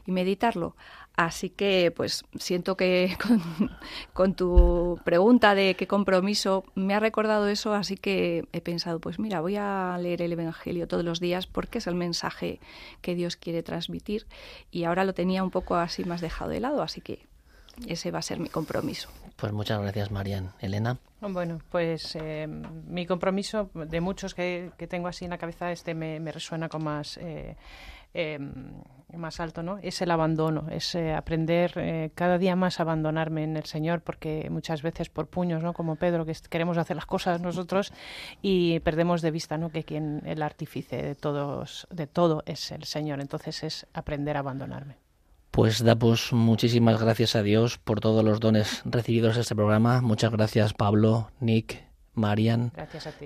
y 0.07 0.12
meditarlo. 0.12 0.76
Así 1.14 1.50
que, 1.50 1.92
pues, 1.94 2.24
siento 2.38 2.76
que 2.76 3.16
con 4.14 4.34
tu 4.34 4.98
pregunta 5.05 5.55
de 5.55 5.74
qué 5.74 5.86
compromiso 5.86 6.64
me 6.74 6.94
ha 6.94 7.00
recordado 7.00 7.48
eso, 7.48 7.74
así 7.74 7.96
que 7.96 8.46
he 8.53 8.62
pensado, 8.62 8.98
pues 8.98 9.18
mira, 9.18 9.40
voy 9.40 9.57
a 9.57 9.98
leer 10.00 10.22
el 10.22 10.32
Evangelio 10.32 10.88
todos 10.88 11.05
los 11.05 11.20
días 11.20 11.46
porque 11.46 11.78
es 11.78 11.86
el 11.86 11.94
mensaje 11.94 12.61
que 13.03 13.14
Dios 13.14 13.36
quiere 13.36 13.62
transmitir 13.62 14.26
y 14.70 14.84
ahora 14.84 15.05
lo 15.05 15.12
tenía 15.12 15.44
un 15.44 15.50
poco 15.50 15.76
así 15.76 16.05
más 16.05 16.22
dejado 16.22 16.50
de 16.50 16.61
lado, 16.61 16.82
así 16.82 17.03
que 17.03 17.26
ese 17.87 18.11
va 18.11 18.18
a 18.18 18.23
ser 18.23 18.39
mi 18.39 18.49
compromiso. 18.49 19.09
Pues 19.37 19.53
muchas 19.53 19.81
gracias, 19.81 20.11
Marian. 20.11 20.53
Elena. 20.61 20.99
Bueno, 21.20 21.59
pues 21.70 22.16
eh, 22.16 22.47
mi 22.47 23.07
compromiso 23.07 23.70
de 23.75 24.01
muchos 24.01 24.35
que, 24.35 24.70
que 24.77 24.87
tengo 24.87 25.09
así 25.09 25.25
en 25.25 25.31
la 25.31 25.39
cabeza, 25.39 25.73
este 25.73 25.95
me, 25.95 26.20
me 26.20 26.33
resuena 26.33 26.68
con 26.68 26.85
más, 26.85 27.16
eh, 27.16 27.57
eh, 28.14 28.39
más 29.16 29.41
alto, 29.41 29.62
¿no? 29.62 29.79
Es 29.79 30.01
el 30.03 30.11
abandono, 30.11 30.66
es 30.70 30.95
eh, 30.95 31.12
aprender 31.12 31.73
eh, 31.77 32.11
cada 32.14 32.39
día 32.39 32.57
más 32.57 32.79
a 32.79 32.85
abandonarme 32.85 33.45
en 33.45 33.57
el 33.57 33.64
Señor, 33.64 34.01
porque 34.03 34.49
muchas 34.51 34.83
veces 34.83 35.09
por 35.09 35.29
puños, 35.29 35.62
¿no? 35.62 35.73
Como 35.73 35.97
Pedro, 35.97 36.25
que 36.25 36.35
queremos 36.49 36.79
hacer 36.79 36.97
las 36.97 37.07
cosas 37.07 37.41
nosotros 37.41 37.93
y 38.41 38.81
perdemos 38.81 39.23
de 39.23 39.31
vista, 39.31 39.59
¿no? 39.59 39.70
Que 39.70 39.85
quien 39.85 40.23
el 40.25 40.43
artífice 40.43 41.03
de 41.03 41.14
todos, 41.14 41.87
de 41.91 42.07
todo 42.07 42.43
es 42.47 42.70
el 42.73 42.85
Señor. 42.85 43.20
Entonces 43.20 43.62
es 43.62 43.87
aprender 43.93 44.37
a 44.37 44.41
abandonarme. 44.41 45.01
Pues 45.53 45.84
damos 45.84 46.32
muchísimas 46.32 46.98
gracias 46.98 47.36
a 47.36 47.42
Dios 47.42 47.76
por 47.76 48.00
todos 48.00 48.24
los 48.24 48.40
dones 48.40 48.80
recibidos 48.86 49.34
en 49.34 49.42
este 49.42 49.55
programa. 49.55 50.00
Muchas 50.00 50.32
gracias, 50.32 50.72
Pablo, 50.72 51.30
Nick, 51.40 51.84
Marian. 52.14 52.72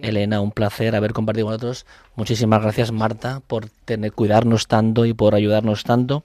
Elena. 0.03 0.41
Un 0.41 0.51
placer 0.51 0.97
haber 0.97 1.13
compartido 1.13 1.47
con 1.47 1.53
nosotros. 1.53 1.87
Muchísimas 2.17 2.61
gracias, 2.63 2.91
Marta, 2.91 3.43
por 3.47 3.71
tener, 3.71 4.11
cuidarnos 4.11 4.67
tanto 4.67 5.07
y 5.07 5.15
por 5.15 5.37
ayudarnos 5.37 5.85
tanto. 5.85 6.25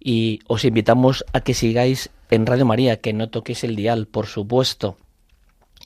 Y 0.00 0.40
os 0.48 0.64
invitamos 0.64 1.24
a 1.32 1.42
que 1.42 1.54
sigáis 1.54 2.10
en 2.28 2.44
Radio 2.44 2.66
María, 2.66 2.96
que 2.96 3.12
no 3.12 3.30
toquéis 3.30 3.62
el 3.62 3.76
dial, 3.76 4.08
por 4.08 4.26
supuesto. 4.26 4.96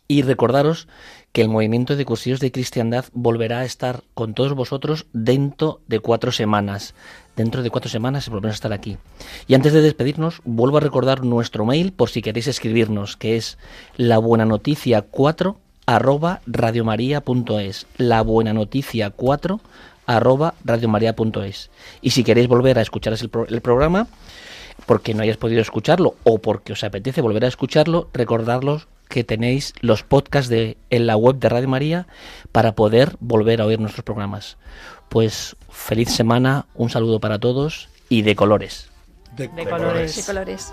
Y 0.07 0.23
recordaros 0.23 0.87
que 1.33 1.41
el 1.43 1.49
movimiento 1.49 1.97
de 1.97 2.05
cursillos 2.05 2.39
de 2.41 2.53
cristiandad 2.53 3.07
volverá 3.13 3.61
a 3.61 3.65
estar 3.65 4.03
con 4.15 4.35
todos 4.35 4.53
vosotros 4.53 5.07
dentro 5.13 5.81
de 5.89 5.99
cuatro 6.01 6.31
semanas. 6.31 6.95
Dentro 7.37 7.63
de 7.63 7.71
cuatro 7.71 7.91
semanas 7.91 8.29
volveremos 8.29 8.55
a 8.55 8.59
estar 8.59 8.73
aquí. 8.73 8.99
Y 9.49 9.55
antes 9.55 9.73
de 9.73 9.81
despedirnos, 9.83 10.41
vuelvo 10.45 10.77
a 10.77 10.81
recordar 10.81 11.25
nuestro 11.25 11.65
mail 11.65 11.93
por 11.93 12.11
si 12.11 12.23
queréis 12.23 12.47
escribirnos, 12.47 13.17
que 13.17 13.37
es 13.37 13.59
la 13.97 14.19
buena 14.19 14.45
noticia 14.45 15.03
4 15.03 15.59
arroba 15.87 16.41
radiomaria.es. 16.47 17.87
La 17.97 18.23
buena 18.23 18.53
noticia 18.53 19.11
4 19.11 19.61
arroba 20.07 20.55
radiomaria.es. 20.65 21.71
Y 22.03 22.11
si 22.11 22.25
queréis 22.25 22.47
volver 22.49 22.79
a 22.79 22.83
escuchar 22.83 23.15
el, 23.21 23.29
pro- 23.29 23.47
el 23.49 23.61
programa, 23.61 24.07
porque 24.87 25.15
no 25.15 25.23
hayáis 25.23 25.37
podido 25.39 25.61
escucharlo 25.61 26.15
o 26.25 26.39
porque 26.39 26.75
os 26.75 26.85
apetece 26.85 27.21
volver 27.23 27.45
a 27.45 27.49
escucharlo, 27.49 28.09
recordarlos 28.13 28.87
que 29.09 29.25
tenéis 29.25 29.75
los 29.81 30.03
podcasts 30.03 30.49
de, 30.49 30.77
en 30.91 31.07
la 31.07 31.17
web 31.17 31.37
de 31.37 31.49
Radio 31.49 31.69
María 31.69 32.07
para 32.53 32.75
poder 32.75 33.17
volver 33.21 33.61
a 33.61 33.67
oír 33.67 33.81
nuestros 33.81 34.05
programas. 34.05 34.57
Pues 35.09 35.57
feliz 35.71 36.11
semana, 36.11 36.67
un 36.75 36.91
saludo 36.91 37.21
para 37.21 37.39
todos 37.39 37.89
y 38.09 38.23
de 38.23 38.35
colores. 38.37 38.91
De, 39.37 39.49
De 39.49 39.65
colores. 39.69 40.17
De 40.17 40.23
colores. 40.23 40.27
colores, 40.27 40.73